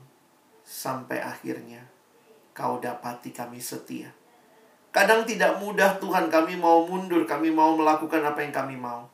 sampai 0.63 1.21
akhirnya 1.21 1.85
kau 2.55 2.79
dapati 2.79 3.35
kami 3.35 3.59
setia. 3.59 4.22
Kadang 4.93 5.24
tidak 5.24 5.57
mudah 5.57 5.97
Tuhan 5.97 6.28
kami 6.28 6.61
mau 6.61 6.84
mundur, 6.84 7.24
kami 7.24 7.49
mau 7.49 7.72
melakukan 7.72 8.20
apa 8.20 8.45
yang 8.45 8.53
kami 8.53 8.76
mau. 8.76 9.09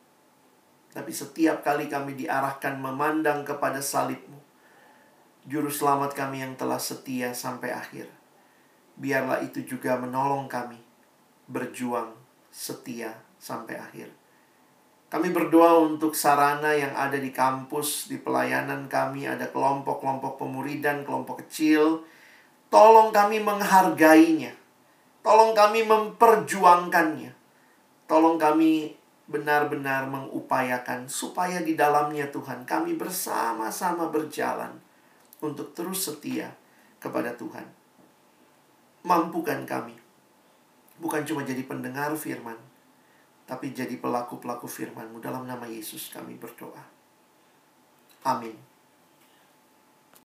Tapi 0.91 1.15
setiap 1.15 1.63
kali 1.63 1.87
kami 1.87 2.19
diarahkan 2.19 2.75
memandang 2.83 3.47
kepada 3.47 3.79
salibmu, 3.79 4.43
Juru 5.49 5.71
selamat 5.71 6.13
kami 6.19 6.43
yang 6.45 6.59
telah 6.59 6.77
setia 6.77 7.31
sampai 7.31 7.73
akhir. 7.73 8.11
Biarlah 8.99 9.41
itu 9.41 9.63
juga 9.63 9.97
menolong 9.97 10.51
kami 10.51 10.83
berjuang 11.47 12.11
setia 12.51 13.15
sampai 13.39 13.79
akhir. 13.79 14.11
Kami 15.09 15.31
berdoa 15.33 15.79
untuk 15.81 16.13
sarana 16.13 16.75
yang 16.77 16.93
ada 16.93 17.17
di 17.17 17.33
kampus, 17.33 18.13
di 18.13 18.21
pelayanan 18.21 18.91
kami, 18.91 19.25
ada 19.25 19.49
kelompok-kelompok 19.49 20.37
pemuridan, 20.37 21.07
kelompok 21.07 21.47
kecil. 21.47 22.05
Tolong 22.69 23.09
kami 23.09 23.41
menghargainya. 23.41 24.58
Tolong 25.29 25.53
kami 25.53 25.85
memperjuangkannya. 25.85 27.37
Tolong 28.09 28.41
kami 28.41 28.97
benar-benar 29.29 30.09
mengupayakan 30.09 31.05
supaya 31.05 31.61
di 31.61 31.77
dalamnya 31.77 32.33
Tuhan 32.33 32.65
kami 32.65 32.97
bersama-sama 32.97 34.09
berjalan 34.09 34.73
untuk 35.45 35.77
terus 35.77 36.09
setia 36.09 36.49
kepada 36.97 37.37
Tuhan. 37.37 37.69
Mampukan 39.05 39.69
kami, 39.69 39.93
bukan 40.97 41.21
cuma 41.29 41.45
jadi 41.45 41.61
pendengar 41.69 42.17
firman, 42.17 42.57
tapi 43.45 43.77
jadi 43.77 44.01
pelaku-pelaku 44.01 44.65
firman-Mu 44.65 45.21
dalam 45.21 45.45
nama 45.45 45.69
Yesus 45.69 46.09
kami 46.09 46.41
berdoa. 46.41 46.89
Amin. 48.25 48.68